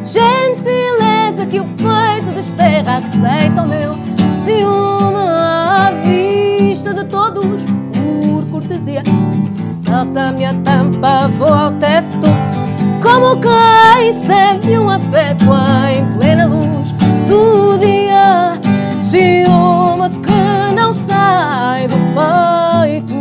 Gentileza 0.06 1.48
que 1.50 1.60
o 1.60 1.64
peito 1.64 2.36
descerra 2.36 2.98
Aceita 2.98 3.64
o 3.64 3.68
meu 3.68 3.98
ciúme 4.38 5.18
à 5.18 5.92
vista 6.06 6.94
de 6.94 7.06
todos 7.06 7.66
por 7.66 8.46
cortesia. 8.52 9.02
Salta-me 9.46 10.46
a 10.46 10.54
tampa, 10.54 11.28
vou 11.30 11.52
ao 11.52 11.72
teto 11.72 12.20
Como 13.02 13.42
quem 13.42 14.14
serve 14.14 14.78
um 14.78 14.92
afeto 14.92 15.46
em 15.92 16.06
plena 16.20 16.46
luz 16.46 16.71
do 17.32 17.78
dia, 17.78 18.60
ciúme 19.00 20.10
que 20.22 20.74
não 20.76 20.94
sai 20.94 21.88
do 21.88 21.96
peito, 22.18 23.16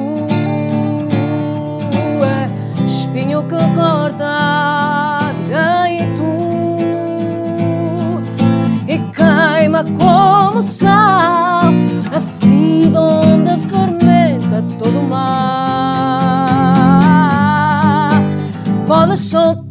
é 2.24 2.50
espinho 2.84 3.44
que 3.44 3.56
corta 3.76 5.32
direito 5.46 6.28
e 8.88 8.98
queima 9.14 9.84
como 9.96 10.60
sal, 10.60 11.70
a 12.12 12.20
ferida 12.20 13.00
onde 13.00 13.56
fermenta 13.68 14.64
todo 14.76 14.98
o 14.98 15.04
mar. 15.04 15.30
Podes 18.88 19.20
soltar. 19.20 19.69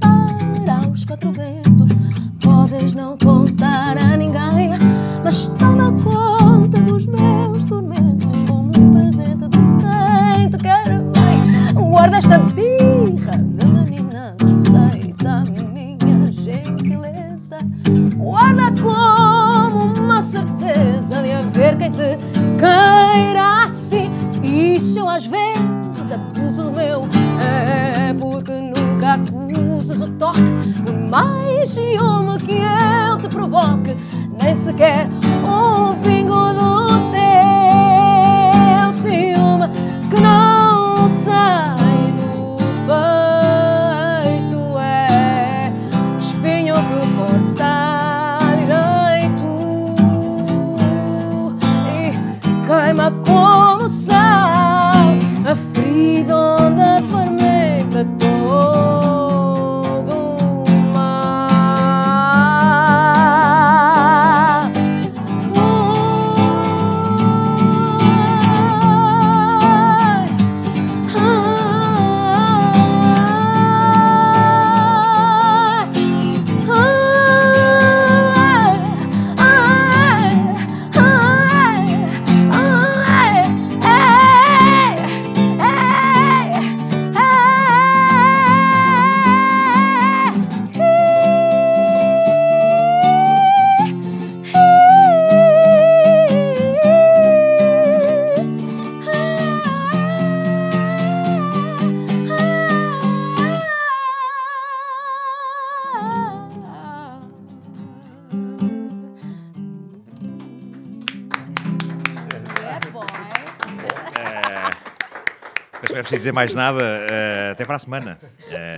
Dizer 116.20 116.32
mais 116.34 116.54
nada. 116.54 116.82
eh, 117.10 117.50
até 117.54 117.66
para 117.66 117.76
a 117.76 117.80
semana. 117.80 118.18
Eh, 118.50 118.69